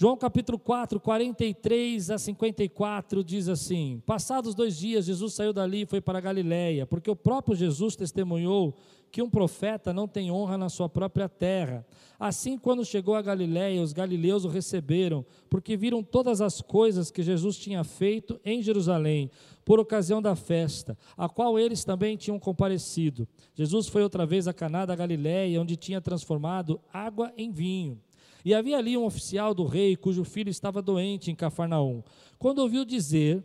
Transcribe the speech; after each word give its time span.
João 0.00 0.16
capítulo 0.16 0.60
4, 0.60 1.00
43 1.00 2.12
a 2.12 2.18
54 2.18 3.24
diz 3.24 3.48
assim: 3.48 4.00
Passados 4.06 4.54
dois 4.54 4.78
dias, 4.78 5.06
Jesus 5.06 5.34
saiu 5.34 5.52
dali 5.52 5.82
e 5.82 5.86
foi 5.86 6.00
para 6.00 6.20
Galiléia, 6.20 6.86
porque 6.86 7.10
o 7.10 7.16
próprio 7.16 7.56
Jesus 7.56 7.96
testemunhou 7.96 8.76
que 9.10 9.20
um 9.20 9.28
profeta 9.28 9.92
não 9.92 10.06
tem 10.06 10.30
honra 10.30 10.56
na 10.56 10.68
sua 10.68 10.88
própria 10.88 11.28
terra. 11.28 11.84
Assim, 12.16 12.56
quando 12.56 12.84
chegou 12.84 13.16
a 13.16 13.22
Galiléia, 13.22 13.82
os 13.82 13.92
galileus 13.92 14.44
o 14.44 14.48
receberam, 14.48 15.26
porque 15.50 15.76
viram 15.76 16.00
todas 16.00 16.40
as 16.40 16.60
coisas 16.60 17.10
que 17.10 17.20
Jesus 17.20 17.56
tinha 17.56 17.82
feito 17.82 18.40
em 18.44 18.62
Jerusalém, 18.62 19.28
por 19.64 19.80
ocasião 19.80 20.22
da 20.22 20.36
festa, 20.36 20.96
a 21.16 21.28
qual 21.28 21.58
eles 21.58 21.82
também 21.82 22.16
tinham 22.16 22.38
comparecido. 22.38 23.26
Jesus 23.52 23.88
foi 23.88 24.04
outra 24.04 24.24
vez 24.24 24.46
a 24.46 24.52
Caná 24.52 24.86
da 24.86 24.94
Galiléia, 24.94 25.60
onde 25.60 25.74
tinha 25.74 26.00
transformado 26.00 26.80
água 26.92 27.32
em 27.36 27.50
vinho. 27.50 28.00
E 28.44 28.54
havia 28.54 28.78
ali 28.78 28.96
um 28.96 29.04
oficial 29.04 29.52
do 29.54 29.64
rei 29.64 29.96
cujo 29.96 30.24
filho 30.24 30.50
estava 30.50 30.80
doente 30.80 31.30
em 31.30 31.34
Cafarnaum. 31.34 32.02
Quando 32.38 32.60
ouviu 32.60 32.84
dizer, 32.84 33.44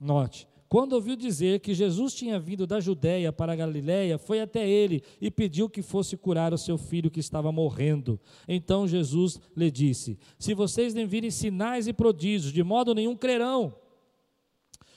note, 0.00 0.46
quando 0.68 0.92
ouviu 0.92 1.16
dizer 1.16 1.60
que 1.60 1.72
Jesus 1.72 2.12
tinha 2.12 2.38
vindo 2.38 2.66
da 2.66 2.78
Judéia 2.78 3.32
para 3.32 3.54
a 3.54 3.56
Galiléia, 3.56 4.18
foi 4.18 4.40
até 4.40 4.68
ele 4.68 5.02
e 5.18 5.30
pediu 5.30 5.68
que 5.68 5.80
fosse 5.80 6.14
curar 6.14 6.52
o 6.52 6.58
seu 6.58 6.76
filho 6.76 7.10
que 7.10 7.20
estava 7.20 7.50
morrendo. 7.50 8.20
Então 8.46 8.86
Jesus 8.86 9.40
lhe 9.56 9.70
disse: 9.70 10.18
Se 10.38 10.52
vocês 10.52 10.92
nem 10.92 11.06
virem 11.06 11.30
sinais 11.30 11.88
e 11.88 11.92
prodígios, 11.94 12.52
de 12.52 12.62
modo 12.62 12.94
nenhum 12.94 13.16
crerão. 13.16 13.74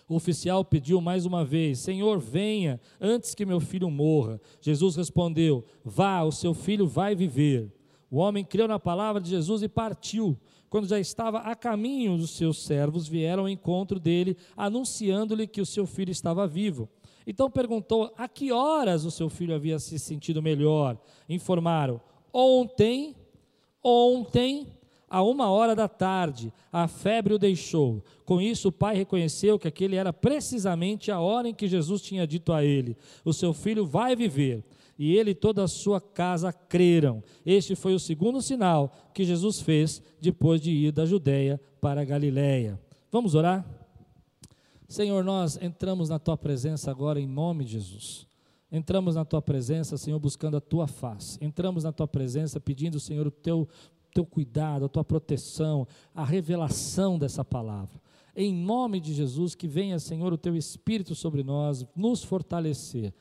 O 0.09 0.15
oficial 0.15 0.65
pediu 0.65 0.99
mais 0.99 1.25
uma 1.25 1.45
vez: 1.45 1.79
Senhor, 1.79 2.19
venha 2.19 2.77
antes 2.99 3.33
que 3.33 3.45
meu 3.45 3.61
filho 3.61 3.89
morra. 3.89 4.41
Jesus 4.59 4.97
respondeu: 4.97 5.63
Vá, 5.85 6.21
o 6.23 6.33
seu 6.33 6.53
filho 6.53 6.85
vai 6.85 7.15
viver. 7.15 7.71
O 8.11 8.17
homem 8.17 8.43
creu 8.43 8.67
na 8.67 8.77
palavra 8.77 9.21
de 9.21 9.29
Jesus 9.29 9.63
e 9.63 9.69
partiu. 9.69 10.37
Quando 10.69 10.85
já 10.85 10.99
estava 10.99 11.39
a 11.39 11.55
caminho, 11.55 12.13
os 12.13 12.31
seus 12.31 12.61
servos 12.63 13.07
vieram 13.07 13.43
ao 13.43 13.49
encontro 13.49 13.97
dele, 13.97 14.35
anunciando-lhe 14.55 15.47
que 15.47 15.61
o 15.61 15.65
seu 15.65 15.87
filho 15.87 16.11
estava 16.11 16.45
vivo. 16.45 16.89
Então 17.25 17.49
perguntou 17.49 18.13
a 18.17 18.27
que 18.27 18.51
horas 18.51 19.05
o 19.05 19.11
seu 19.11 19.29
filho 19.29 19.55
havia 19.55 19.79
se 19.79 19.97
sentido 19.97 20.41
melhor. 20.41 20.97
Informaram: 21.29 22.01
Ontem, 22.33 23.15
ontem, 23.81 24.67
a 25.09 25.21
uma 25.23 25.49
hora 25.49 25.73
da 25.73 25.87
tarde, 25.87 26.53
a 26.71 26.87
febre 26.89 27.33
o 27.33 27.39
deixou. 27.39 28.03
Com 28.25 28.41
isso, 28.41 28.69
o 28.69 28.71
pai 28.73 28.95
reconheceu 28.95 29.57
que 29.57 29.67
aquele 29.67 29.95
era 29.95 30.11
precisamente 30.11 31.11
a 31.11 31.19
hora 31.19 31.47
em 31.47 31.53
que 31.53 31.67
Jesus 31.67 32.01
tinha 32.01 32.27
dito 32.27 32.51
a 32.51 32.61
ele: 32.61 32.97
O 33.23 33.31
seu 33.31 33.53
filho 33.53 33.85
vai 33.85 34.17
viver 34.17 34.65
e 35.03 35.17
ele 35.17 35.31
e 35.31 35.35
toda 35.35 35.63
a 35.63 35.67
sua 35.67 35.99
casa 35.99 36.53
creram. 36.53 37.23
Este 37.43 37.73
foi 37.73 37.95
o 37.95 37.99
segundo 37.99 38.39
sinal 38.39 38.93
que 39.15 39.25
Jesus 39.25 39.59
fez 39.59 39.99
depois 40.21 40.61
de 40.61 40.69
ir 40.69 40.91
da 40.91 41.07
Judéia 41.07 41.59
para 41.81 42.01
a 42.01 42.05
Galiléia. 42.05 42.79
Vamos 43.11 43.33
orar? 43.33 43.65
Senhor, 44.87 45.23
nós 45.23 45.57
entramos 45.59 46.07
na 46.07 46.19
tua 46.19 46.37
presença 46.37 46.91
agora 46.91 47.19
em 47.19 47.25
nome 47.25 47.65
de 47.65 47.71
Jesus. 47.71 48.27
Entramos 48.71 49.15
na 49.15 49.25
tua 49.25 49.41
presença, 49.41 49.97
Senhor, 49.97 50.19
buscando 50.19 50.57
a 50.57 50.61
tua 50.61 50.85
face. 50.85 51.43
Entramos 51.43 51.83
na 51.83 51.91
tua 51.91 52.07
presença 52.07 52.59
pedindo, 52.59 52.99
Senhor, 52.99 53.25
o 53.25 53.31
teu 53.31 53.67
teu 54.13 54.25
cuidado, 54.25 54.85
a 54.85 54.89
tua 54.89 55.05
proteção, 55.05 55.87
a 56.13 56.23
revelação 56.23 57.17
dessa 57.17 57.43
palavra. 57.43 57.99
Em 58.35 58.53
nome 58.53 58.99
de 58.99 59.13
Jesus, 59.13 59.55
que 59.55 59.67
venha, 59.67 59.97
Senhor, 59.97 60.31
o 60.31 60.37
teu 60.37 60.55
Espírito 60.55 61.15
sobre 61.15 61.43
nós, 61.43 61.87
nos 61.95 62.23
fortalecer 62.23 63.13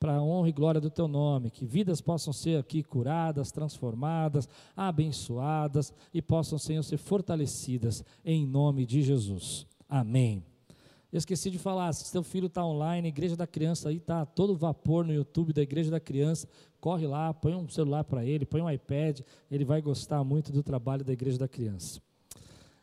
para 0.00 0.16
a 0.16 0.22
honra 0.22 0.48
e 0.48 0.52
glória 0.52 0.80
do 0.80 0.88
teu 0.88 1.06
nome, 1.06 1.50
que 1.50 1.66
vidas 1.66 2.00
possam 2.00 2.32
ser 2.32 2.58
aqui 2.58 2.82
curadas, 2.82 3.52
transformadas, 3.52 4.48
abençoadas 4.74 5.92
e 6.12 6.22
possam, 6.22 6.58
Senhor, 6.58 6.82
ser 6.82 6.96
fortalecidas 6.96 8.02
em 8.24 8.46
nome 8.46 8.86
de 8.86 9.02
Jesus. 9.02 9.66
Amém. 9.86 10.42
Eu 11.12 11.18
esqueci 11.18 11.50
de 11.50 11.58
falar, 11.58 11.92
se 11.92 12.04
seu 12.04 12.22
filho 12.22 12.46
está 12.46 12.64
online, 12.64 13.08
Igreja 13.08 13.36
da 13.36 13.46
Criança 13.46 13.90
aí 13.90 13.98
está 13.98 14.24
todo 14.24 14.56
vapor 14.56 15.04
no 15.04 15.12
YouTube 15.12 15.52
da 15.52 15.60
Igreja 15.60 15.90
da 15.90 16.00
Criança, 16.00 16.48
corre 16.80 17.06
lá, 17.06 17.34
põe 17.34 17.54
um 17.54 17.68
celular 17.68 18.04
para 18.04 18.24
ele, 18.24 18.46
põe 18.46 18.62
um 18.62 18.70
iPad, 18.70 19.20
ele 19.50 19.66
vai 19.66 19.82
gostar 19.82 20.24
muito 20.24 20.50
do 20.50 20.62
trabalho 20.62 21.04
da 21.04 21.12
Igreja 21.12 21.36
da 21.36 21.48
Criança. 21.48 22.00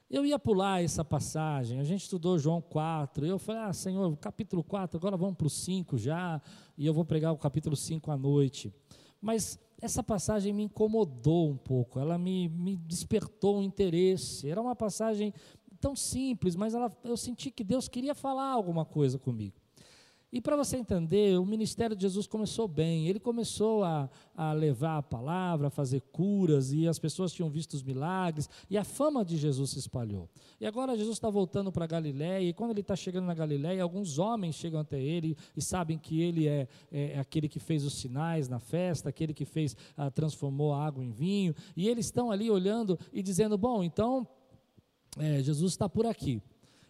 Eu 0.10 0.26
ia 0.26 0.40
pular 0.40 0.82
essa 0.82 1.04
passagem, 1.04 1.82
a 1.82 1.84
gente 1.84 2.04
estudou 2.04 2.40
João 2.40 2.62
4, 2.62 3.26
eu 3.26 3.38
falei, 3.38 3.62
ah, 3.64 3.74
Senhor, 3.74 4.16
capítulo 4.16 4.64
4, 4.64 4.98
agora 4.98 5.18
vamos 5.18 5.36
para 5.36 5.48
o 5.48 5.50
5 5.50 5.98
já, 5.98 6.42
e 6.78 6.86
eu 6.86 6.94
vou 6.94 7.04
pregar 7.04 7.34
o 7.34 7.38
capítulo 7.38 7.76
5 7.76 8.10
à 8.10 8.16
noite. 8.16 8.74
Mas 9.20 9.60
essa 9.82 10.02
passagem 10.02 10.54
me 10.54 10.64
incomodou 10.64 11.50
um 11.50 11.58
pouco, 11.58 12.00
ela 12.00 12.18
me, 12.18 12.48
me 12.48 12.78
despertou 12.78 13.58
um 13.58 13.62
interesse. 13.62 14.50
Era 14.50 14.62
uma 14.62 14.76
passagem 14.76 15.34
tão 15.82 15.94
simples, 15.94 16.56
mas 16.56 16.74
ela, 16.74 16.90
eu 17.04 17.18
senti 17.18 17.52
que 17.52 17.64
Deus 17.64 17.90
queria 17.90 18.16
falar 18.16 18.52
alguma 18.52 18.86
coisa 18.86 19.20
comigo. 19.20 19.56
E 20.30 20.42
para 20.42 20.58
você 20.58 20.76
entender, 20.76 21.40
o 21.40 21.46
ministério 21.46 21.96
de 21.96 22.02
Jesus 22.02 22.28
começou 22.28 22.68
bem. 22.68 23.08
Ele 23.08 23.20
começou 23.20 23.86
a, 23.86 24.10
a, 24.36 24.52
levar 24.52 24.98
a 24.98 25.02
palavra, 25.02 25.68
a 25.68 25.70
fazer 25.70 26.02
curas, 26.12 26.74
e 26.74 26.86
as 26.86 27.00
pessoas 27.00 27.32
tinham 27.32 27.50
visto 27.50 27.76
os 27.76 27.82
milagres, 27.82 28.50
e 28.70 28.78
a 28.78 28.84
fama 28.84 29.24
de 29.24 29.38
Jesus 29.38 29.70
se 29.70 29.80
espalhou. 29.80 30.30
E 30.60 30.66
agora 30.66 30.98
Jesus 30.98 31.16
está 31.16 31.30
voltando 31.30 31.72
para 31.72 31.88
Galiléia, 31.88 32.50
e 32.50 32.54
quando 32.54 32.72
ele 32.72 32.82
está 32.82 32.94
chegando 32.94 33.26
na 33.26 33.34
Galiléia, 33.34 33.82
alguns 33.82 34.20
homens 34.20 34.56
chegam 34.56 34.82
até 34.82 35.02
ele 35.02 35.38
e 35.56 35.62
sabem 35.62 35.98
que 35.98 36.22
ele 36.22 36.46
é, 36.46 36.68
é, 36.92 37.12
é 37.14 37.20
aquele 37.20 37.48
que 37.48 37.60
fez 37.60 37.86
os 37.86 37.94
sinais 37.94 38.50
na 38.50 38.60
festa, 38.60 39.08
aquele 39.08 39.34
que 39.34 39.46
fez, 39.46 39.78
ah, 39.96 40.12
transformou 40.12 40.74
a 40.74 40.86
água 40.86 41.02
em 41.02 41.12
vinho, 41.12 41.56
e 41.76 41.88
eles 41.88 42.08
estão 42.08 42.32
ali 42.32 42.52
olhando 42.52 43.00
e 43.14 43.24
dizendo: 43.24 43.58
Bom, 43.58 43.82
então 43.82 44.28
é, 45.18 45.42
Jesus 45.42 45.72
está 45.72 45.88
por 45.88 46.06
aqui. 46.06 46.42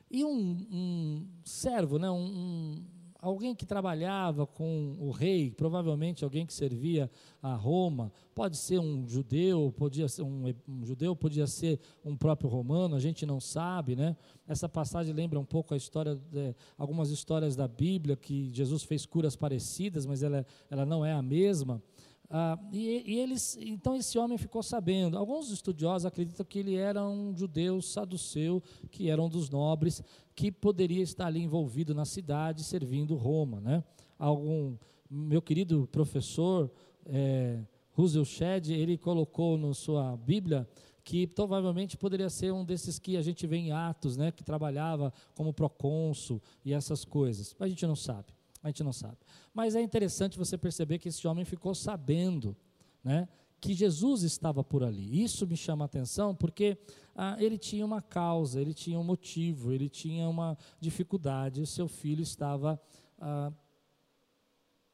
E 0.10 0.24
um, 0.24 0.68
um 0.72 1.28
servo, 1.44 2.00
né, 2.00 2.10
um, 2.10 2.84
alguém 3.28 3.54
que 3.54 3.66
trabalhava 3.66 4.48
com 4.48 4.96
o 5.00 5.12
rei, 5.12 5.52
provavelmente 5.52 6.24
alguém 6.24 6.46
que 6.46 6.54
servia 6.54 7.12
a 7.42 7.54
Roma, 7.54 8.12
pode 8.34 8.56
ser 8.56 8.80
um 8.80 9.06
judeu, 9.08 9.74
podia 9.76 10.08
ser 10.08 10.22
um, 10.22 10.54
um, 10.68 10.86
judeu, 10.86 11.16
podia 11.16 11.46
ser 11.46 11.80
um 12.06 12.16
próprio 12.16 12.50
romano, 12.50 12.96
a 12.96 13.00
gente 13.00 13.26
não 13.26 13.40
sabe, 13.40 13.96
né? 13.96 14.16
Essa 14.48 14.70
passagem 14.70 15.14
lembra 15.14 15.40
um 15.40 15.46
pouco 15.46 15.74
a 15.74 15.78
história, 15.78 16.16
de, 16.16 16.56
algumas 16.78 17.10
histórias 17.10 17.56
da 17.56 17.68
Bíblia 17.68 18.16
que 18.16 18.50
Jesus 18.54 18.84
fez 18.84 19.06
curas 19.06 19.36
parecidas, 19.36 20.06
mas 20.06 20.24
ela, 20.24 20.46
ela 20.70 20.86
não 20.86 21.06
é 21.06 21.12
a 21.12 21.22
mesma. 21.22 21.84
Ah, 22.30 22.60
e, 22.74 23.14
e, 23.14 23.20
eles, 23.20 23.58
então 23.60 23.96
esse 23.96 24.18
homem 24.20 24.38
ficou 24.38 24.62
sabendo. 24.62 25.18
Alguns 25.18 25.50
estudiosos 25.50 26.06
acreditam 26.06 26.46
que 26.46 26.60
ele 26.60 26.76
era 26.76 27.06
um 27.08 27.36
judeu 27.36 27.82
saduceu, 27.82 28.62
que 28.92 29.10
era 29.10 29.22
um 29.22 29.30
dos 29.30 29.50
nobres, 29.50 30.04
que 30.38 30.52
poderia 30.52 31.02
estar 31.02 31.26
ali 31.26 31.42
envolvido 31.42 31.96
na 31.96 32.06
cidade, 32.06 32.64
servindo 32.64 33.16
Roma. 33.16 33.60
Né? 33.60 33.84
Algum, 34.20 34.78
meu 35.10 35.42
querido 35.42 35.90
professor 35.92 36.72
é, 37.08 37.60
Russell 37.94 38.24
Shedd, 38.24 38.70
ele 38.70 39.00
colocou 39.00 39.58
na 39.58 39.74
sua 39.74 40.16
Bíblia 40.16 40.70
que 41.04 41.26
provavelmente 41.26 41.98
poderia 41.98 42.30
ser 42.30 42.54
um 42.54 42.64
desses 42.64 43.00
que 43.00 43.18
a 43.18 43.22
gente 43.24 43.48
vê 43.48 43.58
em 43.58 43.72
Atos, 43.72 44.16
né, 44.16 44.32
que 44.32 44.44
trabalhava 44.44 45.12
como 45.34 45.52
procônsul 45.52 46.40
e 46.64 46.72
essas 46.72 47.04
coisas. 47.04 47.56
A 47.60 47.68
gente 47.68 47.88
não 47.88 47.96
sabe. 47.96 48.28
A 48.62 48.68
gente 48.68 48.84
não 48.84 48.94
sabe. 48.94 49.18
Mas 49.52 49.74
é 49.74 49.82
interessante 49.82 50.38
você 50.38 50.56
perceber 50.56 51.00
que 51.00 51.10
esse 51.10 51.28
homem 51.28 51.46
ficou 51.46 51.74
sabendo, 51.74 52.56
né? 53.04 53.28
Que 53.60 53.74
Jesus 53.74 54.24
estava 54.24 54.64
por 54.64 54.84
ali. 54.84 55.24
Isso 55.24 55.48
me 55.48 55.58
chama 55.58 55.86
a 55.86 55.88
atenção 55.88 56.36
porque 56.36 56.78
ah, 57.16 57.36
ele 57.40 57.58
tinha 57.58 57.86
uma 57.86 58.02
causa, 58.02 58.62
ele 58.62 58.74
tinha 58.74 59.00
um 59.00 59.04
motivo, 59.04 59.72
ele 59.72 59.90
tinha 59.90 60.30
uma 60.30 60.58
dificuldade, 60.80 61.66
seu 61.66 61.88
filho 61.88 62.22
estava 62.22 62.80
ah, 63.20 63.52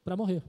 para 0.03 0.15
morrer. 0.15 0.43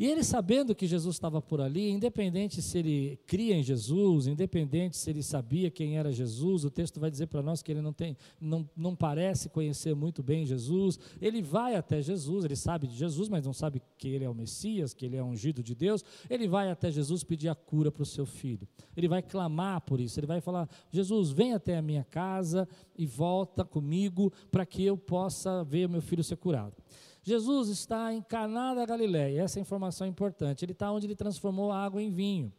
E 0.00 0.06
ele 0.06 0.24
sabendo 0.24 0.74
que 0.74 0.86
Jesus 0.86 1.16
estava 1.16 1.42
por 1.42 1.60
ali, 1.60 1.90
independente 1.90 2.62
se 2.62 2.78
ele 2.78 3.20
cria 3.26 3.54
em 3.54 3.62
Jesus, 3.62 4.26
independente 4.26 4.96
se 4.96 5.10
ele 5.10 5.22
sabia 5.22 5.70
quem 5.70 5.98
era 5.98 6.10
Jesus, 6.10 6.64
o 6.64 6.70
texto 6.70 6.98
vai 6.98 7.10
dizer 7.10 7.26
para 7.26 7.42
nós 7.42 7.62
que 7.62 7.70
ele 7.70 7.82
não 7.82 7.92
tem, 7.92 8.16
não, 8.40 8.66
não 8.74 8.96
parece 8.96 9.50
conhecer 9.50 9.94
muito 9.94 10.22
bem 10.22 10.46
Jesus. 10.46 10.98
Ele 11.20 11.42
vai 11.42 11.74
até 11.74 12.00
Jesus, 12.00 12.46
ele 12.46 12.56
sabe 12.56 12.86
de 12.86 12.96
Jesus, 12.96 13.28
mas 13.28 13.44
não 13.44 13.52
sabe 13.52 13.82
que 13.98 14.08
ele 14.08 14.24
é 14.24 14.30
o 14.30 14.34
Messias, 14.34 14.94
que 14.94 15.04
ele 15.04 15.18
é 15.18 15.22
ungido 15.22 15.62
de 15.62 15.74
Deus. 15.74 16.02
Ele 16.30 16.48
vai 16.48 16.70
até 16.70 16.90
Jesus 16.90 17.22
pedir 17.22 17.50
a 17.50 17.54
cura 17.54 17.92
para 17.92 18.02
o 18.02 18.06
seu 18.06 18.24
filho. 18.24 18.66
Ele 18.96 19.06
vai 19.06 19.20
clamar 19.20 19.82
por 19.82 20.00
isso. 20.00 20.18
Ele 20.18 20.26
vai 20.26 20.40
falar: 20.40 20.66
Jesus, 20.90 21.30
vem 21.30 21.52
até 21.52 21.76
a 21.76 21.82
minha 21.82 22.04
casa 22.04 22.66
e 22.96 23.04
volta 23.04 23.66
comigo 23.66 24.32
para 24.50 24.64
que 24.64 24.82
eu 24.82 24.96
possa 24.96 25.62
ver 25.62 25.90
meu 25.90 26.00
filho 26.00 26.24
ser 26.24 26.36
curado. 26.36 26.74
Jesus 27.22 27.68
está 27.68 28.12
em 28.12 28.22
Caná 28.22 28.74
da 28.74 28.86
Galiléia, 28.86 29.42
essa 29.42 29.58
é 29.58 29.62
informação 29.62 30.06
é 30.06 30.10
importante. 30.10 30.64
Ele 30.64 30.72
está 30.72 30.90
onde 30.90 31.06
ele 31.06 31.14
transformou 31.14 31.70
a 31.70 31.78
água 31.78 32.02
em 32.02 32.10
vinho. 32.10 32.52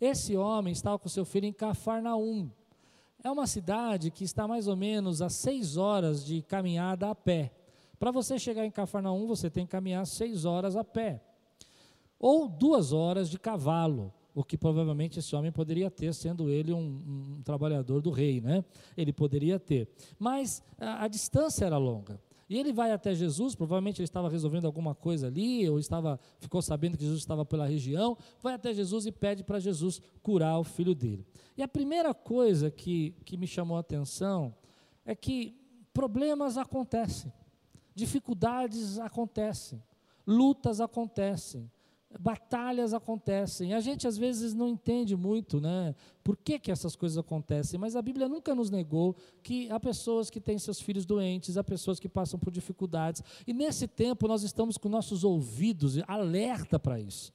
Esse 0.00 0.36
homem 0.36 0.72
estava 0.72 0.98
com 0.98 1.08
seu 1.08 1.24
filho 1.24 1.46
em 1.46 1.52
Cafarnaum. 1.52 2.50
É 3.22 3.30
uma 3.30 3.46
cidade 3.46 4.10
que 4.10 4.24
está 4.24 4.46
mais 4.46 4.68
ou 4.68 4.76
menos 4.76 5.20
a 5.20 5.28
seis 5.28 5.76
horas 5.76 6.24
de 6.24 6.42
caminhada 6.42 7.10
a 7.10 7.14
pé. 7.14 7.52
Para 7.98 8.12
você 8.12 8.38
chegar 8.38 8.64
em 8.64 8.70
Cafarnaum, 8.70 9.26
você 9.26 9.50
tem 9.50 9.66
que 9.66 9.72
caminhar 9.72 10.06
seis 10.06 10.44
horas 10.44 10.76
a 10.76 10.84
pé. 10.84 11.20
Ou 12.18 12.48
duas 12.48 12.92
horas 12.92 13.28
de 13.28 13.38
cavalo. 13.38 14.12
o 14.34 14.44
que 14.44 14.56
provavelmente 14.56 15.18
esse 15.18 15.34
homem 15.34 15.50
poderia 15.50 15.90
ter, 15.90 16.14
sendo 16.14 16.48
ele 16.48 16.72
um, 16.72 16.78
um 17.38 17.42
trabalhador 17.42 18.00
do 18.00 18.10
rei, 18.12 18.40
né? 18.40 18.64
Ele 18.96 19.12
poderia 19.12 19.58
ter. 19.58 19.88
Mas 20.16 20.62
a, 20.78 21.04
a 21.04 21.08
distância 21.08 21.64
era 21.64 21.76
longa. 21.76 22.20
E 22.48 22.56
ele 22.56 22.72
vai 22.72 22.92
até 22.92 23.14
Jesus, 23.14 23.54
provavelmente 23.54 24.00
ele 24.00 24.04
estava 24.04 24.28
resolvendo 24.28 24.64
alguma 24.64 24.94
coisa 24.94 25.26
ali, 25.26 25.68
ou 25.68 25.78
estava, 25.78 26.18
ficou 26.38 26.62
sabendo 26.62 26.96
que 26.96 27.04
Jesus 27.04 27.20
estava 27.20 27.44
pela 27.44 27.66
região, 27.66 28.16
vai 28.42 28.54
até 28.54 28.72
Jesus 28.72 29.04
e 29.04 29.12
pede 29.12 29.44
para 29.44 29.60
Jesus 29.60 30.00
curar 30.22 30.58
o 30.58 30.64
filho 30.64 30.94
dele. 30.94 31.26
E 31.56 31.62
a 31.62 31.68
primeira 31.68 32.14
coisa 32.14 32.70
que, 32.70 33.14
que 33.24 33.36
me 33.36 33.46
chamou 33.46 33.76
a 33.76 33.80
atenção 33.80 34.54
é 35.04 35.14
que 35.14 35.54
problemas 35.92 36.56
acontecem, 36.56 37.30
dificuldades 37.94 38.98
acontecem, 38.98 39.82
lutas 40.26 40.80
acontecem, 40.80 41.70
batalhas 42.18 42.94
acontecem. 42.94 43.74
A 43.74 43.80
gente 43.80 44.06
às 44.06 44.16
vezes 44.16 44.54
não 44.54 44.68
entende 44.68 45.14
muito, 45.14 45.60
né? 45.60 45.94
Por 46.24 46.36
que, 46.36 46.58
que 46.58 46.70
essas 46.70 46.96
coisas 46.96 47.18
acontecem? 47.18 47.78
Mas 47.78 47.96
a 47.96 48.02
Bíblia 48.02 48.28
nunca 48.28 48.54
nos 48.54 48.70
negou 48.70 49.14
que 49.42 49.70
há 49.70 49.78
pessoas 49.78 50.30
que 50.30 50.40
têm 50.40 50.58
seus 50.58 50.80
filhos 50.80 51.04
doentes, 51.04 51.56
há 51.56 51.64
pessoas 51.64 52.00
que 52.00 52.08
passam 52.08 52.38
por 52.38 52.50
dificuldades. 52.50 53.22
E 53.46 53.52
nesse 53.52 53.86
tempo 53.86 54.26
nós 54.26 54.42
estamos 54.42 54.78
com 54.78 54.88
nossos 54.88 55.22
ouvidos 55.22 55.98
alerta 56.06 56.78
para 56.78 56.98
isso. 56.98 57.32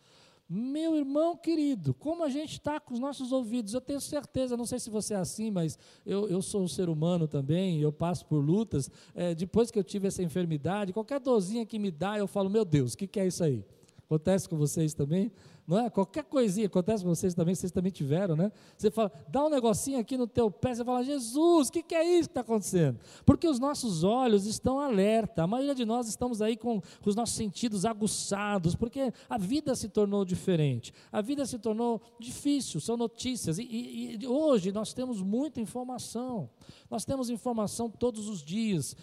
Meu 0.50 0.96
irmão 0.96 1.38
querido, 1.38 1.94
como 1.94 2.24
a 2.24 2.30
gente 2.30 2.54
está 2.54 2.80
com 2.80 2.94
os 2.94 3.00
nossos 3.00 3.32
ouvidos, 3.32 3.74
eu 3.74 3.82
tenho 3.82 4.02
certeza, 4.02 4.58
não 4.58 4.66
sei 4.66 4.78
se 4.78 4.90
você 4.90 5.14
é 5.14 5.18
assim, 5.18 5.50
mas 5.50 5.80
eu, 6.06 6.28
eu 6.28 6.42
sou 6.42 6.62
um 6.62 6.68
ser 6.68 6.90
humano 6.90 7.28
também, 7.28 7.80
eu 7.80 7.92
passo 7.92 8.26
por 8.26 8.44
lutas. 8.44 8.92
É, 9.16 9.34
depois 9.34 9.72
que 9.72 9.80
eu 9.80 9.84
tive 9.84 10.08
essa 10.08 10.22
enfermidade, 10.22 10.94
qualquer 10.94 11.20
dorzinha 11.20 11.66
que 11.66 11.80
me 11.80 11.90
dá, 11.90 12.18
eu 12.18 12.28
falo, 12.28 12.50
meu 12.50 12.66
Deus, 12.66 12.94
o 12.94 12.98
que, 12.98 13.08
que 13.08 13.20
é 13.20 13.28
isso 13.28 13.44
aí? 13.44 13.64
Acontece 14.06 14.48
com 14.48 14.58
vocês 14.58 14.94
também? 14.94 15.32
Não 15.66 15.80
é? 15.80 15.90
Qualquer 15.90 16.26
coisinha 16.26 16.68
acontece 16.68 17.04
com 17.04 17.10
vocês 17.10 17.34
também, 17.34 17.56
vocês 17.56 17.72
também 17.72 17.92
tiveram, 17.92 18.36
né? 18.36 18.52
Você 18.78 18.92
fala, 18.92 19.10
dá 19.30 19.46
um 19.46 19.50
negocinho 19.50 19.98
aqui 19.98 20.18
no 20.18 20.28
teu 20.28 20.52
pé, 20.52 20.76
você 20.76 20.84
fala, 20.84 21.04
Jesus, 21.04 21.70
o 21.70 21.72
que, 21.72 21.82
que, 21.82 21.96
é 21.96 22.04
isso 22.04 22.28
que 22.28 22.32
está 22.32 22.42
acontecendo? 22.42 23.00
Porque 23.26 23.48
os 23.48 23.60
nossos 23.60 24.04
olhos 24.04 24.46
estão 24.46 24.78
alerta, 24.78 25.44
a 25.44 25.48
maioria 25.48 25.74
de 25.74 25.86
nós 25.86 26.10
estamos 26.10 26.42
aí 26.42 26.58
com, 26.58 26.82
com 26.82 27.10
os 27.10 27.16
nossos 27.16 27.36
sentidos 27.36 27.86
aguçados, 27.86 28.76
porque 28.76 29.14
a 29.30 29.38
vida 29.38 29.74
se 29.74 29.88
tornou 29.88 30.26
diferente, 30.26 30.94
a 31.10 31.22
vida 31.22 31.46
se 31.46 31.58
tornou 31.58 32.02
difícil, 32.20 32.82
são 32.82 32.98
notícias, 32.98 33.58
e, 33.58 33.64
e, 33.64 34.18
e 34.22 34.28
hoje 34.28 34.70
nós 34.70 34.94
temos 34.94 35.22
muita 35.22 35.62
informação, 35.62 36.50
nós 36.90 37.06
temos 37.06 37.30
informação 37.30 37.90
todos 37.90 38.28
os 38.28 38.44
dias, 38.44 38.98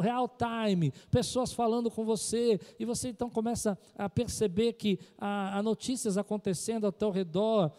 real 0.00 0.28
time, 0.28 0.92
pessoas 1.10 1.52
falando 1.52 1.90
com 1.90 2.04
você, 2.04 2.60
e 2.78 2.84
você 2.84 3.08
então 3.08 3.28
começa 3.28 3.76
a 3.98 4.08
perceber 4.08 4.74
que 4.74 5.00
a 5.18 5.55
há 5.56 5.62
notícias 5.62 6.18
acontecendo 6.18 6.84
ao 6.84 6.92
teu 6.92 7.10
redor, 7.10 7.72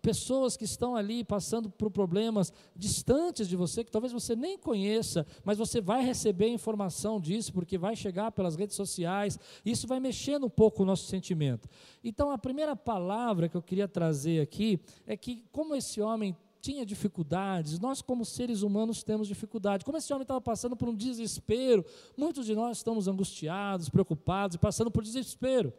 pessoas 0.00 0.56
que 0.56 0.64
estão 0.64 0.94
ali 0.94 1.24
passando 1.24 1.68
por 1.68 1.90
problemas 1.90 2.52
distantes 2.76 3.48
de 3.48 3.56
você, 3.56 3.82
que 3.82 3.90
talvez 3.90 4.12
você 4.12 4.36
nem 4.36 4.56
conheça, 4.56 5.26
mas 5.44 5.58
você 5.58 5.80
vai 5.80 6.04
receber 6.04 6.48
informação 6.48 7.20
disso, 7.20 7.52
porque 7.52 7.76
vai 7.76 7.96
chegar 7.96 8.30
pelas 8.30 8.54
redes 8.54 8.76
sociais, 8.76 9.38
isso 9.64 9.86
vai 9.86 9.98
mexendo 9.98 10.46
um 10.46 10.50
pouco 10.50 10.82
o 10.82 10.86
nosso 10.86 11.06
sentimento. 11.06 11.68
Então, 12.04 12.30
a 12.30 12.38
primeira 12.38 12.76
palavra 12.76 13.48
que 13.48 13.56
eu 13.56 13.62
queria 13.62 13.88
trazer 13.88 14.40
aqui 14.40 14.80
é 15.06 15.16
que, 15.16 15.44
como 15.50 15.74
esse 15.74 16.00
homem 16.00 16.36
tinha 16.60 16.84
dificuldades, 16.84 17.78
nós, 17.78 18.02
como 18.02 18.24
seres 18.24 18.62
humanos, 18.62 19.02
temos 19.02 19.28
dificuldade. 19.28 19.84
Como 19.84 19.96
esse 19.96 20.12
homem 20.12 20.22
estava 20.22 20.40
passando 20.40 20.76
por 20.76 20.88
um 20.88 20.94
desespero, 20.94 21.84
muitos 22.16 22.46
de 22.46 22.54
nós 22.54 22.78
estamos 22.78 23.08
angustiados, 23.08 23.88
preocupados 23.88 24.56
e 24.56 24.58
passando 24.58 24.90
por 24.90 25.02
desespero. 25.02 25.72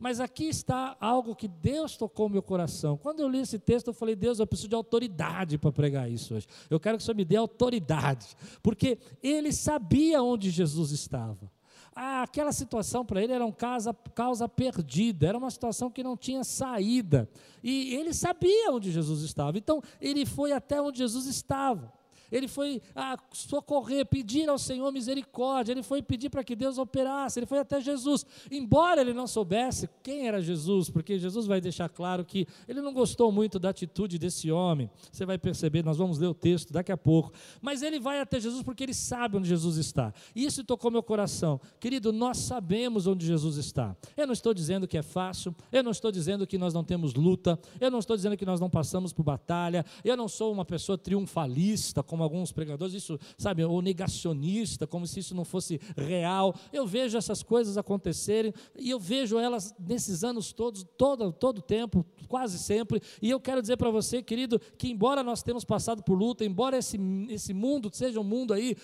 Mas 0.00 0.18
aqui 0.18 0.46
está 0.46 0.96
algo 0.98 1.36
que 1.36 1.46
Deus 1.46 1.94
tocou 1.94 2.26
meu 2.30 2.42
coração. 2.42 2.96
Quando 2.96 3.20
eu 3.20 3.28
li 3.28 3.40
esse 3.40 3.58
texto, 3.58 3.88
eu 3.88 3.92
falei: 3.92 4.16
Deus, 4.16 4.40
eu 4.40 4.46
preciso 4.46 4.70
de 4.70 4.74
autoridade 4.74 5.58
para 5.58 5.70
pregar 5.70 6.10
isso 6.10 6.34
hoje. 6.34 6.46
Eu 6.70 6.80
quero 6.80 6.96
que 6.96 7.02
o 7.02 7.04
Senhor 7.04 7.16
me 7.16 7.24
dê 7.24 7.36
autoridade, 7.36 8.34
porque 8.62 8.98
ele 9.22 9.52
sabia 9.52 10.22
onde 10.22 10.48
Jesus 10.48 10.90
estava. 10.90 11.52
Ah, 11.94 12.22
aquela 12.22 12.50
situação 12.50 13.04
para 13.04 13.22
ele 13.22 13.34
era 13.34 13.44
uma 13.44 13.52
causa, 13.52 13.92
causa 14.14 14.48
perdida, 14.48 15.26
era 15.26 15.36
uma 15.36 15.50
situação 15.50 15.90
que 15.90 16.02
não 16.02 16.16
tinha 16.16 16.44
saída. 16.44 17.28
E 17.62 17.94
ele 17.94 18.14
sabia 18.14 18.70
onde 18.70 18.90
Jesus 18.90 19.22
estava. 19.22 19.58
Então, 19.58 19.82
ele 20.00 20.24
foi 20.24 20.52
até 20.52 20.80
onde 20.80 20.96
Jesus 20.96 21.26
estava 21.26 21.92
ele 22.30 22.48
foi 22.48 22.80
ah, 22.94 23.16
socorrer, 23.32 24.06
pedir 24.06 24.48
ao 24.48 24.58
Senhor 24.58 24.90
misericórdia, 24.92 25.72
ele 25.72 25.82
foi 25.82 26.02
pedir 26.02 26.30
para 26.30 26.44
que 26.44 26.54
Deus 26.54 26.78
operasse, 26.78 27.38
ele 27.38 27.46
foi 27.46 27.58
até 27.58 27.80
Jesus. 27.80 28.24
Embora 28.50 29.00
ele 29.00 29.12
não 29.12 29.26
soubesse 29.26 29.88
quem 30.02 30.26
era 30.26 30.40
Jesus, 30.40 30.90
porque 30.90 31.18
Jesus 31.18 31.46
vai 31.46 31.60
deixar 31.60 31.88
claro 31.88 32.24
que 32.24 32.46
ele 32.68 32.80
não 32.80 32.92
gostou 32.92 33.30
muito 33.32 33.58
da 33.58 33.70
atitude 33.70 34.18
desse 34.18 34.50
homem. 34.50 34.90
Você 35.10 35.24
vai 35.26 35.38
perceber, 35.38 35.84
nós 35.84 35.98
vamos 35.98 36.18
ler 36.18 36.28
o 36.28 36.34
texto 36.34 36.72
daqui 36.72 36.92
a 36.92 36.96
pouco. 36.96 37.32
Mas 37.60 37.82
ele 37.82 37.98
vai 37.98 38.20
até 38.20 38.38
Jesus 38.40 38.62
porque 38.62 38.82
ele 38.82 38.94
sabe 38.94 39.36
onde 39.36 39.48
Jesus 39.48 39.76
está. 39.76 40.12
E 40.34 40.44
isso 40.44 40.64
tocou 40.64 40.90
meu 40.90 41.02
coração. 41.02 41.60
Querido, 41.78 42.12
nós 42.12 42.38
sabemos 42.38 43.06
onde 43.06 43.26
Jesus 43.26 43.56
está. 43.56 43.96
Eu 44.16 44.26
não 44.26 44.32
estou 44.32 44.54
dizendo 44.54 44.86
que 44.86 44.98
é 44.98 45.02
fácil, 45.02 45.54
eu 45.72 45.82
não 45.82 45.90
estou 45.90 46.10
dizendo 46.12 46.46
que 46.46 46.58
nós 46.58 46.74
não 46.74 46.84
temos 46.84 47.14
luta, 47.14 47.58
eu 47.80 47.90
não 47.90 47.98
estou 47.98 48.16
dizendo 48.16 48.36
que 48.36 48.46
nós 48.46 48.60
não 48.60 48.70
passamos 48.70 49.12
por 49.12 49.22
batalha, 49.22 49.84
eu 50.04 50.16
não 50.16 50.28
sou 50.28 50.52
uma 50.52 50.64
pessoa 50.64 50.96
triunfalista, 50.96 52.02
como 52.02 52.19
como 52.20 52.24
alguns 52.24 52.52
pregadores, 52.52 52.94
isso, 52.94 53.18
sabe, 53.38 53.64
ou 53.64 53.80
negacionista, 53.80 54.86
como 54.86 55.06
se 55.06 55.20
isso 55.20 55.34
não 55.34 55.44
fosse 55.44 55.80
real. 55.96 56.54
Eu 56.72 56.86
vejo 56.86 57.16
essas 57.16 57.42
coisas 57.42 57.78
acontecerem 57.78 58.52
e 58.78 58.90
eu 58.90 59.00
vejo 59.00 59.38
elas 59.38 59.74
nesses 59.78 60.22
anos 60.22 60.52
todos, 60.52 60.84
todo 60.98 61.32
todo 61.32 61.62
tempo, 61.62 62.04
quase 62.28 62.58
sempre. 62.58 63.00
E 63.22 63.30
eu 63.30 63.40
quero 63.40 63.62
dizer 63.62 63.76
para 63.76 63.90
você, 63.90 64.22
querido, 64.22 64.60
que 64.76 64.90
embora 64.90 65.22
nós 65.22 65.42
tenhamos 65.42 65.64
passado 65.64 66.02
por 66.02 66.14
luta, 66.14 66.44
embora 66.44 66.76
esse, 66.76 66.98
esse 67.30 67.54
mundo 67.54 67.90
seja 67.92 68.20
um 68.20 68.24
mundo 68.24 68.52
aí 68.52 68.76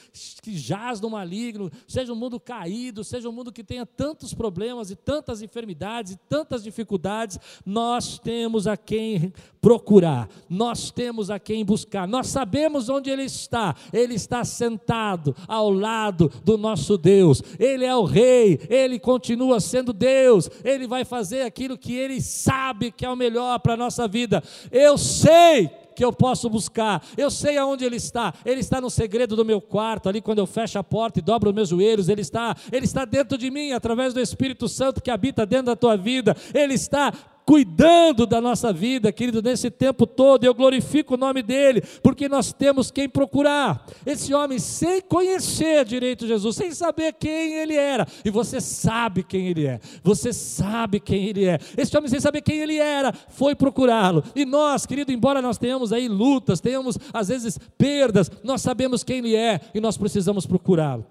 que 0.43 0.57
jaz 0.57 1.01
no 1.01 1.11
maligno, 1.11 1.71
seja 1.87 2.13
um 2.13 2.17
mundo 2.17 2.41
caído, 2.41 3.05
seja 3.05 3.29
um 3.29 3.33
mundo 3.33 3.53
que 3.53 3.63
tenha 3.63 3.85
tantos 3.85 4.33
problemas 4.33 4.91
e 4.91 4.97
tantas 4.97 5.43
enfermidades 5.43 6.13
e 6.13 6.17
tantas 6.29 6.63
dificuldades, 6.63 7.39
nós 7.65 8.19
temos 8.19 8.67
a 8.67 8.77
quem 8.77 9.33
procurar, 9.61 10.29
nós 10.49 10.91
temos 10.91 11.29
a 11.29 11.39
quem 11.39 11.65
buscar, 11.65 12.07
nós 12.07 12.29
sabemos 12.29 12.89
onde 12.89 13.11
Ele 13.11 13.26
está, 13.27 13.75
Ele 13.93 14.15
está 14.15 14.45
sentado 14.45 15.35
ao 15.47 15.71
lado 15.71 16.31
do 16.45 16.57
nosso 16.57 16.97
Deus, 16.97 17.43
Ele 17.59 17.85
é 17.85 17.95
o 17.95 18.05
Rei, 18.05 18.59
Ele 18.71 18.99
continua 18.99 19.61
sendo 19.61 19.93
Deus, 19.93 20.49
Ele 20.65 20.87
vai 20.87 21.05
fazer 21.05 21.43
aquilo 21.43 21.77
que 21.77 21.95
Ele 21.95 22.21
sabe 22.21 22.91
que 22.91 23.05
é 23.05 23.11
o 23.11 23.17
melhor 23.17 23.59
para 23.61 23.75
a 23.75 23.77
nossa 23.77 24.09
vida. 24.09 24.43
Eu 24.71 24.97
sei 24.97 25.71
que 25.97 26.05
eu 26.05 26.13
posso 26.13 26.49
buscar. 26.51 27.03
Eu 27.17 27.31
sei 27.31 27.57
aonde 27.57 27.85
ele 27.85 27.97
está. 27.97 28.35
Ele 28.45 28.61
está 28.61 28.81
no 28.81 28.91
segredo 28.91 29.35
do 29.35 29.45
meu 29.45 29.61
quarto, 29.61 30.09
ali 30.09 30.21
quando 30.21 30.39
eu 30.39 30.47
fecho 30.47 30.79
a 30.79 30.85
porta 30.85 31.19
e 31.19 31.23
dobro 31.23 31.49
os 31.49 31.55
meus 31.55 31.71
joelhos, 31.71 32.11
ele 32.11 32.21
está, 32.21 32.55
ele 32.71 32.85
está 32.85 33.07
dentro 33.07 33.39
de 33.39 33.51
mim 33.51 33.73
através 33.73 34.13
do 34.13 34.21
Espírito 34.21 34.69
Santo 34.69 35.03
que 35.03 35.11
habita 35.11 35.47
dentro 35.47 35.67
da 35.67 35.77
tua 35.77 35.97
vida. 35.97 36.37
Ele 36.55 36.75
está 36.75 37.13
cuidando 37.47 38.27
da 38.27 38.41
nossa 38.41 38.73
vida, 38.73 39.13
querido, 39.13 39.41
nesse 39.41 39.71
tempo 39.71 40.05
todo. 40.05 40.43
Eu 40.43 40.53
glorifico 40.53 41.15
o 41.15 41.17
nome 41.17 41.43
dele, 41.45 41.81
porque 42.03 42.29
nós 42.29 42.53
temos 42.53 42.91
quem 42.91 43.09
procurar. 43.09 43.87
Esse 44.05 44.35
homem, 44.35 44.59
sem 44.59 45.01
conhecer 45.01 45.85
direito 45.85 46.27
Jesus, 46.27 46.57
sem 46.57 46.73
saber 46.73 47.13
quem 47.13 47.55
ele 47.55 47.77
era, 47.77 48.07
e 48.25 48.31
você 48.31 48.61
sabe 48.61 49.23
quem 49.23 49.47
ele 49.47 49.65
é, 49.65 49.81
você 50.03 50.33
sabe 50.33 50.99
quem 50.99 51.29
ele 51.29 51.45
é. 51.45 51.61
Esse 51.77 51.97
homem, 51.97 52.11
sem 52.11 52.19
saber 52.19 52.43
quem 52.43 52.59
ele 52.59 52.79
era, 52.79 53.13
foi 53.29 53.55
procurá-lo. 53.55 54.25
E 54.35 54.45
nós, 54.45 54.85
querido, 54.85 55.13
embora 55.13 55.41
nós 55.41 55.57
tenhamos 55.57 55.93
aí 55.93 56.09
lutas, 56.09 56.61
tenhamos 56.61 56.99
às 57.13 57.29
vezes 57.29 57.59
perdas, 57.79 58.29
nós 58.43 58.61
sabemos 58.61 59.05
quem 59.05 59.19
ele 59.19 59.37
é 59.37 59.61
e 59.73 59.81
nós 59.81 59.97
precisamos 59.97 60.47
procurá-lo. 60.47 61.07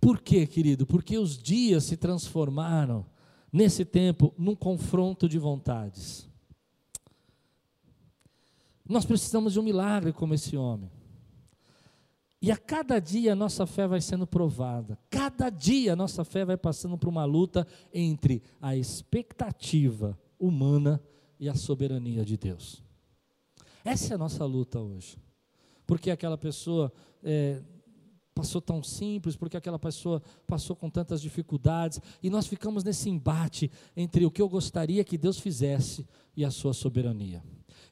Por 0.00 0.20
quê, 0.20 0.46
querido? 0.46 0.86
Porque 0.86 1.18
os 1.18 1.36
dias 1.42 1.84
se 1.84 1.96
transformaram 1.96 3.06
nesse 3.54 3.84
tempo, 3.84 4.34
num 4.36 4.56
confronto 4.56 5.28
de 5.28 5.38
vontades. 5.38 6.28
Nós 8.84 9.04
precisamos 9.04 9.52
de 9.52 9.60
um 9.60 9.62
milagre 9.62 10.12
como 10.12 10.34
esse 10.34 10.56
homem. 10.56 10.90
E 12.42 12.50
a 12.50 12.56
cada 12.56 12.98
dia 12.98 13.32
a 13.32 13.36
nossa 13.36 13.64
fé 13.64 13.86
vai 13.86 14.00
sendo 14.00 14.26
provada. 14.26 14.98
Cada 15.08 15.50
dia 15.50 15.92
a 15.92 15.96
nossa 15.96 16.24
fé 16.24 16.44
vai 16.44 16.56
passando 16.56 16.98
por 16.98 17.08
uma 17.08 17.24
luta 17.24 17.64
entre 17.92 18.42
a 18.60 18.76
expectativa 18.76 20.18
humana 20.36 21.00
e 21.38 21.48
a 21.48 21.54
soberania 21.54 22.24
de 22.24 22.36
Deus. 22.36 22.82
Essa 23.84 24.14
é 24.14 24.16
a 24.16 24.18
nossa 24.18 24.44
luta 24.44 24.80
hoje. 24.80 25.16
Porque 25.86 26.10
aquela 26.10 26.36
pessoa 26.36 26.92
é, 27.22 27.62
passou 28.34 28.60
tão 28.60 28.82
simples, 28.82 29.36
porque 29.36 29.56
aquela 29.56 29.78
pessoa 29.78 30.20
passou 30.46 30.74
com 30.74 30.90
tantas 30.90 31.22
dificuldades, 31.22 32.00
e 32.22 32.28
nós 32.28 32.46
ficamos 32.46 32.82
nesse 32.82 33.08
embate 33.08 33.70
entre 33.96 34.26
o 34.26 34.30
que 34.30 34.42
eu 34.42 34.48
gostaria 34.48 35.04
que 35.04 35.16
Deus 35.16 35.38
fizesse 35.38 36.06
e 36.36 36.44
a 36.44 36.50
sua 36.50 36.74
soberania. 36.74 37.42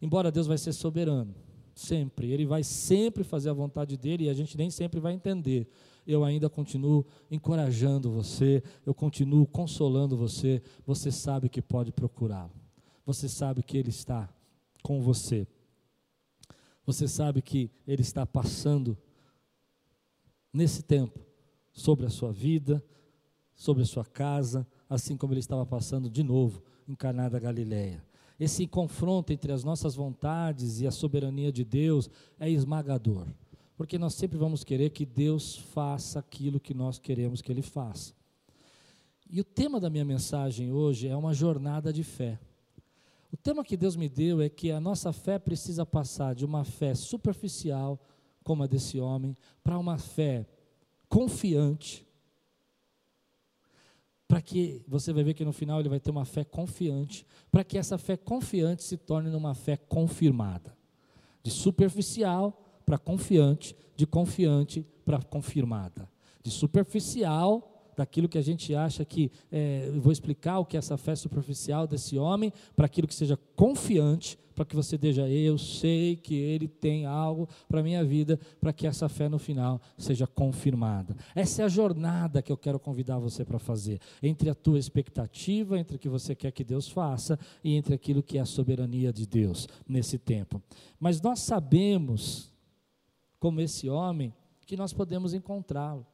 Embora 0.00 0.32
Deus 0.32 0.48
vai 0.48 0.58
ser 0.58 0.72
soberano, 0.72 1.34
sempre, 1.74 2.30
ele 2.30 2.44
vai 2.44 2.64
sempre 2.64 3.22
fazer 3.22 3.50
a 3.50 3.54
vontade 3.54 3.96
dele 3.96 4.24
e 4.24 4.28
a 4.28 4.34
gente 4.34 4.56
nem 4.56 4.70
sempre 4.70 4.98
vai 4.98 5.12
entender. 5.12 5.68
Eu 6.04 6.24
ainda 6.24 6.50
continuo 6.50 7.06
encorajando 7.30 8.10
você, 8.10 8.62
eu 8.84 8.92
continuo 8.92 9.46
consolando 9.46 10.16
você, 10.16 10.60
você 10.84 11.12
sabe 11.12 11.48
que 11.48 11.62
pode 11.62 11.92
procurá-lo. 11.92 12.52
você 13.06 13.28
sabe 13.28 13.62
que 13.62 13.78
Ele 13.78 13.90
está 13.90 14.28
com 14.82 15.00
você. 15.00 15.46
Você 16.84 17.06
sabe 17.06 17.40
que 17.40 17.70
Ele 17.86 18.02
está 18.02 18.26
passando 18.26 18.98
nesse 20.52 20.82
tempo 20.82 21.20
sobre 21.72 22.06
a 22.06 22.10
sua 22.10 22.32
vida, 22.32 22.84
sobre 23.54 23.82
a 23.82 23.86
sua 23.86 24.04
casa, 24.04 24.66
assim 24.88 25.16
como 25.16 25.32
Ele 25.32 25.40
estava 25.40 25.64
passando 25.64 26.10
de 26.10 26.22
novo 26.22 26.62
em 26.86 26.94
Caná 26.94 27.28
da 27.28 27.38
Galileia. 27.38 28.04
Esse 28.38 28.66
confronto 28.66 29.32
entre 29.32 29.52
as 29.52 29.62
nossas 29.62 29.94
vontades 29.94 30.80
e 30.80 30.86
a 30.86 30.90
soberania 30.90 31.52
de 31.52 31.64
Deus 31.64 32.10
é 32.40 32.50
esmagador, 32.50 33.26
porque 33.76 33.98
nós 33.98 34.14
sempre 34.14 34.36
vamos 34.36 34.64
querer 34.64 34.90
que 34.90 35.06
Deus 35.06 35.56
faça 35.56 36.18
aquilo 36.18 36.58
que 36.60 36.74
nós 36.74 36.98
queremos 36.98 37.40
que 37.40 37.52
Ele 37.52 37.62
faça. 37.62 38.12
E 39.30 39.40
o 39.40 39.44
tema 39.44 39.80
da 39.80 39.88
minha 39.88 40.04
mensagem 40.04 40.72
hoje 40.72 41.08
é 41.08 41.16
uma 41.16 41.32
jornada 41.32 41.92
de 41.92 42.02
fé. 42.02 42.38
O 43.32 43.36
tema 43.36 43.64
que 43.64 43.78
Deus 43.78 43.96
me 43.96 44.08
deu 44.08 44.42
é 44.42 44.48
que 44.50 44.70
a 44.70 44.78
nossa 44.78 45.10
fé 45.10 45.38
precisa 45.38 45.86
passar 45.86 46.34
de 46.34 46.44
uma 46.44 46.64
fé 46.64 46.94
superficial, 46.94 47.98
como 48.42 48.62
a 48.62 48.66
desse 48.66 49.00
homem, 49.00 49.36
para 49.62 49.78
uma 49.78 49.98
fé 49.98 50.46
confiante. 51.08 52.06
Para 54.26 54.40
que 54.40 54.82
você 54.86 55.12
vai 55.12 55.24
ver 55.24 55.34
que 55.34 55.44
no 55.44 55.52
final 55.52 55.80
ele 55.80 55.88
vai 55.88 56.00
ter 56.00 56.10
uma 56.10 56.24
fé 56.24 56.44
confiante, 56.44 57.26
para 57.50 57.62
que 57.64 57.76
essa 57.76 57.98
fé 57.98 58.16
confiante 58.16 58.82
se 58.82 58.96
torne 58.96 59.30
numa 59.30 59.54
fé 59.54 59.76
confirmada. 59.76 60.76
De 61.42 61.50
superficial 61.50 62.80
para 62.86 62.98
confiante, 62.98 63.76
de 63.96 64.06
confiante 64.06 64.86
para 65.04 65.22
confirmada. 65.22 66.08
De 66.42 66.50
superficial 66.50 67.71
daquilo 67.96 68.28
que 68.28 68.38
a 68.38 68.42
gente 68.42 68.74
acha 68.74 69.04
que, 69.04 69.30
é, 69.50 69.90
vou 69.96 70.12
explicar 70.12 70.58
o 70.58 70.64
que 70.64 70.76
é 70.76 70.78
essa 70.78 70.96
fé 70.96 71.14
superficial 71.14 71.86
desse 71.86 72.18
homem, 72.18 72.52
para 72.74 72.86
aquilo 72.86 73.06
que 73.06 73.14
seja 73.14 73.36
confiante, 73.54 74.38
para 74.54 74.64
que 74.64 74.76
você 74.76 74.98
deixe, 74.98 75.20
eu 75.20 75.58
sei 75.58 76.16
que 76.16 76.34
ele 76.34 76.68
tem 76.68 77.06
algo 77.06 77.48
para 77.68 77.80
a 77.80 77.82
minha 77.82 78.04
vida, 78.04 78.38
para 78.60 78.72
que 78.72 78.86
essa 78.86 79.08
fé 79.08 79.28
no 79.28 79.38
final 79.38 79.80
seja 79.96 80.26
confirmada. 80.26 81.16
Essa 81.34 81.62
é 81.62 81.64
a 81.64 81.68
jornada 81.68 82.42
que 82.42 82.52
eu 82.52 82.56
quero 82.56 82.78
convidar 82.78 83.18
você 83.18 83.44
para 83.44 83.58
fazer, 83.58 84.00
entre 84.22 84.50
a 84.50 84.54
tua 84.54 84.78
expectativa, 84.78 85.78
entre 85.78 85.96
o 85.96 85.98
que 85.98 86.08
você 86.08 86.34
quer 86.34 86.52
que 86.52 86.64
Deus 86.64 86.88
faça 86.88 87.38
e 87.64 87.74
entre 87.74 87.94
aquilo 87.94 88.22
que 88.22 88.38
é 88.38 88.40
a 88.40 88.46
soberania 88.46 89.12
de 89.12 89.26
Deus 89.26 89.68
nesse 89.88 90.18
tempo. 90.18 90.62
Mas 91.00 91.20
nós 91.20 91.40
sabemos, 91.40 92.52
como 93.38 93.60
esse 93.60 93.88
homem, 93.88 94.32
que 94.66 94.76
nós 94.76 94.92
podemos 94.92 95.34
encontrá-lo. 95.34 96.06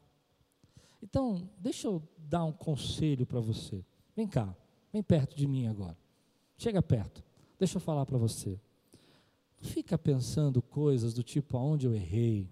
Então, 1.03 1.49
deixa 1.59 1.87
eu 1.87 2.03
dar 2.19 2.45
um 2.45 2.53
conselho 2.53 3.25
para 3.25 3.41
você. 3.41 3.85
Vem 4.17 4.27
cá, 4.27 4.55
vem 4.93 5.03
perto 5.03 5.37
de 5.37 5.47
mim 5.47 5.67
agora. 5.67 5.97
Chega 6.57 6.83
perto. 6.83 7.23
Deixa 7.59 7.77
eu 7.77 7.81
falar 7.81 8.05
para 8.05 8.19
você. 8.19 8.61
Fica 9.57 9.97
pensando 9.97 10.61
coisas 10.61 11.15
do 11.15 11.23
tipo 11.23 11.57
aonde 11.57 11.87
eu 11.87 11.95
errei. 11.95 12.49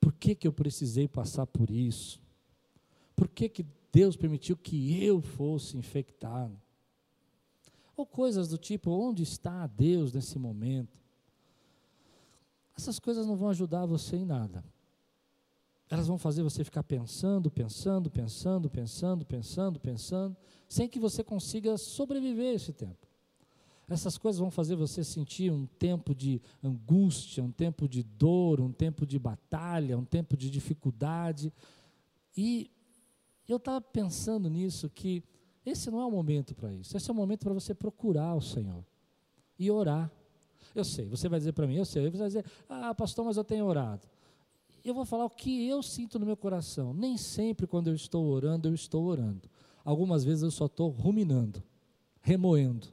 Por 0.00 0.12
que, 0.12 0.34
que 0.34 0.46
eu 0.46 0.52
precisei 0.52 1.06
passar 1.06 1.46
por 1.46 1.70
isso? 1.70 2.20
Por 3.14 3.28
que, 3.28 3.48
que 3.48 3.66
Deus 3.92 4.16
permitiu 4.16 4.56
que 4.56 5.04
eu 5.04 5.20
fosse 5.20 5.76
infectado? 5.76 6.60
Ou 7.96 8.06
coisas 8.06 8.48
do 8.48 8.58
tipo, 8.58 8.90
onde 8.90 9.22
está 9.22 9.66
Deus 9.66 10.12
nesse 10.12 10.38
momento? 10.38 11.00
Essas 12.76 12.98
coisas 12.98 13.26
não 13.26 13.36
vão 13.36 13.50
ajudar 13.50 13.86
você 13.86 14.16
em 14.16 14.24
nada 14.24 14.64
elas 15.92 16.06
vão 16.06 16.16
fazer 16.16 16.42
você 16.42 16.64
ficar 16.64 16.82
pensando, 16.82 17.50
pensando, 17.50 18.10
pensando, 18.10 18.70
pensando, 18.70 19.26
pensando, 19.26 19.78
pensando, 19.78 20.36
sem 20.66 20.88
que 20.88 20.98
você 20.98 21.22
consiga 21.22 21.76
sobreviver 21.76 22.54
esse 22.54 22.72
tempo. 22.72 23.06
Essas 23.86 24.16
coisas 24.16 24.40
vão 24.40 24.50
fazer 24.50 24.74
você 24.74 25.04
sentir 25.04 25.52
um 25.52 25.66
tempo 25.66 26.14
de 26.14 26.40
angústia, 26.64 27.44
um 27.44 27.50
tempo 27.52 27.86
de 27.86 28.02
dor, 28.02 28.58
um 28.58 28.72
tempo 28.72 29.04
de 29.04 29.18
batalha, 29.18 29.98
um 29.98 30.04
tempo 30.04 30.34
de 30.34 30.48
dificuldade. 30.48 31.52
E 32.34 32.70
eu 33.46 33.58
estava 33.58 33.82
pensando 33.82 34.48
nisso, 34.48 34.88
que 34.88 35.22
esse 35.66 35.90
não 35.90 36.00
é 36.00 36.06
o 36.06 36.10
momento 36.10 36.54
para 36.54 36.72
isso. 36.72 36.96
Esse 36.96 37.10
é 37.10 37.12
o 37.12 37.14
momento 37.14 37.40
para 37.40 37.52
você 37.52 37.74
procurar 37.74 38.34
o 38.34 38.40
Senhor 38.40 38.82
e 39.58 39.70
orar. 39.70 40.10
Eu 40.74 40.84
sei, 40.84 41.06
você 41.06 41.28
vai 41.28 41.38
dizer 41.38 41.52
para 41.52 41.66
mim, 41.66 41.76
eu 41.76 41.84
sei, 41.84 42.10
você 42.10 42.16
vai 42.16 42.28
dizer, 42.28 42.46
ah, 42.66 42.94
pastor, 42.94 43.26
mas 43.26 43.36
eu 43.36 43.44
tenho 43.44 43.66
orado 43.66 44.08
eu 44.88 44.94
vou 44.94 45.04
falar 45.04 45.24
o 45.24 45.30
que 45.30 45.68
eu 45.68 45.82
sinto 45.82 46.18
no 46.18 46.26
meu 46.26 46.36
coração. 46.36 46.92
Nem 46.92 47.16
sempre, 47.16 47.66
quando 47.66 47.88
eu 47.88 47.94
estou 47.94 48.26
orando, 48.26 48.68
eu 48.68 48.74
estou 48.74 49.04
orando. 49.04 49.48
Algumas 49.84 50.24
vezes 50.24 50.42
eu 50.42 50.50
só 50.50 50.66
estou 50.66 50.90
ruminando, 50.90 51.62
remoendo. 52.20 52.88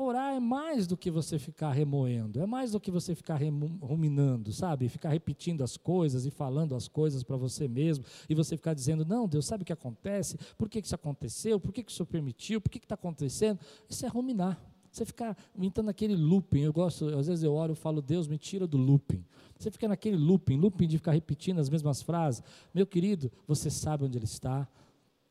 Orar 0.00 0.32
é 0.32 0.38
mais 0.38 0.86
do 0.86 0.96
que 0.96 1.10
você 1.10 1.40
ficar 1.40 1.72
remoendo, 1.72 2.40
é 2.40 2.46
mais 2.46 2.70
do 2.70 2.78
que 2.78 2.88
você 2.88 3.16
ficar 3.16 3.40
ruminando, 3.80 4.52
sabe? 4.52 4.88
Ficar 4.88 5.08
repetindo 5.08 5.64
as 5.64 5.76
coisas 5.76 6.24
e 6.24 6.30
falando 6.30 6.76
as 6.76 6.86
coisas 6.86 7.24
para 7.24 7.36
você 7.36 7.66
mesmo, 7.66 8.04
e 8.28 8.34
você 8.34 8.56
ficar 8.56 8.74
dizendo, 8.74 9.04
não, 9.04 9.26
Deus, 9.26 9.46
sabe 9.46 9.62
o 9.62 9.66
que 9.66 9.72
acontece? 9.72 10.38
Por 10.56 10.68
que, 10.68 10.80
que 10.80 10.86
isso 10.86 10.94
aconteceu? 10.94 11.58
Por 11.58 11.72
que, 11.72 11.82
que 11.82 11.90
o 11.90 11.94
Senhor 11.94 12.06
permitiu? 12.06 12.60
Por 12.60 12.70
que 12.70 12.78
está 12.78 12.94
acontecendo? 12.94 13.58
Isso 13.88 14.06
é 14.06 14.08
ruminar. 14.08 14.56
Você 14.98 15.04
ficar 15.04 15.36
entrando 15.56 15.86
naquele 15.86 16.16
looping, 16.16 16.62
eu 16.62 16.72
gosto, 16.72 17.06
às 17.16 17.28
vezes 17.28 17.44
eu 17.44 17.54
oro 17.54 17.72
e 17.72 17.76
falo, 17.76 18.02
Deus, 18.02 18.26
me 18.26 18.36
tira 18.36 18.66
do 18.66 18.76
looping. 18.76 19.24
Você 19.56 19.70
fica 19.70 19.86
naquele 19.86 20.16
looping, 20.16 20.56
looping 20.56 20.88
de 20.88 20.98
ficar 20.98 21.12
repetindo 21.12 21.60
as 21.60 21.70
mesmas 21.70 22.02
frases. 22.02 22.42
Meu 22.74 22.84
querido, 22.84 23.30
você 23.46 23.70
sabe 23.70 24.04
onde 24.04 24.18
ele 24.18 24.24
está. 24.24 24.66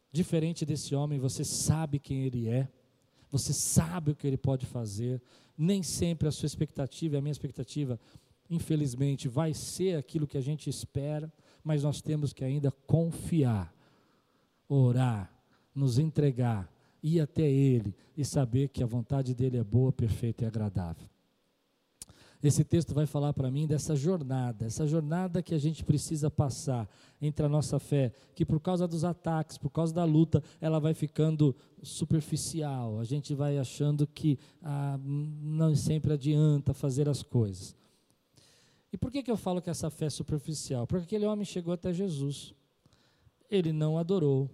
Diferente 0.09 0.65
desse 0.65 0.95
homem, 0.95 1.19
você 1.19 1.43
sabe 1.43 1.99
quem 1.99 2.23
ele 2.23 2.47
é. 2.47 2.69
Você 3.29 3.51
sabe 3.51 4.11
o 4.11 4.15
que 4.15 4.25
ele 4.25 4.37
pode 4.37 4.65
fazer. 4.65 5.21
Nem 5.57 5.83
sempre 5.83 6.29
a 6.29 6.31
sua 6.31 6.45
expectativa 6.45 7.15
e 7.15 7.17
a 7.17 7.21
minha 7.21 7.33
expectativa, 7.33 7.99
infelizmente, 8.49 9.27
vai 9.27 9.53
ser 9.53 9.97
aquilo 9.97 10.25
que 10.25 10.37
a 10.37 10.41
gente 10.41 10.69
espera, 10.69 11.29
mas 11.61 11.83
nós 11.83 12.01
temos 12.01 12.31
que 12.31 12.45
ainda 12.45 12.71
confiar, 12.71 13.75
orar, 14.69 15.29
nos 15.75 15.99
entregar 15.99 16.71
ir 17.15 17.21
até 17.21 17.49
Ele 17.49 17.95
e 18.15 18.25
saber 18.25 18.69
que 18.69 18.83
a 18.83 18.87
vontade 18.87 19.33
dele 19.33 19.57
é 19.57 19.63
boa, 19.63 19.91
perfeita 19.91 20.43
e 20.43 20.47
agradável. 20.47 21.07
Esse 22.41 22.63
texto 22.63 22.93
vai 22.93 23.07
falar 23.07 23.33
para 23.33 23.49
mim 23.49 23.65
dessa 23.65 23.95
jornada, 23.95 24.65
essa 24.65 24.85
jornada 24.85 25.41
que 25.41 25.55
a 25.55 25.57
gente 25.57 25.83
precisa 25.83 26.29
passar 26.29 26.87
entre 27.19 27.43
a 27.43 27.49
nossa 27.49 27.79
fé, 27.79 28.13
que 28.35 28.45
por 28.45 28.59
causa 28.59 28.87
dos 28.87 29.03
ataques, 29.03 29.57
por 29.57 29.71
causa 29.71 29.93
da 29.93 30.03
luta, 30.03 30.43
ela 30.61 30.79
vai 30.79 30.93
ficando 30.93 31.55
superficial. 31.81 32.99
A 32.99 33.03
gente 33.03 33.33
vai 33.33 33.57
achando 33.57 34.05
que 34.05 34.37
ah, 34.61 34.99
não 35.01 35.75
sempre 35.75 36.13
adianta 36.13 36.75
fazer 36.75 37.09
as 37.09 37.23
coisas. 37.23 37.75
E 38.93 38.97
por 38.97 39.11
que, 39.11 39.23
que 39.23 39.31
eu 39.31 39.37
falo 39.37 39.61
que 39.61 39.69
essa 39.69 39.89
fé 39.89 40.05
é 40.05 40.09
superficial? 40.09 40.85
Porque 40.85 41.05
aquele 41.05 41.25
homem 41.25 41.43
chegou 41.43 41.73
até 41.73 41.91
Jesus, 41.91 42.53
ele 43.49 43.73
não 43.73 43.97
adorou, 43.97 44.49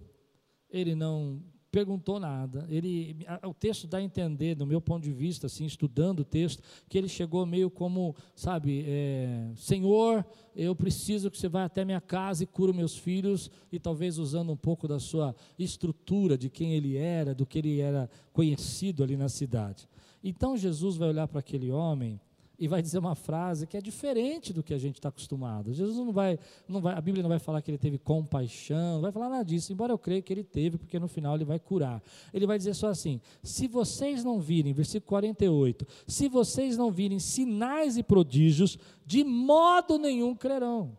ele 0.70 0.94
não 0.94 1.42
perguntou 1.74 2.20
nada. 2.20 2.64
Ele, 2.70 3.16
o 3.42 3.52
texto 3.52 3.88
dá 3.88 3.98
a 3.98 4.02
entender, 4.02 4.54
do 4.54 4.64
meu 4.64 4.80
ponto 4.80 5.02
de 5.02 5.12
vista, 5.12 5.48
assim, 5.48 5.64
estudando 5.66 6.20
o 6.20 6.24
texto, 6.24 6.62
que 6.88 6.96
ele 6.96 7.08
chegou 7.08 7.44
meio 7.44 7.68
como, 7.68 8.14
sabe, 8.32 8.84
é, 8.86 9.50
Senhor, 9.56 10.24
eu 10.54 10.76
preciso 10.76 11.28
que 11.32 11.36
você 11.36 11.48
vá 11.48 11.64
até 11.64 11.84
minha 11.84 12.00
casa 12.00 12.44
e 12.44 12.46
cure 12.46 12.72
meus 12.72 12.96
filhos, 12.96 13.50
e 13.72 13.80
talvez 13.80 14.18
usando 14.18 14.52
um 14.52 14.56
pouco 14.56 14.86
da 14.86 15.00
sua 15.00 15.34
estrutura, 15.58 16.38
de 16.38 16.48
quem 16.48 16.74
ele 16.74 16.96
era, 16.96 17.34
do 17.34 17.44
que 17.44 17.58
ele 17.58 17.80
era 17.80 18.08
conhecido 18.32 19.02
ali 19.02 19.16
na 19.16 19.28
cidade. 19.28 19.88
Então 20.22 20.56
Jesus 20.56 20.96
vai 20.96 21.08
olhar 21.08 21.26
para 21.26 21.40
aquele 21.40 21.72
homem 21.72 22.20
e 22.58 22.68
vai 22.68 22.80
dizer 22.80 22.98
uma 22.98 23.14
frase 23.14 23.66
que 23.66 23.76
é 23.76 23.80
diferente 23.80 24.52
do 24.52 24.62
que 24.62 24.72
a 24.72 24.78
gente 24.78 24.96
está 24.96 25.08
acostumado. 25.08 25.72
Jesus 25.72 25.96
não 25.96 26.12
vai, 26.12 26.38
não 26.68 26.80
vai, 26.80 26.96
a 26.96 27.00
Bíblia 27.00 27.22
não 27.22 27.28
vai 27.28 27.38
falar 27.38 27.60
que 27.60 27.70
ele 27.70 27.78
teve 27.78 27.98
compaixão, 27.98 28.94
não 28.94 29.00
vai 29.00 29.10
falar 29.10 29.28
nada 29.28 29.44
disso, 29.44 29.72
embora 29.72 29.92
eu 29.92 29.98
creia 29.98 30.22
que 30.22 30.32
ele 30.32 30.44
teve, 30.44 30.78
porque 30.78 30.98
no 30.98 31.08
final 31.08 31.34
ele 31.34 31.44
vai 31.44 31.58
curar. 31.58 32.02
Ele 32.32 32.46
vai 32.46 32.56
dizer 32.56 32.74
só 32.74 32.88
assim: 32.88 33.20
se 33.42 33.66
vocês 33.66 34.22
não 34.22 34.40
virem, 34.40 34.72
versículo 34.72 35.08
48, 35.08 35.86
se 36.06 36.28
vocês 36.28 36.76
não 36.76 36.90
virem 36.92 37.18
sinais 37.18 37.96
e 37.96 38.02
prodígios, 38.02 38.78
de 39.04 39.24
modo 39.24 39.98
nenhum 39.98 40.34
crerão. 40.34 40.96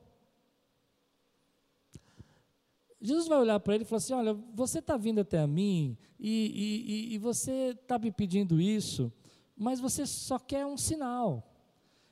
Jesus 3.02 3.28
vai 3.28 3.40
olhar 3.40 3.60
para 3.60 3.76
ele 3.76 3.84
e 3.84 3.88
falar 3.88 3.98
assim: 3.98 4.14
Olha, 4.14 4.34
você 4.54 4.80
está 4.80 4.98
vindo 4.98 5.22
até 5.22 5.46
mim 5.46 5.98
e, 6.20 7.12
e, 7.12 7.14
e 7.14 7.18
você 7.18 7.78
está 7.80 8.00
me 8.00 8.12
pedindo 8.12 8.60
isso 8.60 9.12
mas 9.58 9.80
você 9.80 10.06
só 10.06 10.38
quer 10.38 10.66
um 10.66 10.78
sinal. 10.78 11.52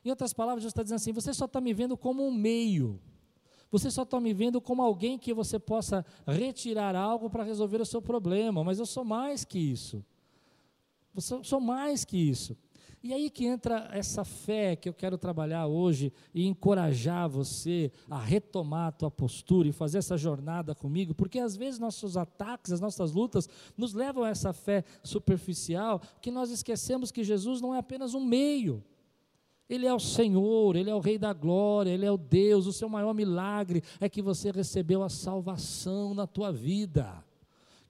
Em 0.04 0.10
outras 0.10 0.34
palavras, 0.34 0.62
Jesus 0.62 0.72
está 0.72 0.84
dizendo 0.84 0.98
assim: 0.98 1.12
você 1.12 1.34
só 1.34 1.46
está 1.46 1.60
me 1.62 1.74
vendo 1.74 1.98
como 1.98 2.26
um 2.26 2.32
meio. 2.32 3.00
Você 3.72 3.90
só 3.90 4.04
está 4.04 4.20
me 4.20 4.34
vendo 4.34 4.62
como 4.62 4.84
alguém 4.84 5.18
que 5.18 5.34
você 5.34 5.58
possa 5.58 6.06
retirar 6.28 6.96
algo 6.96 7.30
para 7.30 7.44
resolver 7.44 7.82
o 7.82 7.86
seu 7.86 8.02
problema, 8.02 8.64
mas 8.64 8.78
eu 8.78 8.86
sou 8.86 9.04
mais 9.04 9.44
que 9.44 9.58
isso. 9.58 10.06
Eu 11.16 11.44
sou 11.44 11.60
mais 11.60 12.06
que 12.06 12.18
isso. 12.18 12.56
E 13.04 13.12
aí 13.14 13.30
que 13.30 13.46
entra 13.46 13.90
essa 13.92 14.24
fé 14.24 14.78
que 14.78 14.88
eu 14.88 14.94
quero 14.94 15.18
trabalhar 15.18 15.68
hoje 15.68 16.14
e 16.34 16.48
encorajar 16.48 17.28
você 17.28 17.92
a 18.10 18.18
retomar 18.18 18.88
a 18.88 18.92
tua 18.94 19.12
postura 19.12 19.68
e 19.68 19.74
fazer 19.74 19.98
essa 19.98 20.18
jornada 20.18 20.74
comigo, 20.74 21.14
porque 21.14 21.38
às 21.38 21.54
vezes 21.54 21.82
nossos 21.82 22.16
ataques, 22.16 22.72
as 22.72 22.80
nossas 22.80 23.12
lutas 23.12 23.50
nos 23.76 23.94
levam 23.94 24.24
a 24.24 24.30
essa 24.30 24.54
fé 24.54 24.86
superficial 25.04 26.02
que 26.22 26.32
nós 26.32 26.50
esquecemos 26.50 27.12
que 27.12 27.26
Jesus 27.26 27.60
não 27.60 27.76
é 27.76 27.80
apenas 27.80 28.14
um 28.14 28.24
meio. 28.24 28.82
Ele 29.70 29.86
é 29.86 29.94
o 29.94 30.00
Senhor, 30.00 30.78
Ele 30.78 30.90
é 30.90 30.96
o 30.96 31.00
Rei 31.00 31.18
da 31.18 31.34
Glória, 31.34 31.92
Ele 31.92 32.06
é 32.06 32.12
o 32.12 32.18
Deus. 32.18 32.68
O 32.68 32.74
seu 32.74 32.88
maior 32.88 33.14
milagre 33.14 33.84
é 34.00 34.08
que 34.08 34.22
você 34.22 34.50
recebeu 34.50 35.04
a 35.04 35.10
salvação 35.10 36.14
na 36.14 36.26
tua 36.26 36.54
vida 36.54 37.22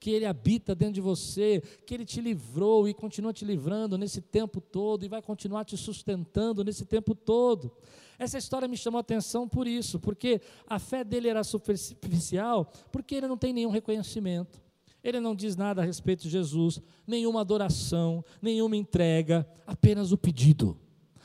que 0.04 0.10
Ele 0.10 0.26
habita 0.26 0.74
dentro 0.74 0.92
de 0.92 1.00
você, 1.00 1.62
que 1.86 1.94
Ele 1.94 2.04
te 2.04 2.20
livrou 2.20 2.86
e 2.86 2.92
continua 2.92 3.32
te 3.32 3.42
livrando 3.42 3.96
nesse 3.96 4.20
tempo 4.20 4.60
todo 4.60 5.02
e 5.02 5.08
vai 5.08 5.22
continuar 5.22 5.64
te 5.64 5.78
sustentando 5.78 6.62
nesse 6.62 6.84
tempo 6.84 7.14
todo. 7.14 7.72
Essa 8.18 8.36
história 8.36 8.68
me 8.68 8.76
chamou 8.76 8.98
a 8.98 9.00
atenção 9.00 9.48
por 9.48 9.66
isso, 9.66 9.98
porque 9.98 10.42
a 10.66 10.78
fé 10.78 11.04
dele 11.04 11.28
era 11.28 11.42
superficial, 11.42 12.70
porque 12.92 13.14
ele 13.14 13.26
não 13.26 13.38
tem 13.38 13.54
nenhum 13.54 13.70
reconhecimento. 13.70 14.60
Ele 15.02 15.20
não 15.20 15.34
diz 15.34 15.56
nada 15.56 15.80
a 15.80 15.84
respeito 15.86 16.24
de 16.24 16.28
Jesus, 16.28 16.82
nenhuma 17.06 17.40
adoração, 17.40 18.22
nenhuma 18.42 18.76
entrega, 18.76 19.48
apenas 19.66 20.12
o 20.12 20.18
pedido. 20.18 20.78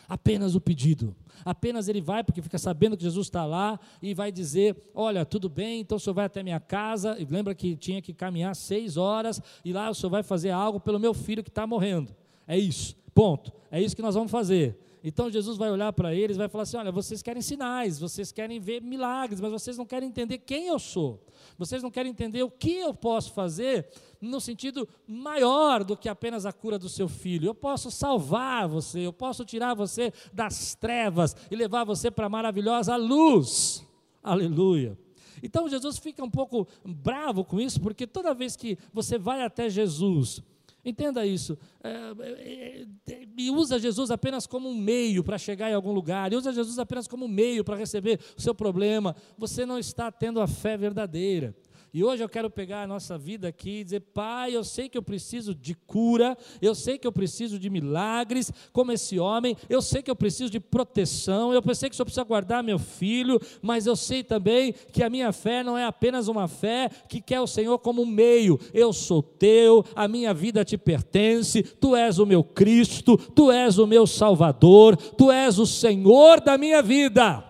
Apenas 0.09 0.55
o 0.55 0.59
pedido. 0.59 1.15
Apenas 1.45 1.87
ele 1.87 2.01
vai, 2.01 2.23
porque 2.23 2.41
fica 2.41 2.57
sabendo 2.57 2.97
que 2.97 3.03
Jesus 3.03 3.27
está 3.27 3.45
lá, 3.45 3.79
e 4.01 4.13
vai 4.15 4.31
dizer: 4.31 4.75
Olha, 4.93 5.23
tudo 5.23 5.47
bem, 5.47 5.81
então 5.81 5.97
o 5.97 5.99
senhor 5.99 6.15
vai 6.15 6.25
até 6.25 6.41
minha 6.41 6.59
casa. 6.59 7.15
E 7.19 7.25
lembra 7.25 7.53
que 7.53 7.75
tinha 7.75 8.01
que 8.01 8.13
caminhar 8.13 8.55
seis 8.55 8.97
horas, 8.97 9.39
e 9.63 9.71
lá 9.71 9.89
o 9.89 9.93
senhor 9.93 10.09
vai 10.09 10.23
fazer 10.23 10.49
algo 10.49 10.79
pelo 10.79 10.99
meu 10.99 11.13
filho 11.13 11.43
que 11.43 11.49
está 11.49 11.67
morrendo. 11.67 12.13
É 12.47 12.57
isso, 12.57 12.95
ponto. 13.13 13.53
É 13.69 13.79
isso 13.79 13.95
que 13.95 14.01
nós 14.01 14.15
vamos 14.15 14.31
fazer. 14.31 14.77
Então 15.03 15.29
Jesus 15.29 15.57
vai 15.57 15.71
olhar 15.71 15.93
para 15.93 16.13
eles 16.13 16.35
e 16.35 16.39
vai 16.39 16.49
falar 16.49 16.63
assim: 16.63 16.77
Olha, 16.77 16.91
vocês 16.91 17.21
querem 17.21 17.41
sinais, 17.41 17.99
vocês 17.99 18.31
querem 18.31 18.59
ver 18.59 18.81
milagres, 18.81 19.39
mas 19.39 19.51
vocês 19.51 19.77
não 19.77 19.85
querem 19.85 20.09
entender 20.09 20.39
quem 20.39 20.67
eu 20.67 20.77
sou. 20.77 21.23
Vocês 21.57 21.81
não 21.81 21.89
querem 21.89 22.11
entender 22.11 22.43
o 22.43 22.51
que 22.51 22.75
eu 22.77 22.93
posso 22.93 23.33
fazer 23.33 23.87
no 24.19 24.41
sentido 24.41 24.87
maior 25.07 25.83
do 25.83 25.95
que 25.95 26.09
apenas 26.09 26.45
a 26.45 26.51
cura 26.51 26.77
do 26.77 26.89
seu 26.89 27.07
filho. 27.07 27.47
Eu 27.47 27.55
posso 27.55 27.89
salvar 27.89 28.67
você, 28.67 28.99
eu 28.99 29.13
posso 29.13 29.45
tirar 29.45 29.73
você 29.73 30.11
das 30.33 30.75
trevas 30.75 31.35
e 31.49 31.55
levar 31.55 31.85
você 31.85 32.11
para 32.11 32.25
a 32.25 32.29
maravilhosa 32.29 32.95
luz. 32.95 33.85
Aleluia. 34.21 34.97
Então 35.41 35.69
Jesus 35.69 35.97
fica 35.97 36.23
um 36.23 36.29
pouco 36.29 36.67
bravo 36.85 37.45
com 37.45 37.59
isso, 37.59 37.79
porque 37.79 38.05
toda 38.05 38.33
vez 38.33 38.55
que 38.55 38.77
você 38.93 39.17
vai 39.17 39.41
até 39.41 39.69
Jesus, 39.69 40.43
Entenda 40.83 41.25
isso. 41.25 41.57
É, 41.83 41.89
é, 42.19 42.86
é, 43.12 43.27
e 43.38 43.51
usa 43.51 43.77
Jesus 43.77 44.12
apenas 44.12 44.48
como 44.48 44.69
um 44.69 44.75
meio 44.75 45.24
para 45.24 45.38
chegar 45.38 45.69
em 45.69 45.74
algum 45.74 45.91
lugar, 45.91 46.31
e 46.31 46.36
usa 46.36 46.53
Jesus 46.53 46.79
apenas 46.79 47.07
como 47.07 47.25
um 47.25 47.29
meio 47.29 47.63
para 47.63 47.75
receber 47.75 48.19
o 48.38 48.41
seu 48.41 48.55
problema. 48.55 49.15
Você 49.38 49.65
não 49.65 49.77
está 49.77 50.12
tendo 50.12 50.41
a 50.41 50.48
fé 50.48 50.77
verdadeira. 50.77 51.55
E 51.91 52.03
hoje 52.03 52.24
eu 52.24 52.29
quero 52.29 52.51
pegar 52.51 52.84
a 52.84 52.88
nossa 52.88 53.17
vida 53.17 53.48
aqui 53.48 53.79
e 53.79 53.84
dizer: 53.84 54.01
Pai, 54.13 54.55
eu 54.55 54.63
sei 54.63 54.88
que 54.88 54.98
eu 54.98 55.01
preciso 55.01 55.55
de 55.55 55.74
cura, 55.74 56.38
eu 56.62 56.75
sei 56.75 57.00
que 57.00 57.08
eu 57.08 57.12
preciso 57.12 57.58
de 57.58 57.67
milagres, 57.67 58.51
como 58.72 58.91
esse 58.91 59.17
homem, 59.17 59.58
eu 59.67 59.81
sei 59.81 60.03
que 60.03 60.12
eu 60.12 60.15
preciso 60.15 60.51
de 60.51 60.60
proteção, 60.60 61.51
eu 61.51 61.63
sei 61.74 61.89
que 61.89 62.00
eu 62.00 62.05
preciso 62.05 62.25
guardar 62.25 62.63
meu 62.63 62.77
filho, 62.77 63.39
mas 63.60 63.88
eu 63.88 63.96
sei 63.96 64.24
também 64.24 64.74
que 64.93 65.01
a 65.01 65.10
minha 65.10 65.31
fé 65.31 65.63
não 65.63 65.75
é 65.75 65.84
apenas 65.84 66.27
uma 66.27 66.48
fé 66.48 66.89
que 67.08 67.19
quer 67.19 67.41
o 67.41 67.48
Senhor 67.48 67.79
como 67.79 68.03
um 68.03 68.05
meio. 68.05 68.60
Eu 68.72 68.93
sou 68.93 69.24
teu, 69.24 69.84
a 69.96 70.08
minha 70.08 70.31
vida 70.31 70.63
te 70.63 70.77
pertence, 70.77 71.63
tu 71.63 71.96
és 71.96 72.19
o 72.19 72.25
meu 72.25 72.43
Cristo, 72.43 73.17
tu 73.17 73.51
és 73.51 73.79
o 73.79 73.88
meu 73.88 74.05
Salvador, 74.05 74.96
tu 74.96 75.31
és 75.31 75.58
o 75.58 75.65
Senhor 75.65 76.39
da 76.39 76.55
minha 76.55 76.84
vida. 76.84 77.43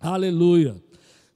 Aleluia. 0.00 0.89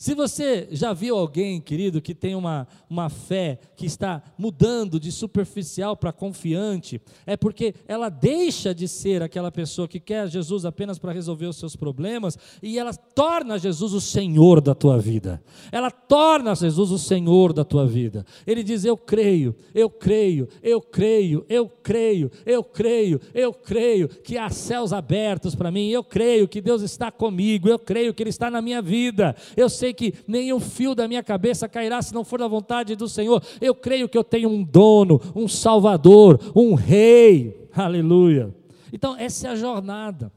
Se 0.04 0.14
você 0.14 0.68
já 0.70 0.92
viu 0.92 1.16
alguém, 1.16 1.58
querido, 1.58 1.98
que 1.98 2.14
tem 2.14 2.34
uma, 2.34 2.68
uma 2.90 3.08
fé 3.08 3.58
que 3.74 3.86
está 3.86 4.22
mudando 4.36 5.00
de 5.00 5.10
superficial 5.10 5.96
para 5.96 6.12
confiante, 6.12 7.00
é 7.24 7.38
porque 7.38 7.74
ela 7.88 8.10
deixa 8.10 8.74
de 8.74 8.86
ser 8.86 9.22
aquela 9.22 9.50
pessoa 9.50 9.88
que 9.88 9.98
quer 9.98 10.28
Jesus 10.28 10.66
apenas 10.66 10.98
para 10.98 11.10
resolver 11.10 11.46
os 11.46 11.56
seus 11.56 11.74
problemas 11.74 12.36
e 12.62 12.78
ela 12.78 12.92
torna 12.92 13.58
Jesus 13.58 13.94
o 13.94 14.00
Senhor 14.00 14.60
da 14.60 14.74
tua 14.74 14.98
vida. 14.98 15.42
Ela 15.72 15.90
torna 15.90 16.54
Jesus 16.54 16.90
o 16.90 16.98
Senhor 16.98 17.54
da 17.54 17.64
tua 17.64 17.86
vida. 17.86 18.26
Ele 18.46 18.62
diz: 18.62 18.84
Eu 18.84 18.98
creio, 18.98 19.56
eu 19.74 19.88
creio, 19.88 20.46
eu 20.62 20.82
creio, 20.82 21.46
eu 21.48 21.66
creio, 21.66 22.30
eu 22.44 22.62
creio, 22.62 23.18
eu 23.32 23.54
creio 23.54 24.10
que 24.10 24.36
há 24.36 24.50
céus 24.50 24.92
abertos 24.92 25.54
para 25.54 25.70
mim, 25.70 25.88
eu 25.88 26.04
creio 26.04 26.46
que 26.46 26.60
Deus 26.60 26.82
está 26.82 27.10
comigo, 27.10 27.70
eu 27.70 27.78
creio 27.78 28.12
que 28.12 28.22
Ele 28.22 28.28
está 28.28 28.50
na 28.50 28.60
minha 28.60 28.82
vida, 28.82 29.34
eu 29.56 29.70
sei 29.70 29.93
que 29.94 30.14
nenhum 30.26 30.60
fio 30.60 30.94
da 30.94 31.08
minha 31.08 31.22
cabeça 31.22 31.68
cairá 31.68 32.02
se 32.02 32.12
não 32.12 32.24
for 32.24 32.38
da 32.38 32.48
vontade 32.48 32.94
do 32.96 33.08
Senhor. 33.08 33.42
Eu 33.60 33.74
creio 33.74 34.08
que 34.08 34.18
eu 34.18 34.24
tenho 34.24 34.48
um 34.48 34.62
dono, 34.62 35.20
um 35.34 35.48
Salvador, 35.48 36.40
um 36.54 36.74
Rei. 36.74 37.68
Aleluia. 37.72 38.54
Então, 38.92 39.16
essa 39.16 39.48
é 39.48 39.50
a 39.50 39.56
jornada. 39.56 40.32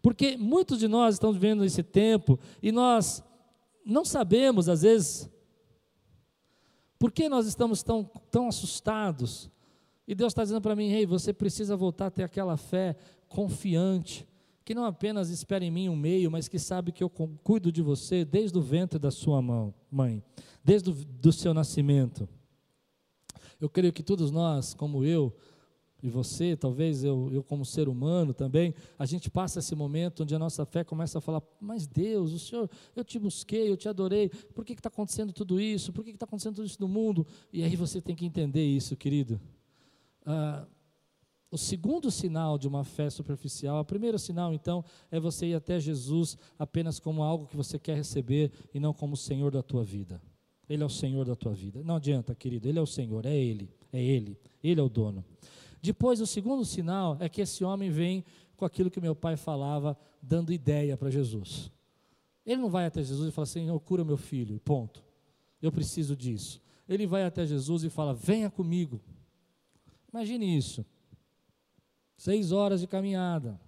Porque 0.00 0.36
muitos 0.36 0.78
de 0.78 0.86
nós 0.88 1.16
estamos 1.16 1.36
vivendo 1.36 1.64
esse 1.64 1.82
tempo 1.82 2.38
e 2.62 2.70
nós 2.70 3.22
não 3.84 4.04
sabemos, 4.04 4.68
às 4.68 4.82
vezes, 4.82 5.30
por 6.98 7.12
que 7.12 7.28
nós 7.28 7.46
estamos 7.46 7.82
tão, 7.82 8.04
tão 8.30 8.48
assustados. 8.48 9.50
E 10.06 10.14
Deus 10.14 10.32
está 10.32 10.42
dizendo 10.42 10.60
para 10.60 10.76
mim: 10.76 10.88
Rei, 10.88 11.00
hey, 11.00 11.06
você 11.06 11.32
precisa 11.32 11.76
voltar 11.76 12.06
a 12.06 12.10
ter 12.10 12.22
aquela 12.22 12.56
fé 12.56 12.96
confiante, 13.28 14.26
que 14.68 14.74
não 14.74 14.84
apenas 14.84 15.30
espera 15.30 15.64
em 15.64 15.70
mim 15.70 15.88
um 15.88 15.96
meio, 15.96 16.30
mas 16.30 16.46
que 16.46 16.58
sabe 16.58 16.92
que 16.92 17.02
eu 17.02 17.08
cuido 17.08 17.72
de 17.72 17.80
você 17.80 18.22
desde 18.22 18.58
o 18.58 18.60
ventre 18.60 18.98
da 18.98 19.10
sua 19.10 19.40
mão, 19.40 19.72
mãe, 19.90 20.22
desde 20.62 20.90
o 20.90 21.32
seu 21.32 21.54
nascimento. 21.54 22.28
Eu 23.58 23.70
creio 23.70 23.94
que 23.94 24.02
todos 24.02 24.30
nós, 24.30 24.74
como 24.74 25.06
eu, 25.06 25.34
e 26.02 26.10
você, 26.10 26.54
talvez 26.54 27.02
eu, 27.02 27.30
eu 27.32 27.42
como 27.42 27.64
ser 27.64 27.88
humano 27.88 28.34
também, 28.34 28.74
a 28.98 29.06
gente 29.06 29.30
passa 29.30 29.60
esse 29.60 29.74
momento 29.74 30.22
onde 30.22 30.34
a 30.34 30.38
nossa 30.38 30.66
fé 30.66 30.84
começa 30.84 31.16
a 31.16 31.22
falar, 31.22 31.42
mas 31.58 31.86
Deus, 31.86 32.34
o 32.34 32.38
Senhor, 32.38 32.68
eu 32.94 33.02
te 33.02 33.18
busquei, 33.18 33.70
eu 33.70 33.76
te 33.76 33.88
adorei, 33.88 34.28
por 34.28 34.66
que 34.66 34.74
está 34.74 34.90
acontecendo 34.90 35.32
tudo 35.32 35.58
isso? 35.58 35.94
Por 35.94 36.04
que 36.04 36.10
está 36.10 36.26
acontecendo 36.26 36.56
tudo 36.56 36.66
isso 36.66 36.78
no 36.78 36.88
mundo? 36.88 37.26
E 37.50 37.64
aí 37.64 37.74
você 37.74 38.02
tem 38.02 38.14
que 38.14 38.26
entender 38.26 38.66
isso, 38.66 38.94
querido. 38.98 39.40
Ah, 40.26 40.66
o 41.50 41.56
segundo 41.56 42.10
sinal 42.10 42.58
de 42.58 42.68
uma 42.68 42.84
fé 42.84 43.08
superficial, 43.08 43.80
o 43.80 43.84
primeiro 43.84 44.18
sinal, 44.18 44.52
então, 44.52 44.84
é 45.10 45.18
você 45.18 45.46
ir 45.46 45.54
até 45.54 45.80
Jesus 45.80 46.36
apenas 46.58 47.00
como 47.00 47.22
algo 47.22 47.46
que 47.46 47.56
você 47.56 47.78
quer 47.78 47.96
receber 47.96 48.52
e 48.74 48.78
não 48.78 48.92
como 48.92 49.14
o 49.14 49.16
Senhor 49.16 49.50
da 49.50 49.62
tua 49.62 49.82
vida. 49.82 50.20
Ele 50.68 50.82
é 50.82 50.86
o 50.86 50.90
Senhor 50.90 51.24
da 51.24 51.34
tua 51.34 51.54
vida. 51.54 51.82
Não 51.82 51.96
adianta, 51.96 52.34
querido, 52.34 52.68
Ele 52.68 52.78
é 52.78 52.82
o 52.82 52.86
Senhor, 52.86 53.24
é 53.24 53.34
Ele, 53.34 53.70
é 53.90 54.02
Ele, 54.02 54.38
Ele 54.62 54.78
é 54.78 54.82
o 54.82 54.88
dono. 54.88 55.24
Depois, 55.80 56.20
o 56.20 56.26
segundo 56.26 56.64
sinal 56.64 57.16
é 57.20 57.28
que 57.28 57.40
esse 57.40 57.64
homem 57.64 57.88
vem 57.88 58.24
com 58.56 58.64
aquilo 58.66 58.90
que 58.90 59.00
meu 59.00 59.14
pai 59.14 59.36
falava, 59.36 59.96
dando 60.20 60.52
ideia 60.52 60.96
para 60.96 61.08
Jesus. 61.08 61.70
Ele 62.44 62.60
não 62.60 62.68
vai 62.68 62.84
até 62.84 63.02
Jesus 63.02 63.28
e 63.28 63.32
fala 63.32 63.44
assim: 63.44 63.68
Eu 63.68 63.80
cura 63.80 64.04
meu 64.04 64.16
filho, 64.16 64.60
ponto. 64.60 65.02
Eu 65.62 65.72
preciso 65.72 66.16
disso. 66.16 66.60
Ele 66.88 67.06
vai 67.06 67.24
até 67.24 67.46
Jesus 67.46 67.84
e 67.84 67.88
fala: 67.88 68.12
Venha 68.12 68.50
comigo. 68.50 69.00
Imagine 70.12 70.56
isso. 70.56 70.84
Seis 72.18 72.50
horas 72.50 72.80
de 72.80 72.88
caminhada. 72.88 73.58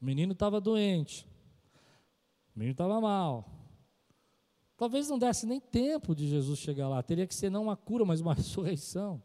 O 0.00 0.04
menino 0.04 0.32
estava 0.32 0.58
doente. 0.58 1.28
O 2.56 2.58
menino 2.58 2.72
estava 2.72 2.98
mal. 2.98 3.46
Talvez 4.76 5.08
não 5.10 5.18
desse 5.18 5.46
nem 5.46 5.60
tempo 5.60 6.14
de 6.14 6.26
Jesus 6.26 6.58
chegar 6.58 6.88
lá. 6.88 7.02
Teria 7.02 7.26
que 7.26 7.34
ser 7.34 7.50
não 7.50 7.64
uma 7.64 7.76
cura, 7.76 8.06
mas 8.06 8.22
uma 8.22 8.32
ressurreição. 8.34 9.22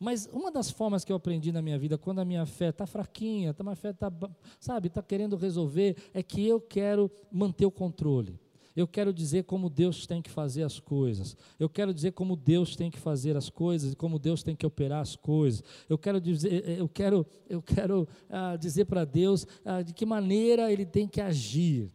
Mas 0.00 0.26
uma 0.32 0.50
das 0.50 0.70
formas 0.70 1.04
que 1.04 1.12
eu 1.12 1.16
aprendi 1.16 1.52
na 1.52 1.60
minha 1.60 1.78
vida, 1.78 1.98
quando 1.98 2.20
a 2.20 2.24
minha 2.24 2.46
fé 2.46 2.70
está 2.70 2.86
fraquinha, 2.86 3.52
tá, 3.52 3.62
minha 3.62 3.76
fé 3.76 3.90
está, 3.90 4.10
sabe, 4.58 4.88
está 4.88 5.02
querendo 5.02 5.36
resolver, 5.36 5.96
é 6.14 6.22
que 6.22 6.46
eu 6.46 6.60
quero 6.60 7.10
manter 7.30 7.66
o 7.66 7.70
controle. 7.70 8.40
Eu 8.78 8.86
quero 8.86 9.12
dizer 9.12 9.42
como 9.42 9.68
Deus 9.68 10.06
tem 10.06 10.22
que 10.22 10.30
fazer 10.30 10.62
as 10.62 10.78
coisas. 10.78 11.36
Eu 11.58 11.68
quero 11.68 11.92
dizer 11.92 12.12
como 12.12 12.36
Deus 12.36 12.76
tem 12.76 12.92
que 12.92 12.98
fazer 13.00 13.36
as 13.36 13.50
coisas 13.50 13.92
e 13.92 13.96
como 13.96 14.20
Deus 14.20 14.40
tem 14.40 14.54
que 14.54 14.64
operar 14.64 15.00
as 15.00 15.16
coisas. 15.16 15.64
Eu 15.88 15.98
quero 15.98 16.20
dizer, 16.20 16.62
eh, 16.64 16.76
eu 16.78 16.88
quero, 16.88 17.26
eu 17.48 17.60
quero 17.60 18.06
ah, 18.30 18.54
dizer 18.54 18.84
para 18.84 19.04
Deus 19.04 19.44
ah, 19.64 19.82
de 19.82 19.92
que 19.92 20.06
maneira 20.06 20.72
Ele 20.72 20.86
tem 20.86 21.08
que 21.08 21.20
agir, 21.20 21.90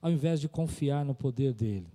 ao 0.00 0.12
invés 0.12 0.40
de 0.40 0.48
confiar 0.48 1.04
no 1.04 1.12
poder 1.12 1.52
dele. 1.52 1.88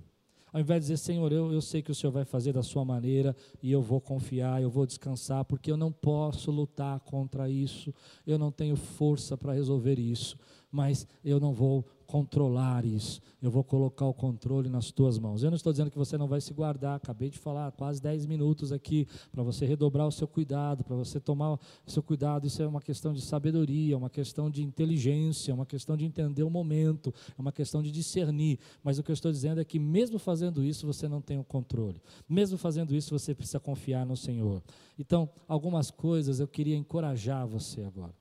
Ao 0.52 0.60
invés 0.60 0.82
de 0.82 0.92
dizer, 0.92 0.98
Senhor, 0.98 1.32
eu, 1.32 1.54
eu 1.54 1.62
sei 1.62 1.82
que 1.82 1.92
o 1.92 1.96
Senhor 1.96 2.12
vai 2.12 2.26
fazer 2.26 2.52
da 2.52 2.64
sua 2.64 2.84
maneira 2.84 3.34
e 3.64 3.72
eu 3.72 3.82
vou 3.82 4.02
confiar, 4.02 4.62
eu 4.62 4.70
vou 4.70 4.86
descansar, 4.86 5.46
porque 5.46 5.72
eu 5.72 5.78
não 5.78 5.92
posso 5.92 6.52
lutar 6.52 7.00
contra 7.00 7.50
isso, 7.50 7.94
eu 8.26 8.38
não 8.38 8.52
tenho 8.52 8.76
força 8.76 9.38
para 9.38 9.54
resolver 9.54 9.98
isso, 9.98 10.38
mas 10.70 11.08
eu 11.24 11.40
não 11.40 11.54
vou 11.54 11.86
controlar 12.08 12.86
isso. 12.86 13.22
Eu 13.42 13.52
vou 13.52 13.64
colocar 13.64 14.06
o 14.06 14.14
controle 14.14 14.70
nas 14.70 14.90
tuas 14.90 15.20
mãos. 15.20 15.44
Eu 15.44 15.52
não 15.52 15.58
estou 15.58 15.72
dizendo 15.72 15.92
que 15.92 15.98
você 15.98 16.18
não 16.18 16.28
vai 16.28 16.42
se 16.42 16.54
guardar. 16.54 16.96
Acabei 16.96 17.30
de 17.30 17.38
falar 17.38 17.72
quase 17.74 18.02
10 18.02 18.26
minutos 18.26 18.72
aqui 18.72 19.06
para 19.32 19.44
você 19.44 19.66
redobrar 19.66 20.08
o 20.08 20.12
seu 20.12 20.28
cuidado, 20.28 20.84
para 20.84 20.96
você 20.96 21.20
tomar 21.20 21.54
o 21.54 21.60
seu 21.86 22.02
cuidado. 22.02 22.48
Isso 22.48 22.64
é 22.64 22.68
uma 22.68 22.82
questão 22.82 23.14
de 23.14 23.22
sabedoria, 23.22 23.98
uma 23.98 24.10
questão 24.10 24.50
de 24.50 24.64
inteligência, 24.64 25.54
uma 25.54 25.66
questão 25.66 25.98
de 25.98 26.06
entender 26.06 26.44
o 26.44 26.50
momento, 26.50 27.14
é 27.38 27.42
uma 27.42 27.52
questão 27.52 27.84
de 27.84 27.92
discernir. 27.92 28.58
Mas 28.82 28.98
o 28.98 29.04
que 29.04 29.12
eu 29.12 29.14
estou 29.14 29.32
dizendo 29.32 29.60
é 29.60 29.66
que 29.66 29.78
mesmo 29.78 30.18
fazendo 30.18 30.64
isso, 30.64 30.88
você 30.88 31.08
não 31.08 31.22
tem 31.22 31.38
o 31.38 31.44
controle. 31.44 32.02
Mesmo 32.28 32.58
fazendo 32.58 32.96
isso, 32.96 33.18
você 33.18 33.36
precisa 33.36 33.60
confiar 33.60 34.06
no 34.06 34.16
Senhor. 34.16 34.64
Então, 34.98 35.30
algumas 35.48 35.92
coisas 35.92 36.40
eu 36.40 36.48
queria 36.48 36.76
encorajar 36.76 37.46
você 37.46 37.84
agora. 37.84 38.16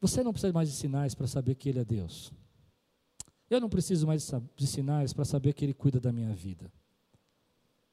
Você 0.00 0.22
não 0.22 0.32
precisa 0.32 0.52
mais 0.52 0.68
de 0.70 0.76
sinais 0.76 1.14
para 1.14 1.26
saber 1.26 1.54
que 1.56 1.68
Ele 1.68 1.80
é 1.80 1.84
Deus. 1.84 2.32
Eu 3.50 3.60
não 3.60 3.68
preciso 3.68 4.06
mais 4.06 4.30
de 4.56 4.66
sinais 4.66 5.12
para 5.12 5.24
saber 5.24 5.54
que 5.54 5.64
Ele 5.64 5.74
cuida 5.74 5.98
da 5.98 6.12
minha 6.12 6.34
vida. 6.34 6.70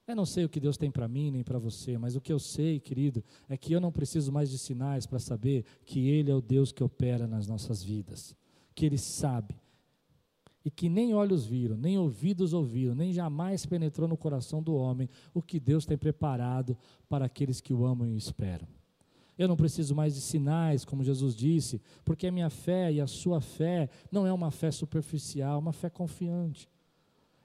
Eu 0.08 0.16
não 0.16 0.26
sei 0.26 0.46
o 0.46 0.50
que 0.50 0.60
Deus 0.60 0.78
tem 0.78 0.92
para 0.92 1.08
mim 1.08 1.32
nem 1.32 1.44
para 1.44 1.58
você, 1.58 1.98
mas 1.98 2.16
o 2.16 2.22
que 2.22 2.32
eu 2.32 2.38
sei, 2.38 2.80
querido, 2.80 3.24
é 3.50 3.58
que 3.58 3.74
eu 3.74 3.82
não 3.82 3.92
preciso 3.92 4.32
mais 4.32 4.52
de 4.52 4.58
sinais 4.58 5.08
para 5.08 5.18
saber 5.18 5.66
que 5.84 6.08
Ele 6.10 6.30
é 6.30 6.36
o 6.36 6.42
Deus 6.42 6.72
que 6.72 6.84
opera 6.84 7.26
nas 7.26 7.48
nossas 7.48 7.82
vidas, 7.82 8.36
que 8.76 8.86
Ele 8.86 9.00
sabe, 9.00 9.56
e 10.66 10.72
que 10.72 10.90
nem 10.90 11.14
olhos 11.14 11.46
viram, 11.46 11.78
nem 11.78 11.98
ouvidos 11.98 12.52
ouviram, 12.52 12.96
nem 12.96 13.14
jamais 13.14 13.68
penetrou 13.68 14.08
no 14.08 14.18
coração 14.18 14.64
do 14.64 14.76
homem 14.76 15.08
o 15.32 15.42
que 15.42 15.60
Deus 15.60 15.86
tem 15.86 15.98
preparado 15.98 16.76
para 17.08 17.26
aqueles 17.26 17.62
que 17.62 17.72
o 17.74 17.86
amam 17.86 18.08
e 18.08 18.18
esperam. 18.18 18.68
Eu 19.38 19.48
não 19.48 19.56
preciso 19.56 19.94
mais 19.94 20.16
de 20.16 20.22
sinais, 20.22 20.86
como 20.86 21.04
Jesus 21.04 21.36
disse, 21.36 21.82
porque 22.04 22.28
a 22.28 22.32
minha 22.32 22.50
fé 22.50 22.92
e 22.92 23.02
a 23.02 23.08
sua 23.08 23.42
fé 23.42 23.90
não 24.12 24.26
é 24.26 24.32
uma 24.32 24.52
fé 24.52 24.72
superficial, 24.72 25.56
é 25.56 25.60
uma 25.60 25.74
fé 25.74 25.90
confiante. 25.90 26.70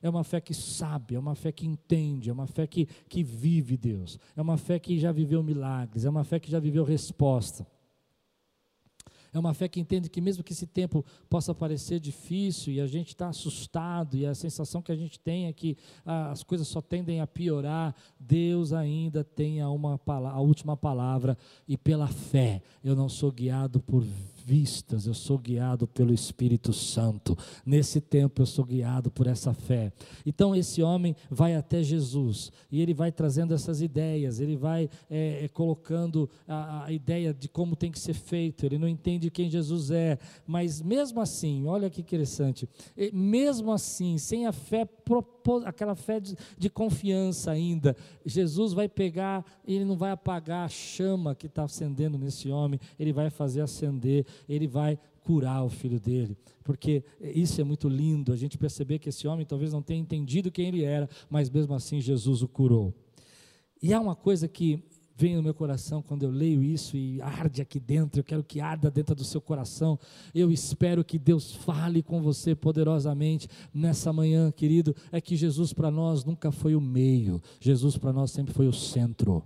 É 0.03 0.09
uma 0.09 0.25
fé 0.25 0.41
que 0.41 0.55
sabe, 0.55 1.15
é 1.15 1.19
uma 1.19 1.35
fé 1.35 1.53
que 1.53 1.67
entende, 1.67 2.31
é 2.31 2.33
uma 2.33 2.47
fé 2.47 2.67
que, 2.67 2.87
que 3.09 3.23
vive 3.23 3.77
Deus, 3.77 4.19
é 4.35 4.41
uma 4.41 4.57
fé 4.57 4.79
que 4.79 4.99
já 4.99 5.13
viveu 5.13 5.43
milagres, 5.43 6.07
é 6.07 6.11
uma 6.11 6.25
fé 6.25 6.41
que 6.41 6.51
já 6.51 6.59
viveu 6.59 6.85
resposta. 6.85 7.67
É 9.33 9.39
uma 9.39 9.55
fé 9.55 9.69
que 9.69 9.81
entende 9.81 10.11
que, 10.11 10.21
mesmo 10.21 10.43
que 10.43 10.53
esse 10.53 10.67
tempo 10.67 11.05
possa 11.29 11.55
parecer 11.55 12.01
difícil 12.01 12.73
e 12.73 12.81
a 12.81 12.87
gente 12.87 13.09
está 13.09 13.29
assustado, 13.29 14.17
e 14.17 14.27
a 14.27 14.35
sensação 14.35 14.83
que 14.83 14.91
a 14.91 14.97
gente 14.97 15.19
tem 15.21 15.47
é 15.47 15.53
que 15.53 15.77
ah, 16.05 16.31
as 16.31 16.43
coisas 16.43 16.67
só 16.67 16.81
tendem 16.81 17.21
a 17.21 17.27
piorar, 17.27 17.95
Deus 18.19 18.73
ainda 18.73 19.23
tem 19.23 19.61
a, 19.61 19.71
uma, 19.71 20.01
a 20.07 20.41
última 20.41 20.77
palavra, 20.77 21.39
e 21.69 21.77
pela 21.77 22.09
fé, 22.09 22.63
eu 22.83 22.97
não 22.97 23.09
sou 23.09 23.31
guiado 23.31 23.81
por 23.81 24.05
vistas, 24.51 25.07
eu 25.07 25.15
sou 25.15 25.39
guiado 25.39 25.87
pelo 25.87 26.13
Espírito 26.13 26.73
Santo. 26.73 27.39
Nesse 27.65 28.01
tempo 28.01 28.43
eu 28.43 28.47
sou 28.47 28.65
guiado 28.65 29.09
por 29.09 29.29
essa 29.29 29.55
fé. 29.55 29.93
Então 30.27 30.57
esse 30.57 30.83
homem 30.83 31.15
vai 31.31 31.55
até 31.55 31.85
Jesus 31.85 32.51
e 32.69 32.83
ele 32.83 32.93
vai 32.93 33.13
trazendo 33.13 33.55
essas 33.55 33.81
ideias, 33.81 34.41
ele 34.41 34.57
vai 34.57 34.91
é, 35.09 35.45
é, 35.45 35.49
colocando 35.49 36.29
a, 36.49 36.87
a 36.87 36.93
ideia 36.93 37.33
de 37.33 37.49
como 37.49 37.77
tem 37.77 37.93
que 37.93 37.99
ser 38.01 38.15
feito. 38.15 38.67
Ele 38.67 38.77
não 38.77 38.89
entende 38.89 39.31
quem 39.31 39.49
Jesus 39.49 39.93
é, 39.93 40.19
mas 40.45 40.83
mesmo 40.83 41.21
assim, 41.21 41.69
olha 41.69 41.89
que 41.89 42.01
interessante, 42.01 42.69
mesmo 43.13 43.71
assim, 43.71 44.19
sem 44.19 44.47
a 44.47 44.53
fé 44.53 44.85
aquela 45.65 45.95
fé 45.95 46.21
de, 46.21 46.37
de, 46.57 46.71
confiança 46.71 47.51
ainda. 47.51 47.97
Jesus 48.25 48.73
vai 48.73 48.89
pegar, 48.89 49.45
ele 49.67 49.85
não 49.85 49.97
vai 49.97 50.11
apagar 50.11 50.65
a 50.65 50.69
chama 50.69 51.35
que 51.35 51.47
está 51.47 51.65
acendendo 51.65 52.19
nesse 52.19 52.49
homem, 52.51 52.81
ele 52.99 53.13
vai 53.13 53.31
fazer 53.31 53.61
acender, 53.61 54.27
ele 54.49 54.67
vai 54.67 54.99
curar 55.23 55.65
o 55.65 55.69
filho 55.69 56.01
dele, 56.01 56.37
porque 56.65 57.05
isso 57.21 57.61
é 57.61 57.65
muito 57.65 57.89
lindo, 57.89 58.33
a 58.33 58.37
gente 58.37 58.57
perceber 58.57 58.99
que 58.99 59.11
esse 59.11 59.29
homem 59.29 59.45
talvez 59.45 59.73
não 59.73 59.83
tenha 59.83 60.01
entendido 60.01 60.51
quem 60.51 60.69
ele 60.69 60.83
era, 60.83 61.09
mas 61.29 61.51
mesmo 61.51 61.75
assim 61.75 62.01
Jesus 62.01 62.43
o 62.43 62.49
curou. 62.49 62.95
E 63.83 63.95
há 63.95 64.01
uma 64.01 64.17
coisa 64.17 64.47
que 64.47 64.83
vem 65.21 65.37
no 65.37 65.43
meu 65.43 65.53
coração 65.53 66.01
quando 66.01 66.23
eu 66.23 66.31
leio 66.31 66.63
isso 66.63 66.97
e 66.97 67.21
arde 67.21 67.61
aqui 67.61 67.79
dentro, 67.79 68.21
eu 68.21 68.25
quero 68.25 68.43
que 68.43 68.59
arda 68.59 68.91
dentro 68.91 69.15
do 69.15 69.23
seu 69.23 69.39
coração. 69.39 69.99
Eu 70.35 70.51
espero 70.51 71.05
que 71.05 71.19
Deus 71.19 71.55
fale 71.55 72.03
com 72.03 72.23
você 72.23 72.55
poderosamente 72.55 73.47
nessa 73.75 74.15
manhã, 74.15 74.51
querido. 74.51 74.97
É 75.13 75.21
que 75.21 75.37
Jesus 75.37 75.75
para 75.75 75.91
nós 75.91 76.25
nunca 76.25 76.51
foi 76.51 76.75
o 76.75 76.81
meio, 76.81 77.43
Jesus 77.61 77.99
para 77.99 78.15
nós 78.15 78.31
sempre 78.31 78.55
foi 78.55 78.67
o 78.67 78.73
centro. 78.73 79.45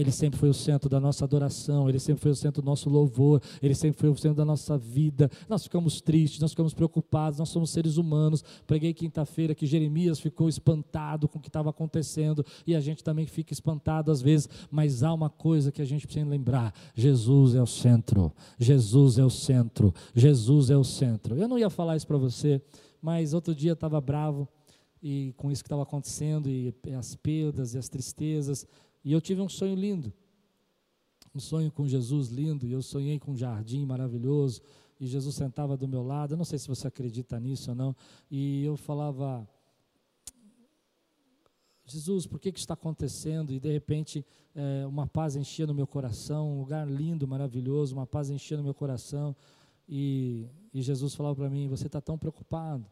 Ele 0.00 0.12
sempre 0.12 0.38
foi 0.38 0.50
o 0.50 0.54
centro 0.54 0.90
da 0.90 1.00
nossa 1.00 1.24
adoração, 1.24 1.88
Ele 1.88 1.98
sempre 1.98 2.20
foi 2.20 2.30
o 2.30 2.36
centro 2.36 2.60
do 2.60 2.66
nosso 2.66 2.90
louvor, 2.90 3.40
Ele 3.62 3.74
sempre 3.74 3.98
foi 3.98 4.10
o 4.10 4.16
centro 4.16 4.36
da 4.36 4.44
nossa 4.44 4.76
vida. 4.76 5.30
Nós 5.48 5.62
ficamos 5.62 6.02
tristes, 6.02 6.38
nós 6.38 6.50
ficamos 6.50 6.74
preocupados, 6.74 7.38
nós 7.38 7.48
somos 7.48 7.70
seres 7.70 7.96
humanos. 7.96 8.44
Preguei 8.66 8.92
quinta-feira 8.92 9.54
que 9.54 9.64
Jeremias 9.64 10.20
ficou 10.20 10.50
espantado 10.50 11.26
com 11.26 11.38
o 11.38 11.42
que 11.42 11.48
estava 11.48 11.70
acontecendo 11.70 12.44
e 12.66 12.76
a 12.76 12.80
gente 12.80 13.02
também 13.02 13.26
fica 13.26 13.54
espantado 13.54 14.12
às 14.12 14.20
vezes, 14.20 14.50
mas 14.70 15.02
há 15.02 15.14
uma 15.14 15.30
coisa 15.30 15.72
que 15.72 15.80
a 15.80 15.86
gente 15.86 16.06
precisa 16.06 16.28
lembrar: 16.28 16.74
Jesus 16.94 17.54
é 17.54 17.62
o 17.62 17.66
centro, 17.66 18.30
Jesus 18.58 19.18
é 19.18 19.24
o 19.24 19.30
centro, 19.30 19.94
Jesus 20.14 20.68
é 20.68 20.76
o 20.76 20.84
centro. 20.84 21.36
Eu 21.36 21.48
não 21.48 21.58
ia 21.58 21.70
falar 21.70 21.96
isso 21.96 22.06
para 22.06 22.18
você, 22.18 22.60
mas 23.00 23.32
outro 23.32 23.54
dia 23.54 23.72
estava 23.72 23.98
bravo 23.98 24.46
e 25.02 25.32
com 25.36 25.50
isso 25.50 25.62
que 25.62 25.68
estava 25.68 25.84
acontecendo 25.84 26.48
e 26.50 26.74
as 26.98 27.14
perdas 27.14 27.74
e 27.74 27.78
as 27.78 27.88
tristezas 27.88 28.66
e 29.06 29.12
eu 29.12 29.20
tive 29.20 29.40
um 29.40 29.48
sonho 29.48 29.76
lindo. 29.76 30.12
Um 31.32 31.38
sonho 31.38 31.70
com 31.70 31.86
Jesus 31.86 32.26
lindo. 32.26 32.66
E 32.66 32.72
eu 32.72 32.82
sonhei 32.82 33.20
com 33.20 33.30
um 33.30 33.36
jardim 33.36 33.86
maravilhoso. 33.86 34.60
E 34.98 35.06
Jesus 35.06 35.36
sentava 35.36 35.76
do 35.76 35.86
meu 35.86 36.02
lado. 36.02 36.34
Eu 36.34 36.36
não 36.36 36.44
sei 36.44 36.58
se 36.58 36.66
você 36.66 36.88
acredita 36.88 37.38
nisso 37.38 37.70
ou 37.70 37.76
não. 37.76 37.94
E 38.28 38.64
eu 38.64 38.76
falava. 38.76 39.48
Jesus, 41.84 42.26
por 42.26 42.40
que, 42.40 42.50
que 42.50 42.58
está 42.58 42.74
acontecendo? 42.74 43.52
E 43.52 43.60
de 43.60 43.70
repente 43.70 44.26
é, 44.52 44.84
uma 44.88 45.06
paz 45.06 45.36
enchia 45.36 45.68
no 45.68 45.74
meu 45.74 45.86
coração, 45.86 46.54
um 46.54 46.58
lugar 46.58 46.90
lindo, 46.90 47.28
maravilhoso, 47.28 47.94
uma 47.94 48.08
paz 48.08 48.28
enchia 48.28 48.56
no 48.56 48.64
meu 48.64 48.74
coração. 48.74 49.36
E, 49.88 50.48
e 50.74 50.82
Jesus 50.82 51.14
falava 51.14 51.36
para 51.36 51.48
mim: 51.48 51.68
Você 51.68 51.86
está 51.86 52.00
tão 52.00 52.18
preocupado. 52.18 52.84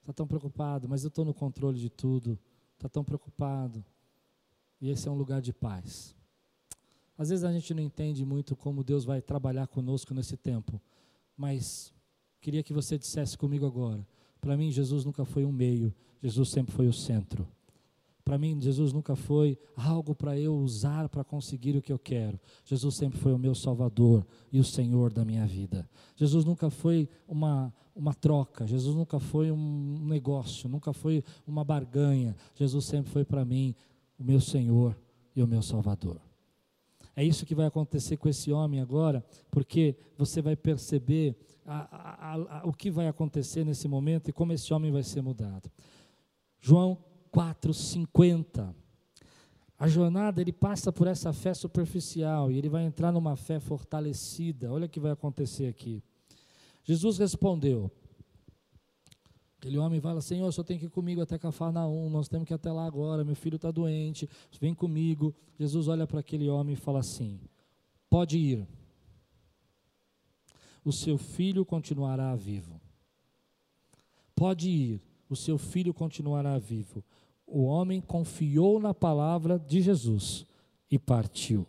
Está 0.00 0.14
tão 0.14 0.26
preocupado, 0.26 0.88
mas 0.88 1.04
eu 1.04 1.08
estou 1.08 1.22
no 1.22 1.34
controle 1.34 1.78
de 1.78 1.90
tudo 1.90 2.38
está 2.78 2.88
tão 2.88 3.04
preocupado. 3.04 3.84
E 4.80 4.88
esse 4.88 5.08
é 5.08 5.10
um 5.10 5.16
lugar 5.16 5.42
de 5.42 5.52
paz. 5.52 6.14
Às 7.16 7.30
vezes 7.30 7.44
a 7.44 7.52
gente 7.52 7.74
não 7.74 7.82
entende 7.82 8.24
muito 8.24 8.54
como 8.54 8.84
Deus 8.84 9.04
vai 9.04 9.20
trabalhar 9.20 9.66
conosco 9.66 10.14
nesse 10.14 10.36
tempo, 10.36 10.80
mas 11.36 11.92
queria 12.40 12.62
que 12.62 12.72
você 12.72 12.96
dissesse 12.96 13.36
comigo 13.36 13.66
agora. 13.66 14.06
Para 14.40 14.56
mim, 14.56 14.70
Jesus 14.70 15.04
nunca 15.04 15.24
foi 15.24 15.44
um 15.44 15.50
meio, 15.50 15.92
Jesus 16.22 16.50
sempre 16.50 16.72
foi 16.72 16.86
o 16.86 16.92
centro. 16.92 17.46
Para 18.28 18.36
mim, 18.36 18.60
Jesus 18.60 18.92
nunca 18.92 19.16
foi 19.16 19.58
algo 19.74 20.14
para 20.14 20.38
eu 20.38 20.54
usar 20.54 21.08
para 21.08 21.24
conseguir 21.24 21.74
o 21.78 21.80
que 21.80 21.90
eu 21.90 21.98
quero. 21.98 22.38
Jesus 22.62 22.94
sempre 22.94 23.18
foi 23.18 23.32
o 23.32 23.38
meu 23.38 23.54
Salvador 23.54 24.22
e 24.52 24.60
o 24.60 24.64
Senhor 24.64 25.10
da 25.10 25.24
minha 25.24 25.46
vida. 25.46 25.88
Jesus 26.14 26.44
nunca 26.44 26.68
foi 26.68 27.08
uma, 27.26 27.72
uma 27.96 28.12
troca, 28.12 28.66
Jesus 28.66 28.94
nunca 28.94 29.18
foi 29.18 29.50
um 29.50 30.04
negócio, 30.04 30.68
nunca 30.68 30.92
foi 30.92 31.24
uma 31.46 31.64
barganha. 31.64 32.36
Jesus 32.54 32.84
sempre 32.84 33.10
foi 33.10 33.24
para 33.24 33.46
mim 33.46 33.74
o 34.18 34.24
meu 34.24 34.42
Senhor 34.42 34.94
e 35.34 35.42
o 35.42 35.46
meu 35.46 35.62
Salvador. 35.62 36.20
É 37.16 37.24
isso 37.24 37.46
que 37.46 37.54
vai 37.54 37.64
acontecer 37.64 38.18
com 38.18 38.28
esse 38.28 38.52
homem 38.52 38.78
agora, 38.78 39.24
porque 39.50 39.96
você 40.18 40.42
vai 40.42 40.54
perceber 40.54 41.34
a, 41.64 41.78
a, 41.96 42.58
a, 42.58 42.68
o 42.68 42.74
que 42.74 42.90
vai 42.90 43.08
acontecer 43.08 43.64
nesse 43.64 43.88
momento 43.88 44.28
e 44.28 44.34
como 44.34 44.52
esse 44.52 44.74
homem 44.74 44.92
vai 44.92 45.02
ser 45.02 45.22
mudado. 45.22 45.70
João 46.60 46.98
4,50. 47.34 48.74
A 49.78 49.86
jornada, 49.86 50.40
ele 50.40 50.52
passa 50.52 50.92
por 50.92 51.06
essa 51.06 51.32
fé 51.32 51.54
superficial 51.54 52.50
e 52.50 52.58
ele 52.58 52.68
vai 52.68 52.84
entrar 52.84 53.12
numa 53.12 53.36
fé 53.36 53.60
fortalecida. 53.60 54.72
Olha 54.72 54.86
o 54.86 54.88
que 54.88 54.98
vai 54.98 55.12
acontecer 55.12 55.66
aqui. 55.66 56.02
Jesus 56.82 57.18
respondeu. 57.18 57.90
Aquele 59.58 59.78
homem 59.78 60.00
fala: 60.00 60.20
Senhor, 60.20 60.52
senhor 60.52 60.64
tem 60.64 60.78
que 60.78 60.86
ir 60.86 60.90
comigo 60.90 61.20
até 61.20 61.38
Cafarnaum, 61.38 62.08
nós 62.10 62.28
temos 62.28 62.46
que 62.46 62.52
ir 62.52 62.56
até 62.56 62.72
lá 62.72 62.86
agora, 62.86 63.24
meu 63.24 63.36
filho 63.36 63.56
está 63.56 63.70
doente, 63.70 64.28
vem 64.60 64.74
comigo. 64.74 65.34
Jesus 65.58 65.88
olha 65.88 66.06
para 66.06 66.20
aquele 66.20 66.48
homem 66.48 66.74
e 66.74 66.76
fala 66.76 67.00
assim: 67.00 67.40
Pode 68.08 68.38
ir, 68.38 68.66
o 70.84 70.92
seu 70.92 71.18
filho 71.18 71.64
continuará 71.64 72.34
vivo. 72.34 72.80
Pode 74.34 74.70
ir, 74.70 75.02
o 75.28 75.36
seu 75.36 75.58
filho 75.58 75.92
continuará 75.94 76.58
vivo. 76.58 77.04
O 77.46 77.64
homem 77.64 78.00
confiou 78.00 78.78
na 78.78 78.92
palavra 78.92 79.58
de 79.58 79.80
Jesus 79.80 80.46
e 80.90 80.98
partiu. 80.98 81.66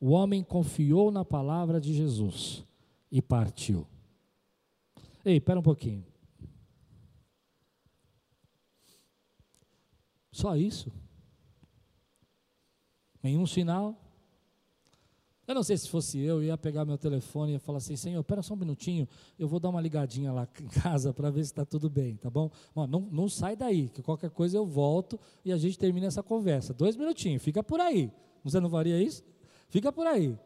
O 0.00 0.10
homem 0.10 0.42
confiou 0.42 1.10
na 1.10 1.24
palavra 1.24 1.80
de 1.80 1.94
Jesus 1.94 2.64
e 3.10 3.22
partiu. 3.22 3.86
Ei, 5.24 5.36
espera 5.36 5.58
um 5.58 5.62
pouquinho. 5.62 6.04
Só 10.30 10.56
isso? 10.56 10.92
Nenhum 13.22 13.46
sinal? 13.46 14.03
Eu 15.46 15.54
não 15.54 15.62
sei 15.62 15.76
se 15.76 15.88
fosse 15.88 16.18
eu, 16.18 16.36
eu 16.36 16.44
ia 16.44 16.56
pegar 16.56 16.84
meu 16.84 16.96
telefone 16.96 17.52
e 17.52 17.54
ia 17.54 17.60
falar 17.60 17.78
assim, 17.78 17.96
Senhor, 17.96 18.20
espera 18.20 18.42
só 18.42 18.54
um 18.54 18.56
minutinho, 18.56 19.06
eu 19.38 19.46
vou 19.46 19.60
dar 19.60 19.68
uma 19.68 19.80
ligadinha 19.80 20.32
lá 20.32 20.48
em 20.60 20.66
casa 20.68 21.12
para 21.12 21.30
ver 21.30 21.44
se 21.44 21.50
está 21.50 21.64
tudo 21.64 21.90
bem, 21.90 22.16
tá 22.16 22.30
bom? 22.30 22.50
não, 22.74 23.00
não 23.10 23.28
sai 23.28 23.54
daí, 23.54 23.88
que 23.90 24.02
qualquer 24.02 24.30
coisa 24.30 24.56
eu 24.56 24.64
volto 24.64 25.20
e 25.44 25.52
a 25.52 25.56
gente 25.56 25.78
termina 25.78 26.06
essa 26.06 26.22
conversa. 26.22 26.72
Dois 26.72 26.96
minutinhos, 26.96 27.42
fica 27.42 27.62
por 27.62 27.80
aí. 27.80 28.10
Você 28.42 28.58
não 28.58 28.70
faria 28.70 29.00
isso? 29.02 29.22
Fica 29.68 29.92
por 29.92 30.06
aí, 30.06 30.38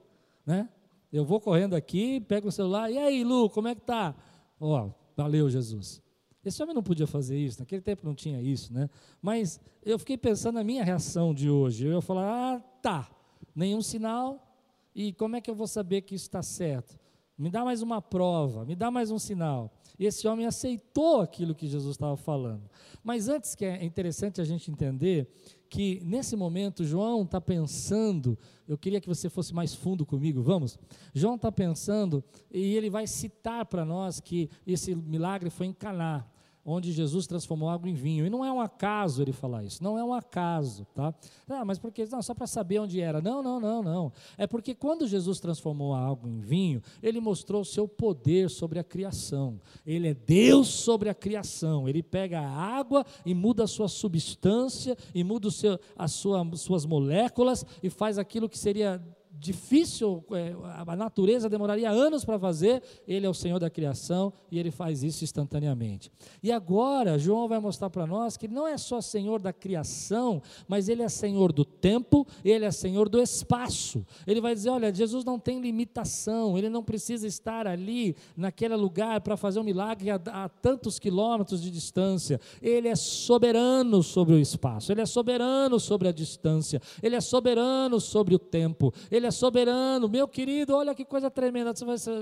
né? 0.45 0.69
Eu 1.13 1.25
vou 1.25 1.41
correndo 1.41 1.75
aqui, 1.75 2.21
pego 2.21 2.49
o 2.49 2.53
celular, 2.53 2.91
e 2.91 2.99
aí, 2.99 3.25
Lu, 3.25 3.49
como 3.49 3.69
é 3.69 3.75
que 3.75 3.81
tá? 3.81 4.15
Ó, 4.61 4.91
valeu, 5.17 5.49
Jesus. 5.49 6.03
Esse 6.45 6.63
homem 6.63 6.75
não 6.75 6.83
podia 6.83 7.07
fazer 7.07 7.39
isso, 7.39 7.61
naquele 7.61 7.83
tempo 7.83 8.05
não 8.05 8.15
tinha 8.15 8.41
isso, 8.41 8.73
né? 8.73 8.89
Mas 9.21 9.61
eu 9.83 9.99
fiquei 9.99 10.17
pensando 10.17 10.57
na 10.57 10.65
minha 10.65 10.85
reação 10.85 11.35
de 11.35 11.49
hoje. 11.51 11.87
Eu 11.87 11.93
ia 11.93 12.01
falar, 12.01 12.57
ah, 12.57 12.61
tá, 12.83 13.11
nenhum 13.55 13.83
sinal, 13.83 14.48
e 14.95 15.13
como 15.13 15.37
é 15.37 15.41
que 15.41 15.51
eu 15.51 15.55
vou 15.55 15.67
saber 15.67 16.03
que 16.03 16.15
isso 16.15 16.27
está 16.27 16.43
certo? 16.43 16.99
Me 17.37 17.51
dá 17.51 17.65
mais 17.65 17.83
uma 17.83 18.03
prova, 18.03 18.65
me 18.65 18.75
dá 18.75 18.91
mais 18.91 19.13
um 19.13 19.19
sinal. 19.19 19.73
Esse 19.97 20.27
homem 20.27 20.45
aceitou 20.45 21.21
aquilo 21.21 21.55
que 21.55 21.69
Jesus 21.69 21.95
estava 21.95 22.17
falando. 22.17 22.69
Mas 23.03 23.29
antes 23.29 23.55
que 23.55 23.65
é 23.65 23.85
interessante 23.85 24.41
a 24.41 24.45
gente 24.45 24.71
entender 24.71 25.31
que 25.69 26.01
nesse 26.05 26.35
momento 26.35 26.85
João 26.85 27.23
está 27.23 27.41
pensando, 27.41 28.37
eu 28.67 28.77
queria 28.77 29.01
que 29.01 29.09
você 29.09 29.29
fosse 29.29 29.55
mais 29.55 29.73
fundo 29.73 30.05
comigo, 30.05 30.43
vamos? 30.43 30.79
João 31.15 31.37
está 31.37 31.53
pensando 31.53 32.25
e 32.51 32.75
ele 32.75 32.91
vai 32.91 33.07
citar 33.07 33.67
para 33.67 33.85
nós 33.85 34.19
que 34.19 34.51
esse 34.67 34.95
milagre 34.95 35.49
foi 35.49 35.67
em 35.67 35.73
Caná 35.73 36.27
onde 36.69 36.93
Jesus 36.93 37.27
transformou 37.27 37.69
água 37.69 37.89
em 37.89 37.95
vinho. 37.95 38.27
E 38.27 38.31
não 38.31 38.45
é 38.45 38.53
um 38.53 38.61
acaso 38.61 39.23
ele 39.23 39.33
falar 39.33 39.65
isso, 39.65 39.83
não 39.83 39.99
é 39.99 40.05
um 40.05 40.13
acaso, 40.13 40.85
tá? 40.95 41.15
Ah, 41.49 41.65
mas 41.65 41.79
porque 41.79 42.05
não, 42.07 42.21
só 42.21 42.35
para 42.35 42.47
saber 42.47 42.79
onde 42.79 43.01
era. 43.01 43.21
Não, 43.21 43.43
não, 43.43 43.59
não, 43.59 43.83
não. 43.83 44.13
É 44.37 44.47
porque 44.47 44.75
quando 44.75 45.07
Jesus 45.07 45.41
transformou 45.41 45.95
a 45.95 46.07
água 46.07 46.29
em 46.29 46.41
vinho, 46.41 46.83
ele 47.03 47.21
mostrou 47.21 47.63
o 47.63 47.65
seu 47.65 47.89
poder 47.89 48.51
sobre 48.51 48.79
a 48.79 48.85
criação. 48.85 49.61
Ele 49.87 50.09
é 50.09 50.15
Deus 50.15 50.69
sobre 50.69 51.09
a 51.09 51.15
criação. 51.15 51.89
Ele 51.89 52.03
pega 52.03 52.41
a 52.41 52.51
água 52.51 53.05
e 53.25 53.35
muda 53.35 53.65
a 53.65 53.69
sua 53.69 53.89
substância 53.89 54.97
e 55.15 55.25
muda 55.25 55.49
o 55.49 55.51
seu, 55.51 55.79
as 55.97 56.13
sua, 56.13 56.47
suas 56.57 56.85
moléculas 56.85 57.65
e 57.83 57.89
faz 57.89 58.19
aquilo 58.19 58.49
que 58.49 58.59
seria 58.59 59.03
difícil, 59.39 60.25
é, 60.33 60.55
a 60.87 60.97
natureza 60.97 61.49
demoraria 61.49 61.91
anos 61.91 62.25
para 62.25 62.39
fazer, 62.39 62.83
ele 63.07 63.25
é 63.25 63.31
o 63.31 63.35
Senhor 63.35 63.59
da 63.59 63.71
criação 63.71 64.33
e 64.51 64.59
ele 64.59 64.71
faz 64.71 65.03
isso 65.03 65.23
instantaneamente. 65.23 66.11
E 66.43 66.51
agora, 66.51 67.19
João 67.19 67.47
vai 67.47 67.61
mostrar 67.61 67.89
para 67.89 68.07
nós 68.07 68.37
que 68.37 68.49
não 68.49 68.67
é 68.67 68.77
só 68.77 69.01
Senhor 69.01 69.41
da 69.41 69.53
criação, 69.53 70.43
mas 70.67 70.89
ele 70.89 71.03
é 71.03 71.09
Senhor 71.09 71.53
do 71.53 71.65
tempo, 71.65 72.27
ele 72.45 72.65
é 72.65 72.71
Senhor 72.71 73.09
do 73.09 73.21
espaço. 73.21 74.05
Ele 74.27 74.41
vai 74.41 74.55
dizer: 74.55 74.71
olha, 74.71 74.93
Jesus 74.93 75.25
não 75.25 75.39
tem 75.39 75.61
limitação, 75.61 76.59
ele 76.59 76.69
não 76.69 76.83
precisa 76.83 77.27
estar 77.27 77.67
ali, 77.67 78.17
naquele 78.37 78.75
lugar, 78.75 79.21
para 79.21 79.37
fazer 79.37 79.61
um 79.61 79.65
milagre 79.65 80.11
a, 80.11 80.21
a 80.27 80.49
tantos 80.49 80.99
quilômetros 80.99 81.63
de 81.63 81.71
distância. 81.71 82.41
Ele 82.61 82.89
é 82.89 82.97
soberano 82.97 84.03
sobre 84.03 84.35
o 84.35 84.39
espaço, 84.39 84.91
ele 84.91 85.01
é 85.01 85.07
soberano 85.07 85.79
sobre 85.79 86.09
a 86.09 86.13
distância, 86.13 86.81
ele 87.03 87.15
é 87.15 87.21
soberano 87.21 88.01
sobre 88.01 88.35
o 88.35 88.39
tempo, 88.39 88.93
ele 89.11 89.27
é 89.27 89.28
é 89.29 89.31
soberano, 89.31 90.09
meu 90.09 90.27
querido, 90.27 90.75
olha 90.75 90.95
que 90.95 91.05
coisa 91.05 91.31
tremenda. 91.31 91.73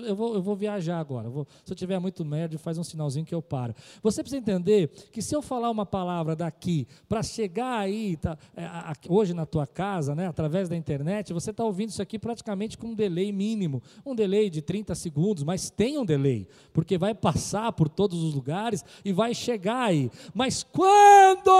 Eu 0.07 0.15
vou, 0.15 0.35
eu 0.35 0.43
vou 0.43 0.55
viajar 0.55 0.99
agora. 0.99 1.31
Vou, 1.31 1.47
se 1.65 1.73
eu 1.73 1.77
tiver 1.77 1.99
muito 1.99 2.25
médio, 2.25 2.59
faz 2.59 2.77
um 2.77 2.85
sinalzinho 2.85 3.25
que 3.25 3.35
eu 3.35 3.41
paro. 3.41 3.75
Você 4.03 4.23
precisa 4.23 4.41
entender 4.41 4.89
que 5.11 5.23
se 5.23 5.35
eu 5.35 5.41
falar 5.41 5.71
uma 5.71 5.87
palavra 5.87 6.37
daqui, 6.37 6.87
para 7.09 7.23
chegar 7.23 7.79
aí, 7.79 8.17
tá, 8.17 8.37
é, 8.57 8.67
hoje 9.09 9.33
na 9.33 9.47
tua 9.47 9.67
casa, 9.67 10.15
né, 10.15 10.27
através 10.27 10.69
da 10.69 10.77
internet, 10.77 11.33
você 11.33 11.51
está 11.51 11.65
ouvindo 11.65 11.91
isso 11.91 12.03
aqui 12.03 12.19
praticamente 12.19 12.77
com 12.77 12.89
um 12.89 12.95
delay 12.95 13.33
mínimo. 13.33 13.83
Um 14.05 14.15
delay 14.15 14.51
de 14.51 14.61
30 14.61 14.95
segundos, 14.95 15.45
mas 15.45 15.71
tem 15.71 15.99
um 15.99 16.05
delay, 16.05 16.47
porque 16.73 16.99
vai 16.99 17.15
passar 17.15 17.73
por 17.73 17.89
todos 17.89 18.23
os 18.23 18.35
lugares 18.35 18.85
e 19.05 19.13
vai 19.13 19.33
chegar 19.33 19.85
aí. 19.85 20.11
Mas 20.35 20.63
quando, 20.65 21.51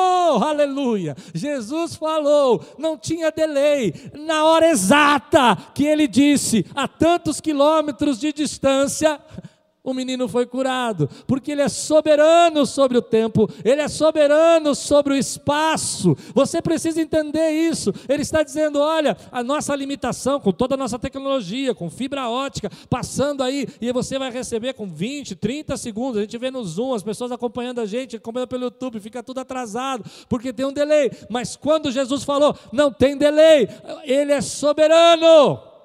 aleluia, 0.43 1.15
Jesus 1.33 1.95
falou, 1.95 2.65
não 2.79 2.99
tinha 2.99 3.31
delay, 3.31 3.95
na 4.19 4.45
hora 4.45 4.69
exata, 4.69 5.36
que 5.75 5.85
ele 5.85 6.07
disse, 6.09 6.65
a 6.75 6.89
tantos 6.89 7.41
quilômetros 7.41 8.19
de 8.19 8.33
distância, 8.33 9.21
o 9.87 9.95
menino 9.95 10.27
foi 10.27 10.45
curado, 10.45 11.09
porque 11.29 11.53
ele 11.53 11.63
é 11.63 11.69
soberano 11.69 12.67
sobre 12.67 12.99
o 12.99 13.03
tempo, 13.03 13.49
ele 13.65 13.81
é 13.81 13.87
soberano 13.87 14.75
sobre 14.75 15.15
o 15.15 15.17
espaço. 15.17 16.17
Você 16.35 16.61
precisa 16.61 17.01
entender 17.01 17.51
isso. 17.51 17.95
Ele 18.09 18.23
está 18.23 18.43
dizendo: 18.43 18.81
olha, 18.81 19.17
a 19.31 19.45
nossa 19.45 19.75
limitação, 19.77 20.41
com 20.41 20.51
toda 20.51 20.75
a 20.75 20.79
nossa 20.79 20.99
tecnologia, 20.99 21.73
com 21.73 21.89
fibra 21.89 22.29
ótica, 22.29 22.69
passando 22.91 23.45
aí, 23.45 23.69
e 23.81 23.93
você 23.93 24.19
vai 24.19 24.31
receber 24.31 24.75
com 24.75 24.89
20, 24.89 25.37
30 25.37 25.77
segundos. 25.77 26.19
A 26.19 26.23
gente 26.23 26.37
vê 26.37 26.51
no 26.51 26.65
Zoom, 26.65 26.93
as 26.93 27.05
pessoas 27.05 27.31
acompanhando 27.31 27.81
a 27.81 27.87
gente, 27.87 28.17
acompanhando 28.17 28.49
pelo 28.49 28.65
YouTube, 28.65 28.99
fica 28.99 29.23
tudo 29.23 29.39
atrasado, 29.39 30.05
porque 30.29 30.53
tem 30.53 30.67
um 30.67 30.73
delay. 30.73 31.13
Mas 31.31 31.55
quando 31.55 31.93
Jesus 31.93 32.25
falou, 32.25 32.57
não 32.73 32.93
tem 32.93 33.17
delay, 33.17 33.69
ele 34.05 34.33
é 34.33 34.41
soberano. 34.41 35.76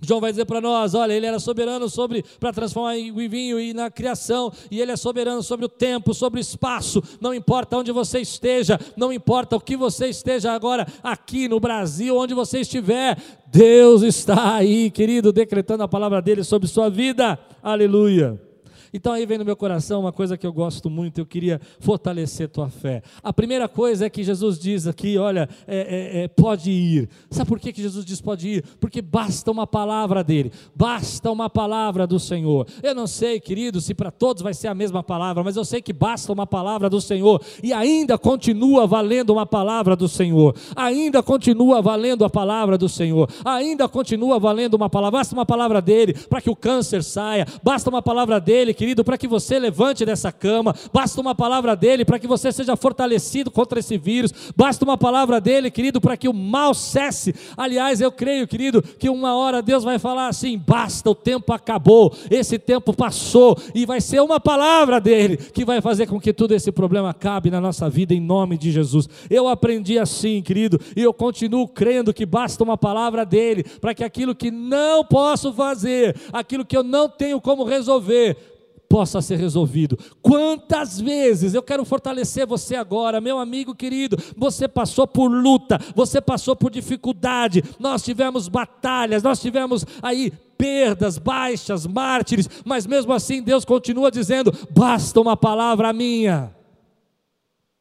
João 0.00 0.20
vai 0.20 0.30
dizer 0.30 0.44
para 0.44 0.60
nós: 0.60 0.94
olha, 0.94 1.12
ele 1.12 1.26
era 1.26 1.38
soberano 1.38 1.88
sobre 1.88 2.24
para 2.38 2.52
transformar 2.52 2.96
em 2.96 3.12
vinho 3.28 3.60
e 3.60 3.72
na 3.72 3.90
criação, 3.90 4.52
e 4.70 4.80
ele 4.80 4.92
é 4.92 4.96
soberano 4.96 5.42
sobre 5.42 5.66
o 5.66 5.68
tempo, 5.68 6.14
sobre 6.14 6.40
o 6.40 6.42
espaço. 6.42 7.02
Não 7.20 7.34
importa 7.34 7.76
onde 7.76 7.92
você 7.92 8.20
esteja, 8.20 8.78
não 8.96 9.12
importa 9.12 9.56
o 9.56 9.60
que 9.60 9.76
você 9.76 10.06
esteja 10.08 10.52
agora 10.52 10.86
aqui 11.02 11.48
no 11.48 11.60
Brasil, 11.60 12.16
onde 12.16 12.34
você 12.34 12.60
estiver, 12.60 13.16
Deus 13.46 14.02
está 14.02 14.56
aí, 14.56 14.90
querido, 14.90 15.32
decretando 15.32 15.82
a 15.82 15.88
palavra 15.88 16.22
dele 16.22 16.44
sobre 16.44 16.68
sua 16.68 16.88
vida. 16.88 17.38
Aleluia. 17.62 18.49
Então 18.92 19.12
aí 19.12 19.24
vem 19.24 19.38
no 19.38 19.44
meu 19.44 19.56
coração 19.56 20.00
uma 20.00 20.12
coisa 20.12 20.36
que 20.36 20.46
eu 20.46 20.52
gosto 20.52 20.90
muito, 20.90 21.18
eu 21.18 21.26
queria 21.26 21.60
fortalecer 21.78 22.48
tua 22.48 22.68
fé. 22.68 23.02
A 23.22 23.32
primeira 23.32 23.68
coisa 23.68 24.06
é 24.06 24.10
que 24.10 24.24
Jesus 24.24 24.58
diz 24.58 24.86
aqui, 24.86 25.16
olha, 25.16 25.48
é, 25.66 25.78
é, 25.78 26.22
é, 26.24 26.28
pode 26.28 26.70
ir. 26.70 27.08
Sabe 27.30 27.48
por 27.48 27.60
que, 27.60 27.72
que 27.72 27.82
Jesus 27.82 28.04
diz 28.04 28.20
pode 28.20 28.48
ir? 28.48 28.64
Porque 28.80 29.00
basta 29.00 29.50
uma 29.50 29.66
palavra 29.66 30.24
dele, 30.24 30.52
basta 30.74 31.30
uma 31.30 31.48
palavra 31.48 32.06
do 32.06 32.18
Senhor. 32.18 32.66
Eu 32.82 32.94
não 32.94 33.06
sei, 33.06 33.38
querido, 33.38 33.80
se 33.80 33.94
para 33.94 34.10
todos 34.10 34.42
vai 34.42 34.54
ser 34.54 34.68
a 34.68 34.74
mesma 34.74 35.02
palavra, 35.02 35.42
mas 35.44 35.56
eu 35.56 35.64
sei 35.64 35.80
que 35.80 35.92
basta 35.92 36.32
uma 36.32 36.46
palavra 36.46 36.90
do 36.90 37.00
Senhor 37.00 37.40
e 37.62 37.72
ainda 37.72 38.18
continua 38.18 38.86
valendo 38.86 39.30
uma 39.30 39.46
palavra 39.46 39.94
do 39.94 40.08
Senhor. 40.08 40.54
Ainda 40.74 41.22
continua 41.22 41.80
valendo 41.80 42.24
a 42.24 42.30
palavra 42.30 42.76
do 42.76 42.88
Senhor. 42.88 43.28
Ainda 43.44 43.88
continua 43.88 44.38
valendo 44.38 44.74
uma 44.74 44.90
palavra. 44.90 45.18
Basta 45.18 45.34
uma 45.34 45.46
palavra 45.46 45.80
dele 45.80 46.14
para 46.14 46.40
que 46.40 46.50
o 46.50 46.56
câncer 46.56 47.02
saia. 47.02 47.46
Basta 47.62 47.88
uma 47.90 48.02
palavra 48.02 48.40
dele 48.40 48.74
querido, 48.80 49.04
para 49.04 49.18
que 49.18 49.28
você 49.28 49.58
levante 49.58 50.06
dessa 50.06 50.32
cama, 50.32 50.74
basta 50.90 51.20
uma 51.20 51.34
palavra 51.34 51.76
dele 51.76 52.02
para 52.02 52.18
que 52.18 52.26
você 52.26 52.50
seja 52.50 52.74
fortalecido 52.76 53.50
contra 53.50 53.78
esse 53.78 53.98
vírus, 53.98 54.32
basta 54.56 54.82
uma 54.86 54.96
palavra 54.96 55.38
dele, 55.38 55.70
querido, 55.70 56.00
para 56.00 56.16
que 56.16 56.26
o 56.26 56.32
mal 56.32 56.72
cesse. 56.72 57.34
Aliás, 57.58 58.00
eu 58.00 58.10
creio, 58.10 58.48
querido, 58.48 58.80
que 58.80 59.10
uma 59.10 59.36
hora 59.36 59.60
Deus 59.60 59.84
vai 59.84 59.98
falar 59.98 60.28
assim: 60.28 60.56
basta, 60.56 61.10
o 61.10 61.14
tempo 61.14 61.52
acabou, 61.52 62.16
esse 62.30 62.58
tempo 62.58 62.94
passou, 62.94 63.54
e 63.74 63.84
vai 63.84 64.00
ser 64.00 64.22
uma 64.22 64.40
palavra 64.40 64.98
dele 64.98 65.36
que 65.36 65.62
vai 65.62 65.82
fazer 65.82 66.06
com 66.06 66.18
que 66.18 66.32
todo 66.32 66.52
esse 66.52 66.72
problema 66.72 67.10
acabe 67.10 67.50
na 67.50 67.60
nossa 67.60 67.90
vida, 67.90 68.14
em 68.14 68.20
nome 68.20 68.56
de 68.56 68.72
Jesus. 68.72 69.06
Eu 69.28 69.46
aprendi 69.46 69.98
assim, 69.98 70.40
querido, 70.40 70.80
e 70.96 71.02
eu 71.02 71.12
continuo 71.12 71.68
crendo 71.68 72.14
que 72.14 72.24
basta 72.24 72.64
uma 72.64 72.78
palavra 72.78 73.26
dele 73.26 73.62
para 73.78 73.94
que 73.94 74.02
aquilo 74.02 74.34
que 74.34 74.50
não 74.50 75.04
posso 75.04 75.52
fazer, 75.52 76.16
aquilo 76.32 76.64
que 76.64 76.74
eu 76.74 76.82
não 76.82 77.10
tenho 77.10 77.38
como 77.42 77.62
resolver, 77.62 78.49
possa 78.90 79.22
ser 79.22 79.36
resolvido. 79.36 79.96
Quantas 80.20 81.00
vezes 81.00 81.54
eu 81.54 81.62
quero 81.62 81.84
fortalecer 81.84 82.44
você 82.44 82.74
agora, 82.74 83.20
meu 83.20 83.38
amigo 83.38 83.72
querido, 83.72 84.16
você 84.36 84.66
passou 84.66 85.06
por 85.06 85.28
luta, 85.28 85.78
você 85.94 86.20
passou 86.20 86.56
por 86.56 86.72
dificuldade, 86.72 87.62
nós 87.78 88.02
tivemos 88.02 88.48
batalhas, 88.48 89.22
nós 89.22 89.40
tivemos 89.40 89.86
aí 90.02 90.32
perdas, 90.58 91.18
baixas, 91.18 91.86
mártires, 91.86 92.50
mas 92.64 92.84
mesmo 92.84 93.12
assim 93.12 93.40
Deus 93.40 93.64
continua 93.64 94.10
dizendo: 94.10 94.52
basta 94.72 95.20
uma 95.20 95.36
palavra 95.36 95.92
minha. 95.92 96.52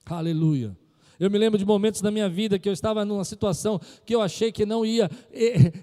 Aleluia. 0.05 0.77
Eu 1.19 1.31
me 1.31 1.39
lembro 1.39 1.57
de 1.57 1.65
momentos 1.65 2.01
da 2.01 2.11
minha 2.11 2.29
vida 2.29 2.59
que 2.59 2.69
eu 2.69 2.73
estava 2.73 3.03
numa 3.03 3.25
situação 3.25 3.81
que 4.05 4.13
eu 4.13 4.21
achei 4.21 4.51
que 4.51 4.63
não 4.63 4.85
ia, 4.85 5.09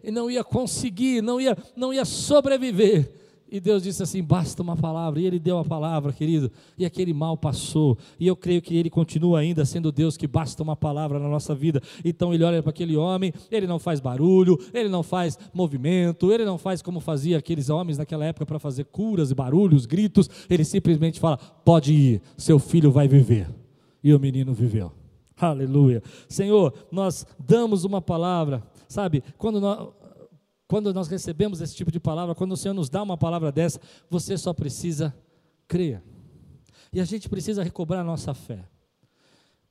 não 0.05 0.31
ia 0.31 0.45
conseguir, 0.45 1.21
não 1.21 1.41
ia, 1.41 1.59
não 1.77 1.93
ia 1.93 2.05
sobreviver. 2.05 3.26
E 3.51 3.61
Deus 3.61 3.83
disse 3.83 4.03
assim: 4.03 4.23
basta 4.23 4.63
uma 4.63 4.77
palavra. 4.77 5.21
E 5.21 5.27
Ele 5.27 5.39
deu 5.39 5.59
a 5.59 5.65
palavra, 5.65 6.13
querido. 6.13 6.51
E 6.77 6.85
aquele 6.85 7.13
mal 7.13 7.37
passou. 7.37 7.97
E 8.19 8.27
eu 8.27 8.37
creio 8.37 8.61
que 8.61 8.77
Ele 8.77 8.91
continua 8.91 9.41
ainda 9.41 9.65
sendo 9.65 9.93
Deus 9.93 10.17
que 10.17 10.27
basta 10.27 10.63
uma 10.63 10.77
palavra 10.77 11.19
na 11.19 11.29
nossa 11.29 11.55
vida. 11.55 11.81
Então 12.05 12.35
Ele 12.35 12.45
olha 12.45 12.63
para 12.63 12.71
aquele 12.71 12.97
homem, 12.97 13.33
ele 13.51 13.67
não 13.67 13.79
faz 13.79 14.01
barulho, 14.01 14.59
ele 14.75 14.89
não 14.89 15.03
faz 15.03 15.39
movimento, 15.55 16.33
ele 16.33 16.45
não 16.45 16.59
faz 16.59 16.83
como 16.83 17.01
fazia 17.01 17.39
aqueles 17.39 17.71
homens 17.71 17.99
naquela 17.99 18.25
época 18.25 18.47
para 18.47 18.59
fazer 18.59 18.85
curas 18.85 19.31
e 19.31 19.35
barulhos, 19.35 19.87
gritos. 19.87 20.29
Ele 20.51 20.65
simplesmente 20.65 21.21
fala: 21.21 21.37
pode 21.37 21.93
ir, 21.93 22.23
seu 22.37 22.59
filho 22.59 22.91
vai 22.91 23.07
viver. 23.07 23.49
E 24.03 24.15
o 24.15 24.21
menino 24.21 24.53
viveu. 24.53 24.93
Aleluia. 25.39 26.03
Senhor, 26.29 26.73
nós 26.91 27.27
damos 27.39 27.85
uma 27.85 28.01
palavra, 28.01 28.63
sabe? 28.89 29.23
Quando 29.37 29.61
nós 29.61 29.89
quando 30.69 30.93
nós 30.93 31.09
recebemos 31.09 31.61
esse 31.61 31.75
tipo 31.75 31.91
de 31.91 32.01
palavra, 32.01 32.35
quando 32.35 32.53
o 32.53 32.57
Senhor 32.57 32.75
nos 32.75 32.89
dá 32.89 33.03
uma 33.03 33.17
palavra 33.17 33.53
dessa, 33.53 33.81
você 34.11 34.37
só 34.37 34.53
precisa 34.53 35.15
crer. 35.69 36.03
E 36.93 37.01
a 37.01 37.05
gente 37.05 37.29
precisa 37.29 37.63
recobrar 37.63 38.01
a 38.01 38.05
nossa 38.05 38.35
fé. 38.35 38.65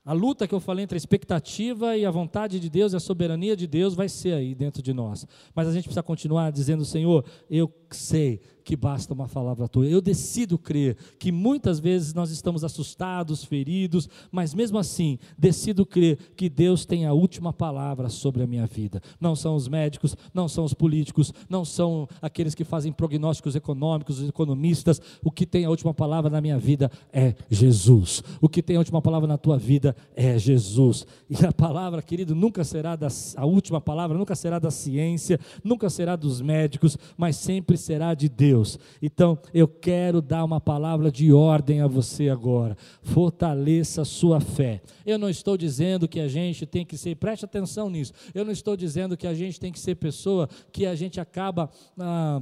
A 0.06 0.14
luta 0.14 0.48
que 0.48 0.54
eu 0.54 0.60
falei 0.60 0.84
entre 0.84 0.96
a 0.96 1.00
expectativa 1.00 1.98
e 1.98 2.06
a 2.06 2.12
vontade 2.12 2.60
de 2.60 2.70
Deus 2.70 2.94
e 2.94 2.96
a 2.96 3.00
soberania 3.00 3.58
de 3.58 3.66
Deus 3.66 3.96
vai 3.96 4.08
ser 4.08 4.34
aí 4.34 4.54
dentro 4.54 4.84
de 4.84 4.94
nós. 4.94 5.26
Mas 5.56 5.68
a 5.68 5.74
gente 5.74 5.86
precisa 5.86 6.04
continuar 6.04 6.52
dizendo, 6.52 6.86
Senhor, 6.86 7.26
eu 7.50 7.74
sei 7.90 8.40
que 8.64 8.76
basta 8.76 9.14
uma 9.14 9.28
palavra 9.28 9.68
tua. 9.68 9.86
Eu 9.86 10.02
decido 10.02 10.58
crer 10.58 10.98
que 11.20 11.32
muitas 11.32 11.80
vezes 11.80 12.16
nós 12.16 12.32
estamos 12.32 12.64
assustados, 12.64 13.44
feridos, 13.44 14.10
mas 14.32 14.56
mesmo 14.56 14.80
assim, 14.80 15.20
decido 15.38 15.86
crer 15.86 16.18
que 16.36 16.50
Deus 16.50 16.84
tem 16.84 17.06
a 17.06 17.14
última 17.14 17.54
palavra 17.54 18.10
sobre 18.10 18.42
a 18.42 18.48
minha 18.48 18.66
vida. 18.66 19.02
Não 19.20 19.36
são 19.36 19.56
os 19.56 19.68
médicos, 19.68 20.16
não 20.34 20.48
são 20.48 20.66
os 20.66 20.74
políticos, 20.74 21.32
não 21.48 21.64
são 21.64 22.10
aqueles 22.22 22.56
que 22.56 22.64
fazem 22.64 22.92
prognósticos 22.92 23.56
econômicos, 23.56 24.20
os 24.20 24.30
economistas. 24.30 25.00
O 25.24 25.30
que 25.30 25.46
tem 25.46 25.66
a 25.66 25.70
última 25.70 25.94
palavra 25.94 26.30
na 26.30 26.42
minha 26.42 26.58
vida 26.58 26.92
é 27.14 27.36
Jesus. 27.50 28.24
O 28.42 28.50
que 28.50 28.64
tem 28.64 28.76
a 28.78 28.80
última 28.80 29.02
palavra 29.02 29.28
na 29.28 29.38
tua 29.38 29.60
vida 29.60 29.95
é 30.16 30.38
Jesus. 30.38 31.06
E 31.30 31.46
a 31.46 31.52
palavra, 31.52 32.02
querido, 32.02 32.36
nunca 32.36 32.64
será 32.64 32.96
da, 32.96 33.08
a 33.36 33.46
última 33.46 33.82
palavra, 33.82 34.18
nunca 34.18 34.36
será 34.36 34.60
da 34.60 34.72
ciência, 34.72 35.40
nunca 35.64 35.90
será 35.90 36.16
dos 36.16 36.42
médicos, 36.42 36.98
mas 37.18 37.36
sempre 37.36 37.78
será 37.78 38.14
de 38.14 38.30
Deus. 38.30 38.80
Então, 39.02 39.38
eu 39.54 39.68
quero 39.68 40.22
dar 40.22 40.44
uma 40.44 40.62
palavra 40.62 41.12
de 41.12 41.34
ordem 41.34 41.82
a 41.82 41.88
você 41.88 42.30
agora. 42.30 42.78
Fortaleça 43.02 44.04
a 44.04 44.06
sua 44.06 44.40
fé. 44.40 44.82
Eu 45.06 45.18
não 45.18 45.30
estou 45.30 45.58
dizendo 45.58 46.08
que 46.08 46.20
a 46.20 46.28
gente 46.28 46.66
tem 46.66 46.86
que 46.86 46.98
ser, 46.98 47.16
preste 47.16 47.46
atenção 47.46 47.90
nisso. 47.90 48.14
Eu 48.34 48.46
não 48.46 48.52
estou 48.52 48.76
dizendo 48.78 49.18
que 49.18 49.28
a 49.28 49.34
gente 49.34 49.60
tem 49.60 49.72
que 49.72 49.80
ser 49.80 49.96
pessoa 49.96 50.48
que 50.72 50.86
a 50.86 50.96
gente 50.96 51.20
acaba. 51.20 51.70
Ah, 52.00 52.42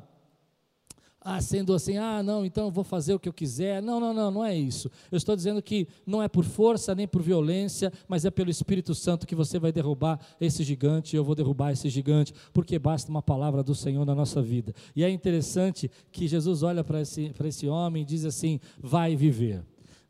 ah, 1.23 1.41
sendo 1.41 1.73
assim, 1.73 1.97
ah, 1.97 2.21
não, 2.21 2.45
então 2.45 2.65
eu 2.65 2.71
vou 2.71 2.83
fazer 2.83 3.13
o 3.13 3.19
que 3.19 3.29
eu 3.29 3.33
quiser. 3.33 3.81
Não, 3.81 3.99
não, 3.99 4.13
não, 4.13 4.31
não 4.31 4.45
é 4.45 4.55
isso. 4.55 4.89
Eu 5.11 5.17
estou 5.17 5.35
dizendo 5.35 5.61
que 5.61 5.87
não 6.05 6.21
é 6.21 6.27
por 6.27 6.43
força 6.43 6.93
nem 6.93 7.07
por 7.07 7.21
violência, 7.21 7.91
mas 8.07 8.25
é 8.25 8.31
pelo 8.31 8.49
Espírito 8.49 8.93
Santo 8.93 9.25
que 9.25 9.35
você 9.35 9.57
vai 9.57 9.71
derrubar 9.71 10.19
esse 10.39 10.63
gigante, 10.63 11.15
eu 11.15 11.23
vou 11.23 11.35
derrubar 11.35 11.71
esse 11.71 11.89
gigante, 11.89 12.33
porque 12.51 12.77
basta 12.77 13.09
uma 13.09 13.21
palavra 13.21 13.63
do 13.63 13.73
Senhor 13.73 14.05
na 14.05 14.15
nossa 14.15 14.41
vida. 14.41 14.73
E 14.95 15.03
é 15.03 15.09
interessante 15.09 15.89
que 16.11 16.27
Jesus 16.27 16.63
olha 16.63 16.83
para 16.83 17.01
esse, 17.01 17.33
esse 17.43 17.67
homem 17.67 18.03
e 18.03 18.05
diz 18.05 18.25
assim: 18.25 18.59
vai 18.81 19.15
viver. 19.15 19.63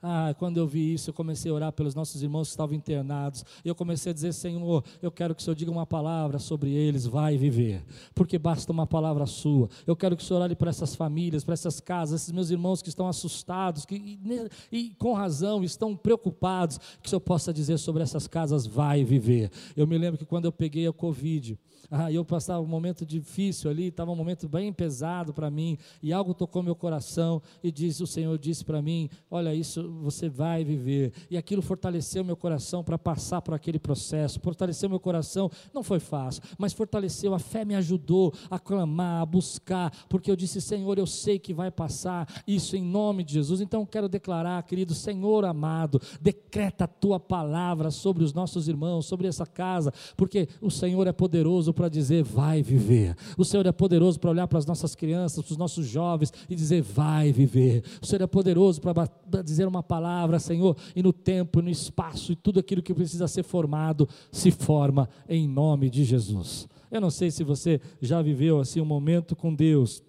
Ah, 0.05 0.35
quando 0.37 0.57
eu 0.57 0.67
vi 0.67 0.93
isso, 0.93 1.09
eu 1.09 1.13
comecei 1.13 1.49
a 1.49 1.53
orar 1.53 1.71
pelos 1.71 1.95
nossos 1.95 2.21
irmãos 2.21 2.49
que 2.49 2.51
estavam 2.51 2.75
internados. 2.75 3.45
Eu 3.63 3.73
comecei 3.73 4.11
a 4.11 4.13
dizer: 4.13 4.33
Senhor, 4.33 4.83
eu 5.01 5.09
quero 5.09 5.33
que 5.33 5.41
o 5.41 5.43
Senhor 5.45 5.55
diga 5.55 5.71
uma 5.71 5.85
palavra 5.85 6.39
sobre 6.39 6.71
eles, 6.71 7.05
vai 7.05 7.37
viver. 7.37 7.81
Porque 8.13 8.37
basta 8.37 8.69
uma 8.69 8.85
palavra 8.85 9.25
sua. 9.25 9.69
Eu 9.87 9.95
quero 9.95 10.17
que 10.17 10.21
o 10.21 10.25
Senhor 10.25 10.41
olhe 10.41 10.57
para 10.57 10.69
essas 10.69 10.93
famílias, 10.93 11.45
para 11.45 11.53
essas 11.53 11.79
casas, 11.79 12.21
esses 12.21 12.33
meus 12.33 12.49
irmãos 12.49 12.81
que 12.81 12.89
estão 12.89 13.07
assustados 13.07 13.85
que, 13.85 13.95
e, 13.95 14.49
e 14.69 14.89
com 14.95 15.13
razão 15.13 15.63
estão 15.63 15.95
preocupados. 15.95 16.77
Que 17.01 17.07
o 17.07 17.09
Senhor 17.09 17.21
possa 17.21 17.53
dizer 17.53 17.77
sobre 17.77 18.03
essas 18.03 18.27
casas, 18.27 18.67
vai 18.67 19.05
viver. 19.05 19.51
Eu 19.73 19.87
me 19.87 19.97
lembro 19.97 20.17
que 20.17 20.25
quando 20.25 20.43
eu 20.43 20.51
peguei 20.51 20.85
a 20.85 20.91
Covid, 20.91 21.57
ah, 21.91 22.11
eu 22.11 22.23
passava 22.23 22.61
um 22.61 22.67
momento 22.67 23.05
difícil 23.05 23.69
ali, 23.69 23.87
estava 23.87 24.11
um 24.11 24.15
momento 24.15 24.47
bem 24.47 24.71
pesado 24.71 25.33
para 25.33 25.49
mim, 25.49 25.77
e 26.01 26.13
algo 26.13 26.33
tocou 26.33 26.63
meu 26.63 26.75
coração, 26.75 27.41
e 27.63 27.71
disse, 27.71 28.03
o 28.03 28.07
Senhor 28.07 28.37
disse 28.37 28.63
para 28.63 28.81
mim: 28.81 29.09
Olha, 29.29 29.53
isso 29.53 29.89
você 30.01 30.29
vai 30.29 30.63
viver. 30.63 31.13
E 31.29 31.37
aquilo 31.37 31.61
fortaleceu 31.61 32.23
meu 32.23 32.35
coração 32.35 32.83
para 32.83 32.97
passar 32.97 33.41
por 33.41 33.53
aquele 33.53 33.79
processo, 33.79 34.39
fortaleceu 34.39 34.89
meu 34.89 34.99
coração, 34.99 35.49
não 35.73 35.83
foi 35.83 35.99
fácil, 35.99 36.43
mas 36.57 36.73
fortaleceu, 36.73 37.33
a 37.33 37.39
fé 37.39 37.65
me 37.65 37.75
ajudou 37.75 38.33
a 38.49 38.59
clamar, 38.59 39.21
a 39.21 39.25
buscar, 39.25 39.91
porque 40.07 40.29
eu 40.29 40.35
disse: 40.35 40.61
Senhor, 40.61 40.97
eu 40.97 41.07
sei 41.07 41.39
que 41.39 41.53
vai 41.53 41.71
passar 41.71 42.43
isso 42.47 42.75
em 42.75 42.81
nome 42.81 43.23
de 43.23 43.33
Jesus. 43.33 43.61
Então 43.61 43.85
quero 43.85 44.07
declarar, 44.07 44.63
querido 44.63 44.93
Senhor 44.93 45.45
amado, 45.45 46.01
decreta 46.21 46.85
a 46.85 46.87
tua 46.87 47.19
palavra 47.19 47.91
sobre 47.91 48.23
os 48.23 48.33
nossos 48.33 48.67
irmãos, 48.67 49.05
sobre 49.05 49.27
essa 49.27 49.45
casa, 49.45 49.93
porque 50.15 50.47
o 50.61 50.69
Senhor 50.69 51.07
é 51.07 51.11
poderoso 51.11 51.72
para 51.73 51.83
para 51.83 51.89
dizer 51.89 52.23
vai 52.23 52.63
viver. 52.63 53.13
O 53.37 53.43
Senhor 53.43 53.65
é 53.65 53.71
poderoso 53.71 54.17
para 54.17 54.29
olhar 54.29 54.47
para 54.47 54.57
as 54.57 54.65
nossas 54.65 54.95
crianças, 54.95 55.43
para 55.43 55.51
os 55.51 55.57
nossos 55.57 55.85
jovens 55.85 56.31
e 56.49 56.55
dizer 56.55 56.81
vai 56.81 57.33
viver. 57.33 57.83
O 58.01 58.05
Senhor 58.05 58.21
é 58.21 58.27
poderoso 58.27 58.79
para 58.79 59.41
dizer 59.43 59.67
uma 59.67 59.83
palavra, 59.83 60.39
Senhor, 60.39 60.77
e 60.95 61.03
no 61.03 61.11
tempo, 61.11 61.61
no 61.61 61.69
espaço 61.69 62.31
e 62.31 62.35
tudo 62.37 62.61
aquilo 62.61 62.81
que 62.81 62.93
precisa 62.93 63.27
ser 63.27 63.43
formado 63.43 64.07
se 64.31 64.49
forma 64.49 65.09
em 65.27 65.45
nome 65.45 65.89
de 65.89 66.05
Jesus. 66.05 66.69
Eu 66.89 67.01
não 67.01 67.09
sei 67.09 67.29
se 67.29 67.43
você 67.43 67.81
já 68.01 68.21
viveu 68.21 68.61
assim 68.61 68.79
um 68.79 68.85
momento 68.85 69.35
com 69.35 69.53
Deus 69.53 70.01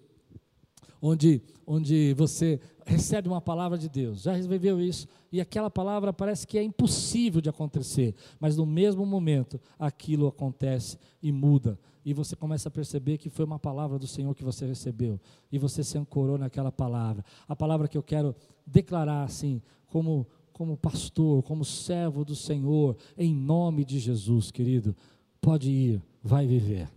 onde, 1.07 1.39
onde 1.67 2.15
você 2.15 2.59
recebe 2.83 3.27
uma 3.29 3.41
palavra 3.41 3.77
de 3.77 3.87
Deus, 3.87 4.23
já 4.23 4.33
viveu 4.33 4.81
isso, 4.81 5.07
e 5.31 5.39
aquela 5.39 5.69
palavra 5.69 6.11
parece 6.11 6.47
que 6.47 6.57
é 6.57 6.63
impossível 6.63 7.41
de 7.41 7.47
acontecer, 7.47 8.15
mas 8.39 8.57
no 8.57 8.65
mesmo 8.65 9.05
momento 9.05 9.61
aquilo 9.77 10.27
acontece 10.27 10.97
e 11.21 11.31
muda, 11.31 11.79
e 12.03 12.11
você 12.11 12.35
começa 12.35 12.69
a 12.69 12.71
perceber 12.71 13.19
que 13.19 13.29
foi 13.29 13.45
uma 13.45 13.59
palavra 13.59 13.99
do 13.99 14.07
Senhor 14.07 14.33
que 14.33 14.43
você 14.43 14.65
recebeu, 14.65 15.19
e 15.51 15.59
você 15.59 15.83
se 15.83 15.95
ancorou 15.95 16.39
naquela 16.39 16.71
palavra. 16.71 17.23
A 17.47 17.55
palavra 17.55 17.87
que 17.87 17.97
eu 17.97 18.03
quero 18.03 18.35
declarar 18.65 19.23
assim, 19.23 19.61
como, 19.87 20.27
como 20.51 20.75
pastor, 20.75 21.43
como 21.43 21.63
servo 21.63 22.25
do 22.25 22.35
Senhor, 22.35 22.97
em 23.15 23.33
nome 23.33 23.85
de 23.85 23.99
Jesus, 23.99 24.49
querido, 24.49 24.95
pode 25.39 25.69
ir, 25.69 26.01
vai 26.23 26.47
viver. 26.47 26.89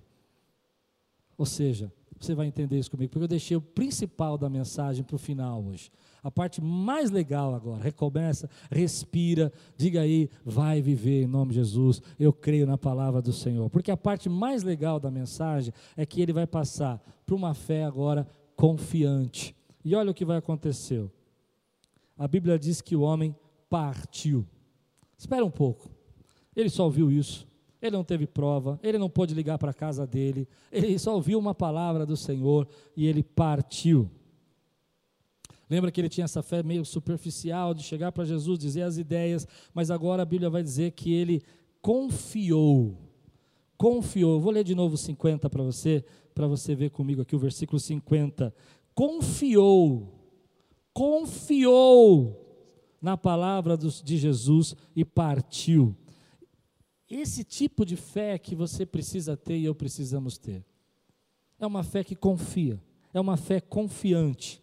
Ou 1.37 1.47
seja, 1.47 1.93
você 2.25 2.35
vai 2.35 2.47
entender 2.47 2.79
isso 2.79 2.91
comigo, 2.91 3.11
porque 3.11 3.25
eu 3.25 3.29
deixei 3.29 3.57
o 3.57 3.61
principal 3.61 4.37
da 4.37 4.49
mensagem 4.49 5.05
para 5.05 5.17
o 5.17 5.19
final 5.19 5.65
hoje. 5.65 5.91
A 6.23 6.31
parte 6.31 6.61
mais 6.61 7.11
legal 7.11 7.55
agora. 7.55 7.83
Recomeça, 7.83 8.51
respira, 8.71 9.53
diga 9.77 10.01
aí, 10.01 10.29
vai 10.45 10.83
viver 10.83 11.23
em 11.23 11.27
nome 11.27 11.53
de 11.53 11.57
Jesus. 11.57 12.03
Eu 12.19 12.33
creio 12.33 12.67
na 12.67 12.77
palavra 12.77 13.23
do 13.23 13.33
Senhor. 13.33 13.71
Porque 13.71 13.91
a 13.91 13.97
parte 13.97 14.29
mais 14.29 14.63
legal 14.63 15.01
da 15.01 15.11
mensagem 15.11 15.73
é 15.97 16.05
que 16.05 16.21
ele 16.21 16.33
vai 16.33 16.47
passar 16.47 17.01
para 17.25 17.35
uma 17.35 17.55
fé 17.55 17.85
agora 17.85 18.29
confiante. 18.57 19.57
E 19.85 19.95
olha 19.95 20.11
o 20.11 20.15
que 20.15 20.25
vai 20.25 20.37
acontecer. 20.37 21.09
A 22.19 22.29
Bíblia 22.29 22.59
diz 22.59 22.83
que 22.83 22.97
o 22.97 23.01
homem 23.01 23.35
partiu. 23.71 24.47
Espera 25.17 25.45
um 25.45 25.51
pouco. 25.51 25.89
Ele 26.55 26.69
só 26.69 26.85
ouviu 26.85 27.11
isso. 27.11 27.48
Ele 27.81 27.97
não 27.97 28.05
teve 28.05 28.27
prova, 28.27 28.79
ele 28.83 28.99
não 28.99 29.09
pôde 29.09 29.35
ligar 29.35 29.57
para 29.57 29.71
a 29.71 29.75
casa 29.75 30.07
dele, 30.07 30.49
ele 30.73 30.99
só 30.99 31.15
ouviu 31.15 31.39
uma 31.39 31.55
palavra 31.55 32.05
do 32.05 32.17
Senhor 32.17 32.67
e 32.97 33.07
ele 33.07 33.23
partiu. 33.23 34.11
Lembra 35.71 35.91
que 35.91 36.01
ele 36.01 36.09
tinha 36.09 36.25
essa 36.25 36.43
fé 36.43 36.63
meio 36.63 36.85
superficial 36.85 37.75
de 37.75 37.83
chegar 37.83 38.11
para 38.11 38.25
Jesus, 38.25 38.59
dizer 38.59 38.83
as 38.83 38.97
ideias, 38.97 39.47
mas 39.75 39.91
agora 39.91 40.23
a 40.23 40.27
Bíblia 40.27 40.49
vai 40.49 40.63
dizer 40.63 40.93
que 40.93 41.13
ele 41.13 41.43
confiou. 41.83 42.97
Confiou. 43.77 44.41
Vou 44.41 44.51
ler 44.51 44.65
de 44.65 44.75
novo 44.75 44.97
50 44.97 45.49
para 45.49 45.63
você, 45.63 46.05
para 46.35 46.47
você 46.47 46.75
ver 46.75 46.91
comigo 46.91 47.21
aqui 47.21 47.37
o 47.37 47.39
versículo 47.39 47.79
50. 47.79 48.53
Confiou. 48.95 50.15
Confiou 50.93 52.45
na 53.01 53.17
palavra 53.17 53.77
de 53.77 54.17
Jesus 54.17 54.75
e 54.97 55.05
partiu. 55.05 55.95
Esse 57.11 57.43
tipo 57.43 57.85
de 57.85 57.97
fé 57.97 58.39
que 58.39 58.55
você 58.55 58.85
precisa 58.85 59.37
ter 59.37 59.57
e 59.57 59.65
eu 59.65 59.75
precisamos 59.75 60.37
ter. 60.37 60.65
É 61.59 61.67
uma 61.67 61.83
fé 61.83 62.05
que 62.05 62.15
confia, 62.15 62.81
é 63.13 63.21
uma 63.21 63.37
fé 63.37 63.61
confiante. 63.61 64.63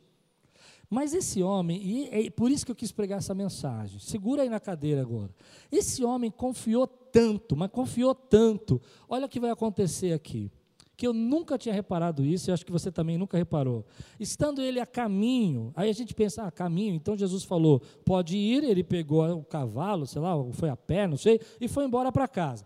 Mas 0.90 1.14
esse 1.14 1.42
homem, 1.42 1.82
e 1.84 2.28
é 2.28 2.30
por 2.30 2.52
isso 2.52 2.66
que 2.66 2.72
eu 2.72 2.76
quis 2.76 2.92
pregar 2.92 3.18
essa 3.18 3.34
mensagem, 3.34 4.00
segura 4.00 4.44
aí 4.44 4.50
na 4.50 4.60
cadeira 4.60 5.02
agora. 5.02 5.34
Esse 5.72 6.04
homem 6.04 6.30
confiou 6.30 6.86
tanto, 6.86 7.56
mas 7.56 7.72
confiou 7.72 8.14
tanto. 8.14 8.80
Olha 9.10 9.26
o 9.26 9.30
que 9.30 9.40
vai 9.40 9.50
acontecer 9.50 10.14
aqui 10.14 10.52
que 10.98 11.06
eu 11.06 11.14
nunca 11.14 11.58
tinha 11.58 11.74
reparado 11.74 12.24
isso, 12.24 12.50
e 12.50 12.54
acho 12.54 12.66
que 12.66 12.72
você 12.72 12.92
também 12.92 13.18
nunca 13.18 13.38
reparou. 13.38 13.86
Estando 14.20 14.62
ele 14.62 14.80
a 14.80 14.86
caminho, 14.86 15.72
aí 15.76 15.90
a 15.90 15.94
gente 15.94 16.14
pensa, 16.14 16.44
ah, 16.44 16.52
caminho, 16.52 16.96
então 16.96 17.18
Jesus 17.18 17.44
falou, 17.44 17.82
pode 18.06 18.38
ir, 18.38 18.64
ele 18.64 18.84
pegou 18.84 19.30
o 19.32 19.44
cavalo, 19.44 20.06
sei 20.06 20.22
lá, 20.22 20.34
foi 20.54 20.70
a 20.70 20.76
pé, 20.76 21.08
não 21.08 21.18
sei, 21.18 21.40
e 21.60 21.68
foi 21.68 21.86
embora 21.86 22.12
para 22.12 22.28
casa. 22.28 22.66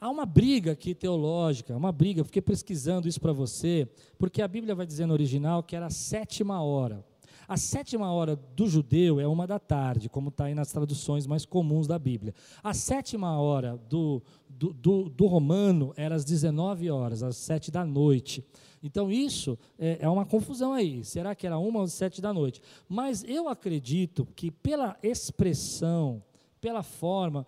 Há 0.00 0.08
uma 0.08 0.24
briga 0.24 0.72
aqui 0.72 0.94
teológica, 0.94 1.76
uma 1.76 1.92
briga, 1.92 2.24
fiquei 2.24 2.40
pesquisando 2.40 3.06
isso 3.06 3.20
para 3.20 3.32
você, 3.32 3.86
porque 4.18 4.40
a 4.40 4.48
Bíblia 4.48 4.74
vai 4.74 4.86
dizer 4.86 5.04
no 5.04 5.12
original 5.12 5.62
que 5.62 5.76
era 5.76 5.86
a 5.86 5.90
sétima 5.90 6.62
hora. 6.62 7.04
A 7.50 7.56
sétima 7.56 8.12
hora 8.12 8.36
do 8.36 8.68
judeu 8.68 9.18
é 9.18 9.26
uma 9.26 9.44
da 9.44 9.58
tarde, 9.58 10.08
como 10.08 10.28
está 10.28 10.44
aí 10.44 10.54
nas 10.54 10.70
traduções 10.70 11.26
mais 11.26 11.44
comuns 11.44 11.86
da 11.88 11.98
Bíblia. 11.98 12.32
A 12.62 12.72
sétima 12.72 13.40
hora 13.40 13.76
do, 13.88 14.22
do, 14.60 14.74
do, 14.74 15.08
do 15.08 15.26
romano 15.26 15.94
era 15.96 16.14
às 16.14 16.22
19 16.22 16.90
horas, 16.90 17.22
às 17.22 17.38
7 17.38 17.70
da 17.70 17.82
noite. 17.82 18.44
Então 18.82 19.10
isso 19.10 19.58
é, 19.78 20.00
é, 20.02 20.08
uma 20.08 20.26
confusão 20.26 20.74
aí. 20.74 21.02
Será 21.02 21.34
que 21.34 21.46
era 21.46 21.58
uma 21.58 21.80
ou 21.80 21.88
sete 21.88 22.20
da 22.20 22.32
noite? 22.32 22.60
Mas 22.88 23.24
eu 23.24 23.48
acredito 23.48 24.26
que 24.34 24.50
pela 24.50 24.96
expressão, 25.02 26.22
pela 26.60 26.82
forma, 26.82 27.46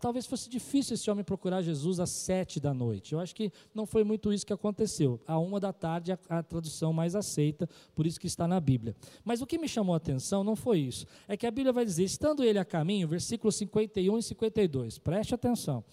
talvez 0.00 0.26
fosse 0.26 0.48
difícil 0.48 0.94
esse 0.94 1.10
homem 1.10 1.24
procurar 1.24 1.62
Jesus 1.62 2.00
às 2.00 2.10
sete 2.10 2.58
da 2.58 2.72
noite. 2.72 3.12
Eu 3.12 3.20
acho 3.20 3.34
que 3.34 3.52
não 3.74 3.86
foi 3.86 4.04
muito 4.04 4.32
isso 4.32 4.46
que 4.46 4.52
aconteceu. 4.52 5.20
À 5.26 5.38
uma 5.38 5.60
da 5.60 5.72
tarde, 5.72 6.12
a, 6.12 6.18
a, 6.28 6.42
tradução 6.42 6.92
mais 6.92 7.14
aceita, 7.14 7.68
por 7.94 8.06
isso 8.06 8.18
que 8.18 8.26
está 8.26 8.46
na 8.48 8.60
Bíblia. 8.60 8.94
Mas 9.24 9.40
o 9.40 9.46
que 9.46 9.58
me 9.58 9.68
chamou 9.68 9.94
a 9.94 9.98
atenção 9.98 10.42
não 10.42 10.56
foi 10.56 10.80
isso. 10.80 11.06
É 11.28 11.36
que 11.36 11.46
a 11.46 11.50
Bíblia 11.50 11.72
vai 11.72 11.84
dizer, 11.84 12.04
estando 12.04 12.42
ele 12.42 12.58
a 12.58 12.64
caminho, 12.64 13.08
versículos 13.08 13.56
51 13.56 14.18
e 14.18 14.22
52, 14.22 14.98
preste 14.98 15.34
atenção. 15.34 15.84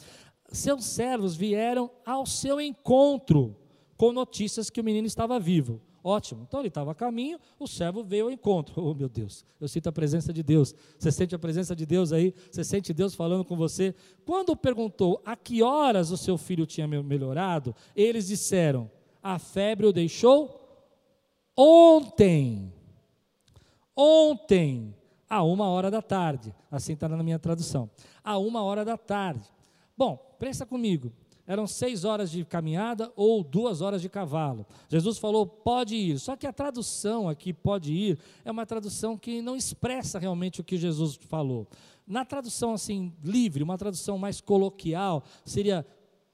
Seus 0.52 0.86
servos 0.86 1.36
vieram 1.36 1.90
ao 2.06 2.26
seu 2.26 2.60
encontro 2.60 3.56
com 3.96 4.12
notícias 4.12 4.70
que 4.70 4.82
o 4.82 4.84
menino 4.84 5.06
estava 5.06 5.40
vivo. 5.40 5.82
Ótimo. 6.04 6.46
Então 6.48 6.62
ele 6.62 6.70
estava 6.70 6.92
a 6.92 6.96
caminho, 6.96 7.40
o 7.60 7.68
servo 7.68 8.04
veio 8.04 8.26
ao 8.26 8.32
encontro. 8.32 8.82
Oh, 8.82 8.94
meu 8.94 9.10
Deus, 9.10 9.46
eu 9.60 9.68
sinto 9.68 9.90
a 9.90 9.92
presença 9.92 10.32
de 10.32 10.42
Deus. 10.42 10.74
Você 10.98 11.12
sente 11.12 11.36
a 11.36 11.40
presença 11.40 11.76
de 11.76 11.86
Deus 11.86 12.14
aí? 12.14 12.34
Você 12.50 12.64
sente 12.64 12.94
Deus 12.94 13.14
falando 13.14 13.44
com 13.44 13.56
você? 13.56 13.94
Quando 14.26 14.56
perguntou 14.56 15.22
a 15.26 15.36
que 15.36 15.62
horas 15.62 16.12
o 16.12 16.18
seu 16.18 16.38
filho 16.38 16.66
tinha 16.66 16.88
melhorado, 16.88 17.76
eles 17.96 18.28
disseram: 18.28 18.90
a 19.22 19.38
febre 19.38 19.86
o 19.86 19.94
deixou 19.94 20.58
ontem. 21.56 22.74
Ontem, 23.96 24.96
a 25.30 25.44
uma 25.44 25.68
hora 25.68 25.92
da 25.92 26.02
tarde. 26.02 26.56
Assim 26.72 26.94
está 26.94 27.10
na 27.10 27.22
minha 27.22 27.38
tradução. 27.38 27.90
A 28.24 28.38
uma 28.38 28.64
hora 28.64 28.86
da 28.86 28.98
tarde. 28.98 29.44
Bom, 29.98 30.29
pensa 30.40 30.66
comigo 30.66 31.12
eram 31.50 31.66
seis 31.66 32.06
horas 32.06 32.30
de 32.30 32.46
caminhada 32.46 33.12
ou 33.16 33.44
duas 33.44 33.82
horas 33.82 34.04
de 34.04 34.08
cavalo. 34.08 34.68
Jesus 34.88 35.18
falou, 35.18 35.48
pode 35.48 35.96
ir. 35.96 36.20
Só 36.20 36.36
que 36.36 36.46
a 36.46 36.54
tradução 36.54 37.28
aqui, 37.28 37.52
pode 37.52 37.92
ir, 37.92 38.20
é 38.46 38.52
uma 38.52 38.68
tradução 38.68 39.18
que 39.18 39.42
não 39.42 39.56
expressa 39.56 40.20
realmente 40.20 40.62
o 40.62 40.64
que 40.64 40.78
Jesus 40.78 41.16
falou. 41.16 41.68
Na 42.06 42.24
tradução 42.24 42.72
assim, 42.72 43.12
livre, 43.24 43.64
uma 43.64 43.80
tradução 43.80 44.16
mais 44.16 44.40
coloquial, 44.40 45.24
seria 45.44 45.84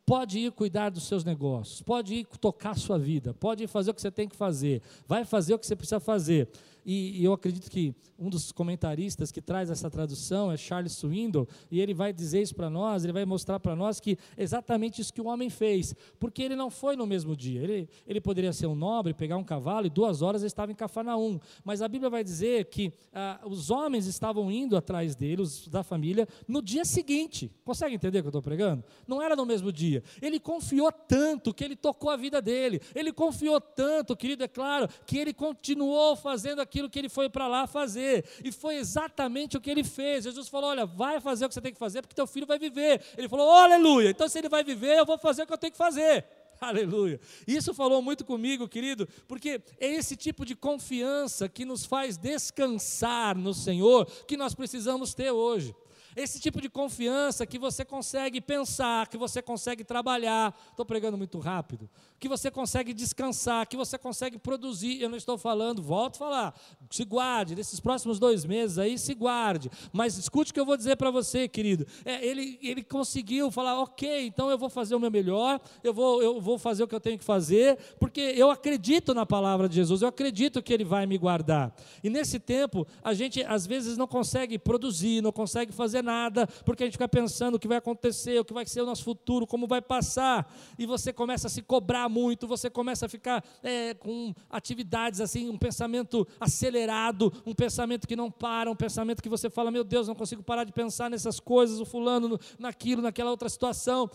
pode 0.05 0.37
ir 0.37 0.51
cuidar 0.51 0.89
dos 0.89 1.07
seus 1.07 1.23
negócios, 1.23 1.81
pode 1.81 2.13
ir 2.13 2.25
tocar 2.39 2.75
sua 2.75 2.99
vida, 2.99 3.33
pode 3.33 3.63
ir 3.63 3.67
fazer 3.67 3.91
o 3.91 3.93
que 3.93 4.01
você 4.01 4.11
tem 4.11 4.27
que 4.27 4.35
fazer, 4.35 4.81
vai 5.07 5.23
fazer 5.23 5.53
o 5.53 5.59
que 5.59 5.65
você 5.65 5.77
precisa 5.77 5.99
fazer. 6.01 6.49
E, 6.85 7.23
eu 7.23 7.33
acredito 7.33 7.69
que 7.69 7.95
um 8.17 8.29
dos 8.29 8.51
comentaristas 8.51 9.31
que 9.31 9.41
traz 9.41 9.69
essa 9.69 9.89
tradução 9.89 10.51
é 10.51 10.57
Charles 10.57 10.93
Swindoll, 10.93 11.47
e 11.69 11.81
ele 11.81 11.93
vai 11.93 12.13
dizer 12.13 12.41
isso 12.41 12.55
para 12.55 12.69
nós, 12.69 13.03
ele 13.03 13.11
vai 13.11 13.25
mostrar 13.25 13.59
para 13.59 13.75
nós 13.75 13.99
que 13.99 14.17
exatamente 14.37 15.01
isso 15.01 15.13
que 15.13 15.19
o 15.19 15.25
homem 15.25 15.49
fez, 15.49 15.93
porque 16.19 16.41
ele 16.41 16.55
não 16.55 16.69
foi 16.69 16.95
no 16.95 17.05
mesmo 17.05 17.35
dia. 17.35 17.61
Ele, 17.61 17.89
ele 18.07 18.21
poderia 18.21 18.53
ser 18.53 18.67
um 18.67 18.75
nobre, 18.75 19.13
pegar 19.13 19.37
um 19.37 19.43
cavalo, 19.43 19.87
e 19.87 19.89
duas 19.89 20.21
horas 20.21 20.41
ele 20.41 20.47
estava 20.47 20.71
em 20.71 20.75
Cafarnaum. 20.75 21.39
Mas 21.63 21.81
a 21.81 21.87
Bíblia 21.87 22.09
vai 22.09 22.23
dizer 22.23 22.65
que 22.65 22.93
ah, 23.13 23.41
os 23.45 23.69
homens 23.69 24.05
estavam 24.05 24.51
indo 24.51 24.77
atrás 24.77 25.15
dele, 25.15 25.41
os 25.41 25.67
da 25.67 25.83
família, 25.83 26.27
no 26.47 26.61
dia 26.61 26.85
seguinte. 26.85 27.51
Consegue 27.65 27.95
entender 27.95 28.19
o 28.19 28.21
que 28.21 28.27
eu 28.27 28.29
estou 28.29 28.41
pregando? 28.41 28.83
Não 29.07 29.21
era 29.21 29.35
no 29.35 29.45
mesmo 29.45 29.71
dia. 29.71 30.03
Ele 30.21 30.39
confiou 30.39 30.91
tanto 30.91 31.53
que 31.53 31.63
ele 31.63 31.75
tocou 31.75 32.09
a 32.09 32.15
vida 32.15 32.41
dele. 32.41 32.79
Ele 32.93 33.11
confiou 33.11 33.59
tanto, 33.59 34.15
querido, 34.15 34.43
é 34.43 34.47
claro, 34.47 34.87
que 35.05 35.17
ele 35.17 35.33
continuou 35.33 36.15
fazendo 36.15 36.61
aquilo 36.61 36.74
aquilo 36.75 36.89
que 36.89 36.99
ele 36.99 37.07
foi 37.07 37.29
para 37.29 37.47
lá 37.47 37.65
fazer. 37.65 38.25
E 38.43 38.51
foi 38.51 38.75
exatamente 38.75 39.55
o 39.55 39.61
que 39.61 39.69
ele 39.69 39.83
fez. 39.83 40.25
Jesus 40.25 40.49
falou: 40.49 40.71
Olha, 40.71 40.85
vai 40.85 41.21
fazer 41.21 41.45
o 41.45 41.47
que 41.47 41.53
você 41.53 41.61
tem 41.61 41.71
que 41.71 41.79
fazer, 41.79 42.01
porque 42.01 42.13
teu 42.13 42.27
filho 42.27 42.45
vai 42.45 42.59
viver. 42.59 43.01
Ele 43.17 43.29
falou: 43.29 43.49
Aleluia. 43.49 44.09
Então, 44.09 44.27
se 44.27 44.37
ele 44.37 44.49
vai 44.49 44.63
viver, 44.63 44.97
eu 44.97 45.05
vou 45.05 45.17
fazer 45.17 45.43
o 45.43 45.47
que 45.47 45.53
eu 45.53 45.57
tenho 45.57 45.71
que 45.71 45.77
fazer. 45.77 46.25
Aleluia. 46.59 47.19
Isso 47.47 47.73
falou 47.73 48.01
muito 48.01 48.25
comigo, 48.25 48.67
querido, 48.67 49.07
porque 49.27 49.61
é 49.79 49.87
esse 49.87 50.15
tipo 50.15 50.45
de 50.45 50.55
confiança 50.55 51.47
que 51.47 51.63
nos 51.63 51.85
faz 51.85 52.17
descansar 52.17 53.37
no 53.37 53.53
Senhor 53.53 54.05
que 54.27 54.35
nós 54.35 54.53
precisamos 54.53 55.13
ter 55.13 55.31
hoje. 55.31 55.73
Esse 56.15 56.39
tipo 56.39 56.61
de 56.61 56.69
confiança 56.69 57.45
que 57.45 57.59
você 57.59 57.83
consegue 57.83 58.39
pensar, 58.39 59.09
que 59.09 59.17
você 59.17 59.41
consegue 59.41 59.83
trabalhar. 59.83 60.57
Estou 60.69 60.85
pregando 60.85 61.17
muito 61.17 61.39
rápido. 61.39 61.89
Que 62.25 62.29
você 62.29 62.49
consegue 62.49 62.91
descansar, 62.91 63.67
que 63.67 63.77
você 63.77 63.99
consegue 63.99 64.39
produzir. 64.39 64.99
Eu 64.99 65.07
não 65.07 65.15
estou 65.15 65.37
falando, 65.37 65.79
volto 65.79 66.15
a 66.15 66.17
falar. 66.17 66.59
Se 66.89 67.05
guarde, 67.05 67.53
nesses 67.53 67.79
próximos 67.79 68.17
dois 68.17 68.43
meses 68.43 68.79
aí, 68.79 68.97
se 68.97 69.13
guarde. 69.13 69.69
Mas 69.93 70.17
escute 70.17 70.49
o 70.49 70.53
que 70.55 70.59
eu 70.59 70.65
vou 70.65 70.75
dizer 70.75 70.95
para 70.95 71.11
você, 71.11 71.47
querido. 71.47 71.85
É, 72.03 72.25
ele, 72.25 72.57
ele 72.63 72.81
conseguiu 72.81 73.51
falar, 73.51 73.79
ok, 73.79 74.25
então 74.25 74.49
eu 74.49 74.57
vou 74.57 74.71
fazer 74.71 74.95
o 74.95 74.99
meu 74.99 75.11
melhor, 75.11 75.61
eu 75.83 75.93
vou, 75.93 76.23
eu 76.23 76.41
vou 76.41 76.57
fazer 76.57 76.81
o 76.81 76.87
que 76.87 76.95
eu 76.95 76.99
tenho 76.99 77.19
que 77.19 77.23
fazer, 77.23 77.77
porque 77.99 78.21
eu 78.21 78.49
acredito 78.49 79.13
na 79.13 79.23
palavra 79.23 79.69
de 79.69 79.75
Jesus, 79.75 80.01
eu 80.01 80.07
acredito 80.07 80.63
que 80.63 80.73
Ele 80.73 80.83
vai 80.83 81.05
me 81.05 81.19
guardar. 81.19 81.75
E 82.03 82.09
nesse 82.09 82.39
tempo, 82.39 82.87
a 83.03 83.13
gente 83.13 83.43
às 83.43 83.67
vezes 83.67 83.97
não 83.97 84.07
consegue 84.07 84.57
produzir, 84.57 85.21
não 85.21 85.31
consegue 85.31 85.71
fazer 85.71 86.01
nada, 86.01 86.47
porque 86.65 86.81
a 86.81 86.87
gente 86.87 86.93
fica 86.93 87.07
pensando 87.07 87.53
o 87.53 87.59
que 87.59 87.67
vai 87.67 87.77
acontecer, 87.77 88.39
o 88.39 88.43
que 88.43 88.51
vai 88.51 88.65
ser 88.65 88.81
o 88.81 88.85
nosso 88.87 89.03
futuro, 89.03 89.45
como 89.45 89.67
vai 89.67 89.79
passar, 89.79 90.51
e 90.79 90.87
você 90.87 91.13
começa 91.13 91.45
a 91.45 91.51
se 91.51 91.61
cobrar 91.61 92.09
muito, 92.15 92.47
você 92.47 92.69
começa 92.69 93.05
a 93.05 93.09
ficar 93.09 93.43
é, 93.61 93.93
com 93.93 94.33
atividades 94.49 95.19
assim, 95.19 95.49
um 95.49 95.57
pensamento 95.57 96.25
acelerado, 96.39 97.33
um 97.45 97.53
pensamento 97.53 98.07
que 98.07 98.15
não 98.15 98.31
para, 98.31 98.71
um 98.71 98.75
pensamento 98.75 99.21
que 99.21 99.27
você 99.27 99.49
fala, 99.49 99.69
meu 99.69 99.83
Deus, 99.83 100.07
não 100.07 100.15
consigo 100.15 100.41
parar 100.41 100.63
de 100.63 100.71
pensar 100.71 101.09
nessas 101.09 101.41
coisas, 101.41 101.81
o 101.81 101.85
fulano, 101.85 102.39
naquilo, 102.57 103.01
naquela 103.01 103.29
outra 103.29 103.49
situação. 103.49 104.09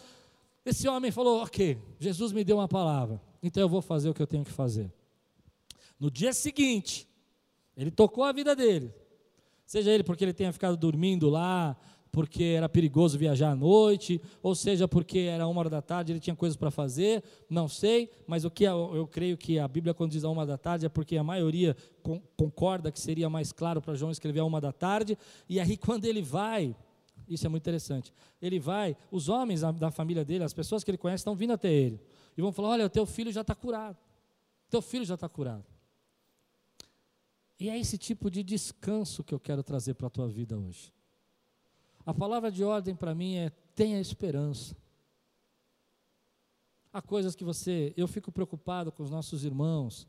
Esse 0.64 0.88
homem 0.88 1.10
falou: 1.10 1.42
Ok, 1.42 1.78
Jesus 1.98 2.32
me 2.32 2.42
deu 2.42 2.56
uma 2.56 2.68
palavra, 2.68 3.20
então 3.42 3.62
eu 3.62 3.68
vou 3.68 3.82
fazer 3.82 4.08
o 4.08 4.14
que 4.14 4.22
eu 4.22 4.26
tenho 4.26 4.44
que 4.44 4.50
fazer. 4.50 4.90
No 5.98 6.10
dia 6.10 6.32
seguinte, 6.32 7.06
ele 7.76 7.90
tocou 7.90 8.24
a 8.24 8.32
vida 8.32 8.56
dele, 8.56 8.94
Seja 9.70 9.92
ele 9.92 10.02
porque 10.02 10.24
ele 10.24 10.32
tenha 10.32 10.52
ficado 10.52 10.76
dormindo 10.76 11.30
lá, 11.30 11.76
porque 12.12 12.42
era 12.42 12.68
perigoso 12.68 13.18
viajar 13.18 13.50
à 13.50 13.56
noite, 13.56 14.20
ou 14.42 14.54
seja 14.54 14.88
porque 14.88 15.20
era 15.20 15.46
uma 15.46 15.60
hora 15.60 15.70
da 15.70 15.80
tarde, 15.80 16.12
ele 16.12 16.20
tinha 16.20 16.34
coisas 16.34 16.56
para 16.56 16.70
fazer, 16.70 17.22
não 17.48 17.68
sei, 17.68 18.10
mas 18.26 18.44
o 18.44 18.50
que 18.50 18.64
eu, 18.64 18.94
eu, 18.94 19.06
creio 19.06 19.36
que 19.36 19.58
a 19.58 19.68
Bíblia 19.68 19.94
quando 19.94 20.10
diz 20.10 20.24
a 20.24 20.28
uma 20.28 20.44
da 20.44 20.58
tarde 20.58 20.86
é 20.86 20.88
porque 20.88 21.16
a 21.16 21.24
maioria 21.24 21.76
com, 22.02 22.20
concorda 22.36 22.90
que 22.90 23.00
seria 23.00 23.30
mais 23.30 23.52
claro 23.52 23.80
para 23.80 23.94
João 23.94 24.10
escrever 24.10 24.40
a 24.40 24.44
uma 24.44 24.60
da 24.60 24.72
tarde, 24.72 25.16
e 25.48 25.60
aí 25.60 25.76
quando 25.78 26.04
ele 26.04 26.22
vai, 26.22 26.74
isso 27.28 27.46
é 27.46 27.48
muito 27.48 27.62
interessante, 27.62 28.12
ele 28.42 28.58
vai, 28.58 28.96
os 29.10 29.28
homens 29.28 29.60
da, 29.60 29.90
família 29.90 30.24
dele, 30.24 30.42
as 30.42 30.52
pessoas 30.52 30.82
que 30.82 30.90
ele 30.90 30.98
conhece 30.98 31.20
estão 31.20 31.36
vindo 31.36 31.52
até 31.52 31.72
ele, 31.72 32.00
e 32.36 32.42
vão 32.42 32.52
falar, 32.52 32.70
olha, 32.70 32.86
o 32.86 32.90
teu 32.90 33.06
filho 33.06 33.30
já 33.30 33.42
está 33.42 33.54
curado, 33.54 33.96
teu 34.68 34.82
filho 34.82 35.04
já 35.04 35.14
está 35.14 35.28
curado, 35.28 35.64
e 37.58 37.68
é 37.68 37.78
esse 37.78 37.96
tipo 37.96 38.30
de 38.30 38.42
descanso 38.42 39.22
que 39.22 39.34
eu 39.34 39.38
quero 39.38 39.62
trazer 39.62 39.94
para 39.94 40.06
a 40.08 40.10
tua 40.10 40.26
vida 40.26 40.58
hoje. 40.58 40.90
A 42.10 42.14
palavra 42.14 42.50
de 42.50 42.64
ordem 42.64 42.92
para 42.92 43.14
mim 43.14 43.36
é 43.36 43.50
tenha 43.72 44.00
esperança. 44.00 44.76
Há 46.92 47.00
coisas 47.00 47.36
que 47.36 47.44
você, 47.44 47.94
eu 47.96 48.08
fico 48.08 48.32
preocupado 48.32 48.90
com 48.90 49.04
os 49.04 49.12
nossos 49.12 49.44
irmãos 49.44 50.08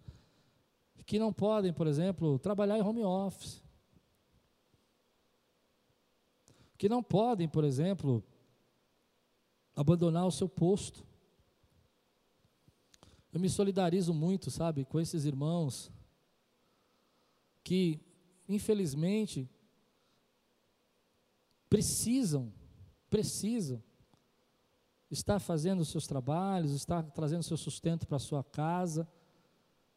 que 1.06 1.20
não 1.20 1.32
podem, 1.32 1.72
por 1.72 1.86
exemplo, 1.86 2.40
trabalhar 2.40 2.76
em 2.76 2.82
home 2.82 3.04
office. 3.04 3.64
Que 6.76 6.90
não 6.90 7.04
podem, 7.04 7.48
por 7.48 7.64
exemplo, 7.64 8.24
abandonar 9.76 10.26
o 10.26 10.32
seu 10.32 10.50
posto. 10.50 11.06
Eu 13.32 13.40
me 13.40 13.48
solidarizo 13.48 14.12
muito, 14.12 14.50
sabe, 14.50 14.86
com 14.86 15.00
esses 15.00 15.24
irmãos 15.24 15.92
que, 17.64 18.00
infelizmente, 18.50 19.48
precisam, 21.72 22.52
precisam 23.10 23.82
estar 25.10 25.40
fazendo 25.40 25.80
os 25.80 25.88
seus 25.88 26.06
trabalhos, 26.06 26.74
estar 26.74 27.02
trazendo 27.12 27.44
seu 27.44 27.56
sustento 27.56 28.06
para 28.06 28.18
a 28.18 28.20
sua 28.20 28.44
casa. 28.44 29.08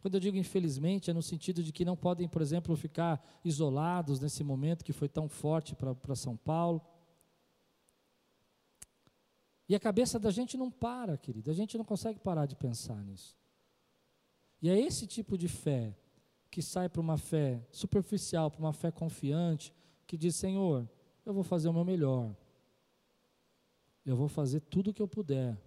Quando 0.00 0.14
eu 0.14 0.20
digo 0.20 0.36
infelizmente, 0.36 1.10
é 1.10 1.12
no 1.12 1.20
sentido 1.20 1.64
de 1.64 1.72
que 1.72 1.84
não 1.84 1.96
podem, 1.96 2.28
por 2.28 2.40
exemplo, 2.40 2.76
ficar 2.76 3.20
isolados 3.44 4.20
nesse 4.20 4.44
momento 4.44 4.84
que 4.84 4.92
foi 4.92 5.08
tão 5.08 5.28
forte 5.28 5.74
para 5.74 6.14
São 6.14 6.36
Paulo. 6.36 6.80
E 9.68 9.74
a 9.74 9.80
cabeça 9.80 10.16
da 10.20 10.30
gente 10.30 10.56
não 10.56 10.70
para, 10.70 11.18
querido, 11.18 11.50
a 11.50 11.54
gente 11.54 11.76
não 11.76 11.84
consegue 11.84 12.20
parar 12.20 12.46
de 12.46 12.54
pensar 12.54 13.02
nisso. 13.02 13.36
E 14.62 14.70
é 14.70 14.78
esse 14.78 15.08
tipo 15.08 15.36
de 15.36 15.48
fé 15.48 15.92
que 16.52 16.62
sai 16.62 16.88
para 16.88 17.00
uma 17.00 17.18
fé 17.18 17.66
superficial, 17.72 18.48
para 18.48 18.60
uma 18.60 18.72
fé 18.72 18.92
confiante, 18.92 19.74
que 20.06 20.16
diz: 20.16 20.36
Senhor, 20.36 20.88
eu 21.24 21.32
vou 21.32 21.42
fazer 21.42 21.68
o 21.68 21.72
meu 21.72 21.84
melhor, 21.84 22.34
eu 24.04 24.16
vou 24.16 24.28
fazer 24.28 24.60
tudo 24.60 24.90
o 24.90 24.94
que 24.94 25.00
eu 25.00 25.08
puder, 25.08 25.58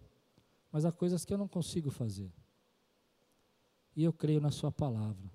mas 0.71 0.85
há 0.85 0.91
coisas 0.91 1.25
que 1.25 1.33
eu 1.33 1.37
não 1.37 1.47
consigo 1.47 1.89
fazer. 1.89 2.31
E 3.95 4.03
eu 4.03 4.13
creio 4.13 4.39
na 4.39 4.51
Sua 4.51 4.71
palavra. 4.71 5.31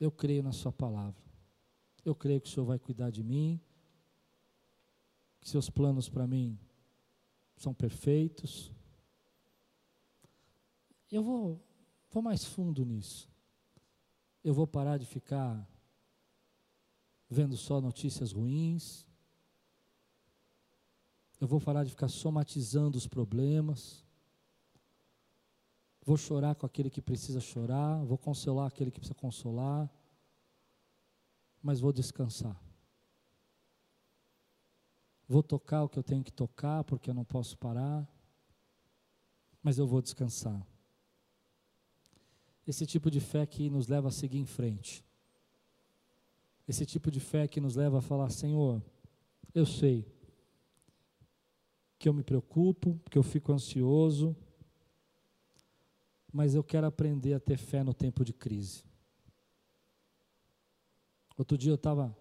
Eu 0.00 0.10
creio 0.10 0.42
na 0.42 0.52
Sua 0.52 0.72
palavra. 0.72 1.22
Eu 2.04 2.14
creio 2.14 2.40
que 2.40 2.48
o 2.48 2.50
Senhor 2.50 2.64
vai 2.64 2.78
cuidar 2.78 3.10
de 3.10 3.22
mim, 3.22 3.60
que 5.40 5.48
seus 5.48 5.68
planos 5.68 6.08
para 6.08 6.26
mim 6.26 6.58
são 7.56 7.74
perfeitos. 7.74 8.72
Eu 11.10 11.22
vou 11.22 11.60
Vou 12.10 12.22
mais 12.22 12.44
fundo 12.44 12.84
nisso. 12.84 13.28
Eu 14.42 14.54
vou 14.54 14.66
parar 14.66 14.96
de 14.98 15.06
ficar 15.06 15.68
vendo 17.28 17.56
só 17.56 17.80
notícias 17.80 18.32
ruins. 18.32 19.06
Eu 21.40 21.46
vou 21.46 21.60
parar 21.60 21.84
de 21.84 21.90
ficar 21.90 22.08
somatizando 22.08 22.96
os 22.96 23.06
problemas. 23.06 24.04
Vou 26.04 26.16
chorar 26.16 26.54
com 26.54 26.64
aquele 26.64 26.88
que 26.88 27.02
precisa 27.02 27.40
chorar, 27.40 28.02
vou 28.04 28.16
consolar 28.16 28.66
aquele 28.66 28.90
que 28.90 28.98
precisa 28.98 29.14
consolar, 29.14 29.90
mas 31.62 31.80
vou 31.80 31.92
descansar. 31.92 32.58
Vou 35.28 35.42
tocar 35.42 35.84
o 35.84 35.88
que 35.88 35.98
eu 35.98 36.02
tenho 36.02 36.24
que 36.24 36.32
tocar, 36.32 36.82
porque 36.84 37.10
eu 37.10 37.14
não 37.14 37.24
posso 37.24 37.58
parar, 37.58 38.08
mas 39.62 39.76
eu 39.76 39.86
vou 39.86 40.00
descansar. 40.00 40.66
Esse 42.66 42.86
tipo 42.86 43.10
de 43.10 43.20
fé 43.20 43.44
que 43.44 43.68
nos 43.68 43.86
leva 43.86 44.08
a 44.08 44.10
seguir 44.10 44.38
em 44.38 44.46
frente. 44.46 45.04
Esse 46.68 46.84
tipo 46.84 47.10
de 47.10 47.18
fé 47.18 47.48
que 47.48 47.60
nos 47.60 47.74
leva 47.74 47.98
a 47.98 48.02
falar: 48.02 48.28
Senhor, 48.28 48.82
eu 49.54 49.64
sei 49.64 50.06
que 51.98 52.08
eu 52.08 52.12
me 52.12 52.22
preocupo, 52.22 53.00
que 53.10 53.16
eu 53.16 53.22
fico 53.22 53.52
ansioso, 53.52 54.36
mas 56.30 56.54
eu 56.54 56.62
quero 56.62 56.86
aprender 56.86 57.32
a 57.32 57.40
ter 57.40 57.56
fé 57.56 57.82
no 57.82 57.94
tempo 57.94 58.22
de 58.22 58.34
crise. 58.34 58.84
Outro 61.36 61.56
dia 61.56 61.70
eu 61.70 61.76
estava, 61.76 62.14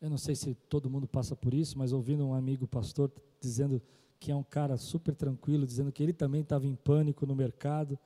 eu 0.00 0.10
não 0.10 0.18
sei 0.18 0.34
se 0.34 0.54
todo 0.54 0.90
mundo 0.90 1.08
passa 1.08 1.34
por 1.34 1.54
isso, 1.54 1.78
mas 1.78 1.92
ouvindo 1.92 2.26
um 2.26 2.34
amigo 2.34 2.66
pastor 2.66 3.10
dizendo 3.40 3.80
que 4.20 4.30
é 4.30 4.36
um 4.36 4.42
cara 4.42 4.76
super 4.76 5.14
tranquilo, 5.14 5.66
dizendo 5.66 5.90
que 5.90 6.02
ele 6.02 6.12
também 6.12 6.42
estava 6.42 6.66
em 6.66 6.74
pânico 6.74 7.24
no 7.24 7.34
mercado. 7.34 7.98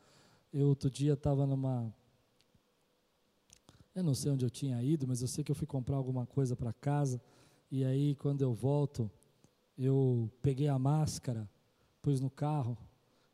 Eu 0.52 0.68
outro 0.68 0.90
dia 0.90 1.14
estava 1.14 1.46
numa 1.46 1.92
eu 4.00 4.04
não 4.04 4.14
sei 4.14 4.32
onde 4.32 4.44
eu 4.44 4.50
tinha 4.50 4.82
ido, 4.82 5.06
mas 5.06 5.22
eu 5.22 5.28
sei 5.28 5.44
que 5.44 5.50
eu 5.50 5.54
fui 5.54 5.66
comprar 5.66 5.96
alguma 5.96 6.26
coisa 6.26 6.56
para 6.56 6.72
casa. 6.72 7.20
E 7.70 7.84
aí, 7.84 8.14
quando 8.16 8.42
eu 8.42 8.52
volto, 8.52 9.10
eu 9.78 10.30
peguei 10.42 10.68
a 10.68 10.78
máscara, 10.78 11.48
pus 12.02 12.20
no 12.20 12.28
carro. 12.28 12.76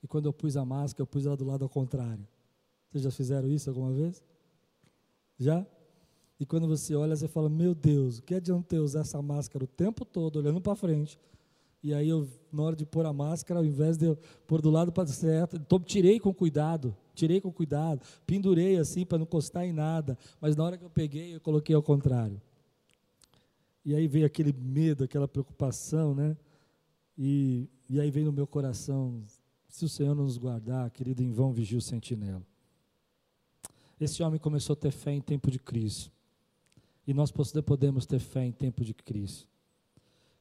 E 0.03 0.07
quando 0.07 0.27
eu 0.27 0.33
pus 0.33 0.57
a 0.57 0.65
máscara, 0.65 1.03
eu 1.03 1.07
pus 1.07 1.25
ela 1.27 1.37
do 1.37 1.45
lado 1.45 1.63
ao 1.65 1.69
contrário. 1.69 2.27
Vocês 2.91 3.05
já 3.05 3.11
fizeram 3.11 3.49
isso 3.49 3.71
alguma 3.71 3.93
vez? 3.93 4.23
Já? 5.39 5.67
E 6.39 6.45
quando 6.45 6.67
você 6.67 6.95
olha, 6.95 7.17
você 7.17 7.29
fala: 7.29 7.49
Meu 7.49 7.75
Deus, 7.75 8.19
o 8.19 8.23
que 8.23 8.35
adianta 8.35 8.77
eu 8.77 8.85
usar 8.85 9.01
essa 9.01 9.21
máscara 9.23 9.65
o 9.65 9.69
tempo 9.69 10.05
todo, 10.05 10.37
olhando 10.37 10.61
para 10.61 10.77
frente? 10.77 11.19
E 11.83 11.95
aí, 11.95 12.09
eu, 12.09 12.29
na 12.53 12.63
hora 12.63 12.77
de 12.77 12.85
pôr 12.85 13.07
a 13.07 13.13
máscara, 13.13 13.61
ao 13.61 13.67
invés 13.67 13.97
de 13.97 14.07
eu 14.07 14.19
pôr 14.47 14.61
do 14.61 14.71
lado 14.71 14.91
para 14.91 15.07
certo, 15.07 15.59
tirei 15.85 16.19
com 16.19 16.33
cuidado 16.33 16.97
tirei 17.17 17.41
com 17.41 17.51
cuidado, 17.51 18.03
pendurei 18.27 18.77
assim 18.77 19.05
para 19.05 19.19
não 19.19 19.25
encostar 19.25 19.65
em 19.65 19.73
nada, 19.73 20.17
mas 20.41 20.55
na 20.55 20.63
hora 20.63 20.77
que 20.77 20.85
eu 20.85 20.91
peguei, 20.91 21.35
eu 21.35 21.41
coloquei 21.41 21.75
ao 21.75 21.83
contrário. 21.83 22.41
E 23.85 23.95
aí 23.95 24.07
veio 24.07 24.27
aquele 24.27 24.53
medo, 24.53 25.03
aquela 25.03 25.27
preocupação, 25.27 26.15
né? 26.15 26.37
E, 27.17 27.69
e 27.89 27.99
aí 27.99 28.11
veio 28.11 28.27
no 28.27 28.33
meu 28.33 28.47
coração: 28.47 29.23
se 29.69 29.85
o 29.85 29.89
Senhor 29.89 30.15
não 30.15 30.25
nos 30.25 30.37
guardar, 30.37 30.91
querido, 30.91 31.23
em 31.23 31.33
vão 31.33 31.53
vigia 31.53 31.79
o 31.79 31.83
sentinela. 31.83 32.43
Esse 33.99 34.23
homem 34.23 34.39
começou 34.39 34.75
a 34.75 34.77
ter 34.77 34.91
fé 34.91 35.13
em 35.13 35.23
tempo 35.23 35.51
de 35.51 35.59
crise. 35.59 36.11
E 37.07 37.15
nós 37.15 37.31
podemos 37.31 38.05
ter 38.05 38.19
fé 38.19 38.45
em 38.45 38.53
tempo 38.53 38.85
de 38.85 38.93
crise. 38.93 39.47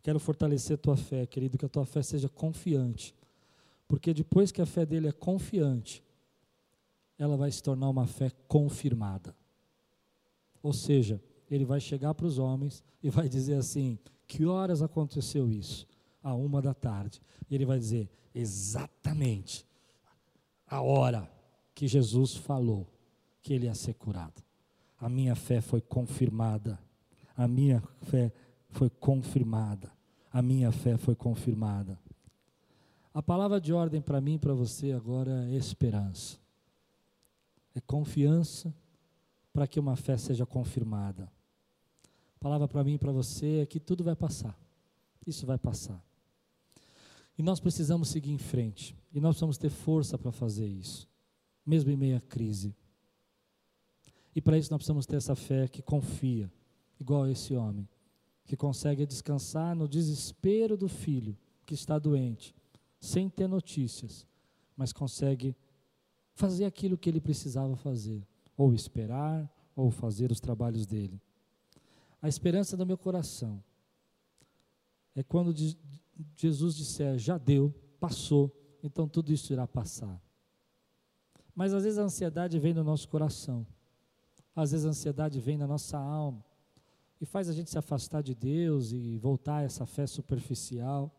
Quero 0.05 0.19
fortalecer 0.19 0.75
a 0.75 0.77
tua 0.77 0.95
fé, 0.95 1.25
querido, 1.25 1.57
que 1.57 1.65
a 1.65 1.67
tua 1.67 1.83
fé 1.83 2.03
seja 2.03 2.29
confiante. 2.29 3.15
Porque 3.87 4.13
depois 4.13 4.51
que 4.51 4.61
a 4.61 4.65
fé 4.67 4.85
dele 4.85 5.07
é 5.07 5.11
confiante, 5.11 6.03
ela 7.17 7.35
vai 7.35 7.49
se 7.49 7.63
tornar 7.63 7.89
uma 7.89 8.05
fé 8.05 8.29
confirmada. 8.47 9.35
Ou 10.61 10.71
seja, 10.71 11.19
ele 11.49 11.65
vai 11.65 11.79
chegar 11.79 12.13
para 12.13 12.27
os 12.27 12.37
homens 12.37 12.83
e 13.01 13.09
vai 13.09 13.27
dizer 13.27 13.55
assim: 13.55 13.97
que 14.27 14.45
horas 14.45 14.83
aconteceu 14.83 15.49
isso? 15.49 15.87
A 16.21 16.35
uma 16.35 16.61
da 16.61 16.75
tarde. 16.75 17.19
E 17.49 17.55
ele 17.55 17.65
vai 17.65 17.79
dizer: 17.79 18.07
exatamente 18.31 19.65
a 20.67 20.83
hora 20.83 21.27
que 21.73 21.87
Jesus 21.87 22.35
falou 22.35 22.87
que 23.41 23.55
ele 23.55 23.65
ia 23.65 23.73
ser 23.73 23.95
curado. 23.95 24.43
A 24.99 25.09
minha 25.09 25.33
fé 25.33 25.61
foi 25.61 25.81
confirmada. 25.81 26.77
A 27.35 27.47
minha 27.47 27.81
fé 28.03 28.31
foi 28.69 28.91
confirmada. 28.91 29.94
A 30.35 30.41
minha 30.41 30.71
fé 30.71 30.97
foi 30.97 31.15
confirmada. 31.15 31.97
A 33.13 33.23
palavra 33.23 33.61
de 33.61 33.71
ordem 33.71 34.01
para 34.01 34.19
mim 34.19 34.33
e 34.33 34.39
para 34.39 34.53
você 34.53 34.91
agora 34.91 35.47
é 35.49 35.55
esperança 35.55 36.37
é 37.75 37.81
confiança 37.81 38.73
para 39.53 39.67
que 39.67 39.79
uma 39.79 39.97
fé 39.97 40.17
seja 40.17 40.45
confirmada. 40.45 41.29
A 42.35 42.39
palavra 42.39 42.67
para 42.67 42.83
mim 42.83 42.93
e 42.93 42.97
para 42.97 43.11
você 43.11 43.59
é 43.61 43.65
que 43.65 43.79
tudo 43.79 44.03
vai 44.03 44.15
passar. 44.15 44.57
Isso 45.27 45.45
vai 45.45 45.57
passar. 45.57 46.01
E 47.37 47.43
nós 47.43 47.59
precisamos 47.59 48.07
seguir 48.07 48.31
em 48.31 48.37
frente. 48.37 48.95
E 49.13 49.19
nós 49.19 49.31
precisamos 49.31 49.57
ter 49.57 49.69
força 49.69 50.17
para 50.17 50.31
fazer 50.31 50.67
isso, 50.67 51.07
mesmo 51.65 51.91
em 51.91 51.97
meio 51.97 52.17
à 52.17 52.21
crise. 52.21 52.73
E 54.33 54.41
para 54.41 54.57
isso 54.57 54.71
nós 54.71 54.77
precisamos 54.77 55.05
ter 55.05 55.17
essa 55.17 55.35
fé 55.35 55.67
que 55.67 55.81
confia, 55.81 56.51
igual 56.99 57.27
esse 57.27 57.55
homem, 57.55 57.87
que 58.45 58.55
consegue 58.55 59.05
descansar 59.05 59.75
no 59.75 59.87
desespero 59.87 60.77
do 60.77 60.87
filho 60.87 61.35
que 61.65 61.73
está 61.73 61.97
doente, 61.97 62.55
sem 62.99 63.27
ter 63.27 63.47
notícias, 63.47 64.25
mas 64.77 64.93
consegue 64.93 65.55
fazer 66.35 66.65
aquilo 66.65 66.97
que 66.97 67.09
ele 67.09 67.19
precisava 67.19 67.75
fazer, 67.75 68.25
ou 68.55 68.73
esperar, 68.73 69.51
ou 69.75 69.89
fazer 69.89 70.31
os 70.31 70.39
trabalhos 70.39 70.85
dele. 70.85 71.19
A 72.21 72.27
esperança 72.27 72.77
do 72.77 72.85
meu 72.85 72.97
coração 72.97 73.63
é 75.15 75.23
quando 75.23 75.53
Jesus 76.35 76.75
disser: 76.75 77.17
já 77.17 77.37
deu, 77.37 77.73
passou, 77.99 78.55
então 78.83 79.07
tudo 79.07 79.33
isso 79.33 79.51
irá 79.51 79.67
passar. 79.67 80.21
Mas 81.55 81.73
às 81.73 81.83
vezes 81.83 81.97
a 81.97 82.03
ansiedade 82.03 82.59
vem 82.59 82.73
no 82.73 82.83
nosso 82.83 83.09
coração, 83.09 83.65
às 84.55 84.71
vezes 84.71 84.85
a 84.85 84.89
ansiedade 84.89 85.39
vem 85.39 85.57
na 85.57 85.65
nossa 85.65 85.97
alma 85.97 86.44
e 87.19 87.25
faz 87.25 87.49
a 87.49 87.53
gente 87.53 87.69
se 87.69 87.77
afastar 87.77 88.21
de 88.21 88.35
Deus 88.35 88.91
e 88.91 89.17
voltar 89.17 89.57
a 89.57 89.63
essa 89.63 89.85
fé 89.85 90.05
superficial. 90.05 91.13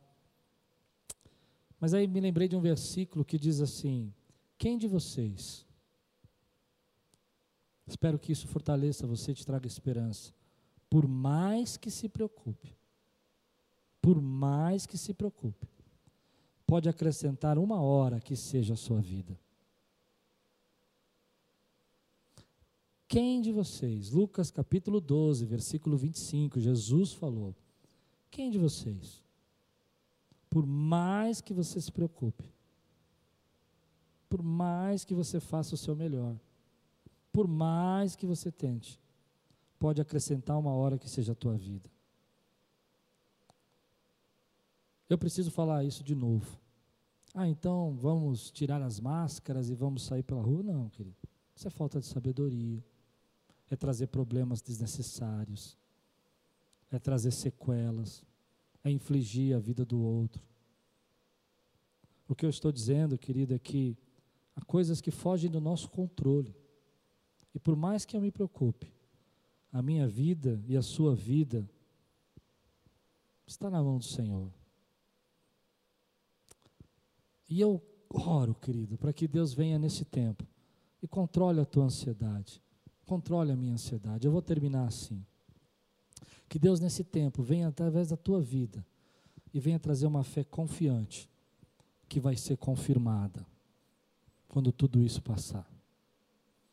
Mas 1.80 1.94
aí 1.94 2.06
me 2.06 2.20
lembrei 2.20 2.48
de 2.48 2.56
um 2.56 2.60
versículo 2.60 3.24
que 3.24 3.38
diz 3.38 3.60
assim: 3.60 4.12
quem 4.58 4.78
de 4.78 4.86
vocês? 4.86 5.66
Espero 7.86 8.18
que 8.18 8.32
isso 8.32 8.48
fortaleça 8.48 9.06
você 9.06 9.32
e 9.32 9.34
te 9.34 9.46
traga 9.46 9.66
esperança. 9.66 10.34
Por 10.90 11.06
mais 11.06 11.76
que 11.76 11.90
se 11.90 12.08
preocupe, 12.08 12.76
por 14.00 14.20
mais 14.20 14.86
que 14.86 14.98
se 14.98 15.14
preocupe, 15.14 15.68
pode 16.66 16.88
acrescentar 16.88 17.58
uma 17.58 17.80
hora 17.80 18.20
que 18.20 18.34
seja 18.34 18.74
a 18.74 18.76
sua 18.76 19.00
vida. 19.00 19.38
Quem 23.08 23.40
de 23.40 23.52
vocês, 23.52 24.10
Lucas 24.10 24.50
capítulo 24.50 25.00
12, 25.00 25.44
versículo 25.46 25.96
25, 25.96 26.58
Jesus 26.58 27.12
falou: 27.12 27.54
Quem 28.30 28.50
de 28.50 28.58
vocês, 28.58 29.22
por 30.50 30.66
mais 30.66 31.40
que 31.40 31.54
você 31.54 31.80
se 31.80 31.92
preocupe, 31.92 32.44
por 34.28 34.42
mais 34.42 35.04
que 35.04 35.14
você 35.14 35.38
faça 35.38 35.76
o 35.76 35.78
seu 35.78 35.94
melhor, 35.94 36.36
por 37.32 37.46
mais 37.46 38.16
que 38.16 38.26
você 38.26 38.50
tente, 38.50 39.00
pode 39.78 40.00
acrescentar 40.00 40.58
uma 40.58 40.72
hora 40.72 40.98
que 40.98 41.08
seja 41.08 41.30
a 41.30 41.36
tua 41.36 41.56
vida. 41.56 41.88
Eu 45.08 45.16
preciso 45.16 45.52
falar 45.52 45.84
isso 45.84 46.02
de 46.02 46.16
novo. 46.16 46.58
Ah, 47.32 47.46
então 47.46 47.94
vamos 47.94 48.50
tirar 48.50 48.82
as 48.82 48.98
máscaras 48.98 49.70
e 49.70 49.74
vamos 49.76 50.02
sair 50.02 50.24
pela 50.24 50.42
rua? 50.42 50.64
Não, 50.64 50.88
querido. 50.88 51.16
Isso 51.54 51.68
é 51.68 51.70
falta 51.70 52.00
de 52.00 52.06
sabedoria. 52.06 52.82
É 53.70 53.76
trazer 53.76 54.08
problemas 54.08 54.60
desnecessários. 54.62 55.76
É 56.90 56.98
trazer 56.98 57.30
sequelas. 57.30 58.24
É 58.84 58.90
infligir 58.90 59.54
a 59.56 59.58
vida 59.58 59.84
do 59.84 60.00
outro. 60.00 60.42
O 62.28 62.34
que 62.34 62.44
eu 62.44 62.50
estou 62.50 62.72
dizendo, 62.72 63.16
querido, 63.16 63.54
é 63.54 63.58
que 63.58 63.96
Há 64.56 64.64
coisas 64.64 65.02
que 65.02 65.10
fogem 65.10 65.50
do 65.50 65.60
nosso 65.60 65.90
controle. 65.90 66.56
E 67.54 67.58
por 67.58 67.76
mais 67.76 68.06
que 68.06 68.16
eu 68.16 68.20
me 68.20 68.32
preocupe, 68.32 68.90
a 69.70 69.82
minha 69.82 70.08
vida 70.08 70.62
e 70.66 70.76
a 70.76 70.82
sua 70.82 71.14
vida 71.14 71.68
está 73.46 73.68
na 73.68 73.82
mão 73.82 73.98
do 73.98 74.04
Senhor. 74.04 74.50
E 77.48 77.60
eu 77.60 77.82
oro, 78.08 78.54
querido, 78.54 78.96
para 78.96 79.12
que 79.12 79.28
Deus 79.28 79.52
venha 79.52 79.78
nesse 79.78 80.04
tempo 80.04 80.44
e 81.02 81.06
controle 81.06 81.60
a 81.60 81.66
tua 81.66 81.84
ansiedade. 81.84 82.62
Controle 83.06 83.52
a 83.52 83.56
minha 83.56 83.72
ansiedade. 83.72 84.26
Eu 84.26 84.32
vou 84.32 84.42
terminar 84.42 84.86
assim. 84.86 85.24
Que 86.48 86.58
Deus 86.58 86.80
nesse 86.80 87.04
tempo 87.04 87.42
venha 87.42 87.68
através 87.68 88.08
da 88.08 88.16
tua 88.16 88.40
vida 88.40 88.84
e 89.54 89.60
venha 89.60 89.78
trazer 89.78 90.06
uma 90.06 90.22
fé 90.22 90.44
confiante 90.44 91.30
que 92.08 92.20
vai 92.20 92.36
ser 92.36 92.56
confirmada 92.56 93.46
quando 94.48 94.72
tudo 94.72 95.02
isso 95.02 95.22
passar. 95.22 95.66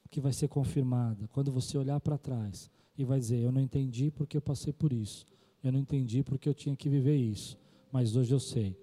Que 0.09 0.19
vai 0.19 0.33
ser 0.33 0.47
confirmada 0.47 1.27
quando 1.29 1.51
você 1.51 1.77
olhar 1.77 1.99
para 1.99 2.17
trás 2.17 2.69
e 2.97 3.03
vai 3.03 3.19
dizer: 3.19 3.39
Eu 3.39 3.51
não 3.51 3.61
entendi 3.61 4.11
porque 4.11 4.35
eu 4.35 4.41
passei 4.41 4.73
por 4.73 4.91
isso. 4.91 5.25
Eu 5.63 5.71
não 5.71 5.79
entendi 5.79 6.23
porque 6.23 6.49
eu 6.49 6.53
tinha 6.53 6.75
que 6.75 6.89
viver 6.89 7.15
isso. 7.15 7.57
mas 7.91 8.15
hoje 8.15 8.33
eu 8.33 8.39
sei 8.39 8.75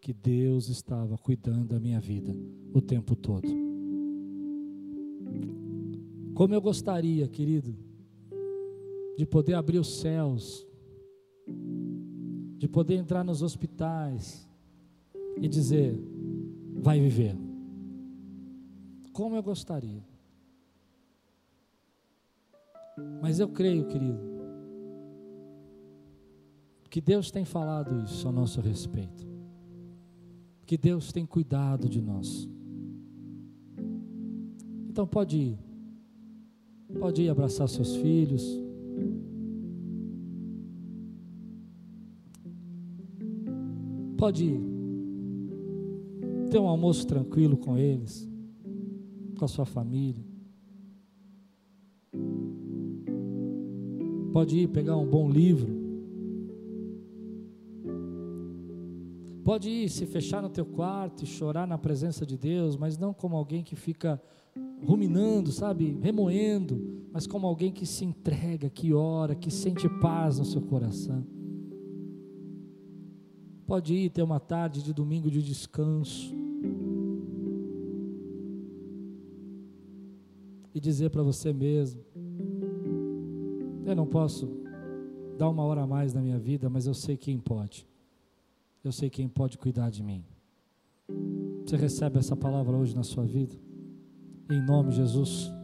que 0.00 0.12
Deus 0.12 0.68
estava 0.68 1.18
cuidando 1.18 1.68
da 1.68 1.80
minha 1.80 2.00
vida 2.00 2.34
o 2.72 2.80
tempo 2.80 3.16
todo. 3.16 3.68
Como 6.38 6.54
eu 6.54 6.60
gostaria, 6.60 7.26
querido, 7.26 7.74
de 9.16 9.26
poder 9.26 9.54
abrir 9.54 9.80
os 9.80 9.98
céus, 9.98 10.64
de 12.56 12.68
poder 12.68 12.94
entrar 12.94 13.24
nos 13.24 13.42
hospitais 13.42 14.48
e 15.40 15.48
dizer: 15.48 16.00
vai 16.76 17.00
viver. 17.00 17.36
Como 19.12 19.34
eu 19.34 19.42
gostaria. 19.42 20.00
Mas 23.20 23.40
eu 23.40 23.48
creio, 23.48 23.88
querido, 23.88 24.20
que 26.88 27.00
Deus 27.00 27.32
tem 27.32 27.44
falado 27.44 28.00
isso 28.04 28.28
a 28.28 28.30
nosso 28.30 28.60
respeito. 28.60 29.26
Que 30.64 30.78
Deus 30.78 31.10
tem 31.10 31.26
cuidado 31.26 31.88
de 31.88 32.00
nós. 32.00 32.48
Então 34.88 35.04
pode 35.04 35.36
ir. 35.36 35.67
Pode 36.96 37.22
ir 37.22 37.28
abraçar 37.28 37.68
seus 37.68 37.96
filhos. 37.96 38.44
Pode 44.16 44.44
ir. 44.44 44.60
Ter 46.50 46.58
um 46.58 46.66
almoço 46.66 47.06
tranquilo 47.06 47.56
com 47.56 47.76
eles, 47.76 48.26
com 49.38 49.44
a 49.44 49.48
sua 49.48 49.66
família. 49.66 50.24
Pode 54.32 54.56
ir 54.56 54.68
pegar 54.68 54.96
um 54.96 55.06
bom 55.06 55.28
livro. 55.30 55.76
Pode 59.44 59.68
ir 59.68 59.88
se 59.88 60.06
fechar 60.06 60.42
no 60.42 60.48
teu 60.48 60.64
quarto 60.64 61.24
e 61.24 61.26
chorar 61.26 61.66
na 61.66 61.78
presença 61.78 62.26
de 62.26 62.36
Deus, 62.36 62.76
mas 62.76 62.98
não 62.98 63.14
como 63.14 63.36
alguém 63.36 63.62
que 63.62 63.74
fica 63.74 64.20
ruminando, 64.84 65.50
sabe, 65.52 65.98
remoendo, 66.00 67.06
mas 67.12 67.26
como 67.26 67.46
alguém 67.46 67.72
que 67.72 67.86
se 67.86 68.04
entrega, 68.04 68.70
que 68.70 68.92
ora, 68.92 69.34
que 69.34 69.50
sente 69.50 69.88
paz 70.00 70.38
no 70.38 70.44
seu 70.44 70.60
coração. 70.60 71.24
Pode 73.66 73.94
ir 73.94 74.10
ter 74.10 74.22
uma 74.22 74.40
tarde 74.40 74.82
de 74.82 74.94
domingo 74.94 75.30
de 75.30 75.42
descanso. 75.42 76.34
E 80.74 80.80
dizer 80.80 81.10
para 81.10 81.22
você 81.22 81.52
mesmo: 81.52 82.00
eu 83.84 83.96
não 83.96 84.06
posso 84.06 84.48
dar 85.36 85.48
uma 85.48 85.62
hora 85.64 85.82
a 85.82 85.86
mais 85.86 86.14
na 86.14 86.20
minha 86.20 86.38
vida, 86.38 86.70
mas 86.70 86.86
eu 86.86 86.94
sei 86.94 87.16
quem 87.16 87.38
pode. 87.38 87.86
Eu 88.82 88.92
sei 88.92 89.10
quem 89.10 89.28
pode 89.28 89.58
cuidar 89.58 89.90
de 89.90 90.02
mim. 90.02 90.24
Você 91.66 91.76
recebe 91.76 92.18
essa 92.18 92.36
palavra 92.36 92.76
hoje 92.76 92.94
na 92.94 93.02
sua 93.02 93.24
vida? 93.24 93.67
Em 94.50 94.62
nome 94.62 94.90
de 94.90 94.96
Jesus. 94.96 95.57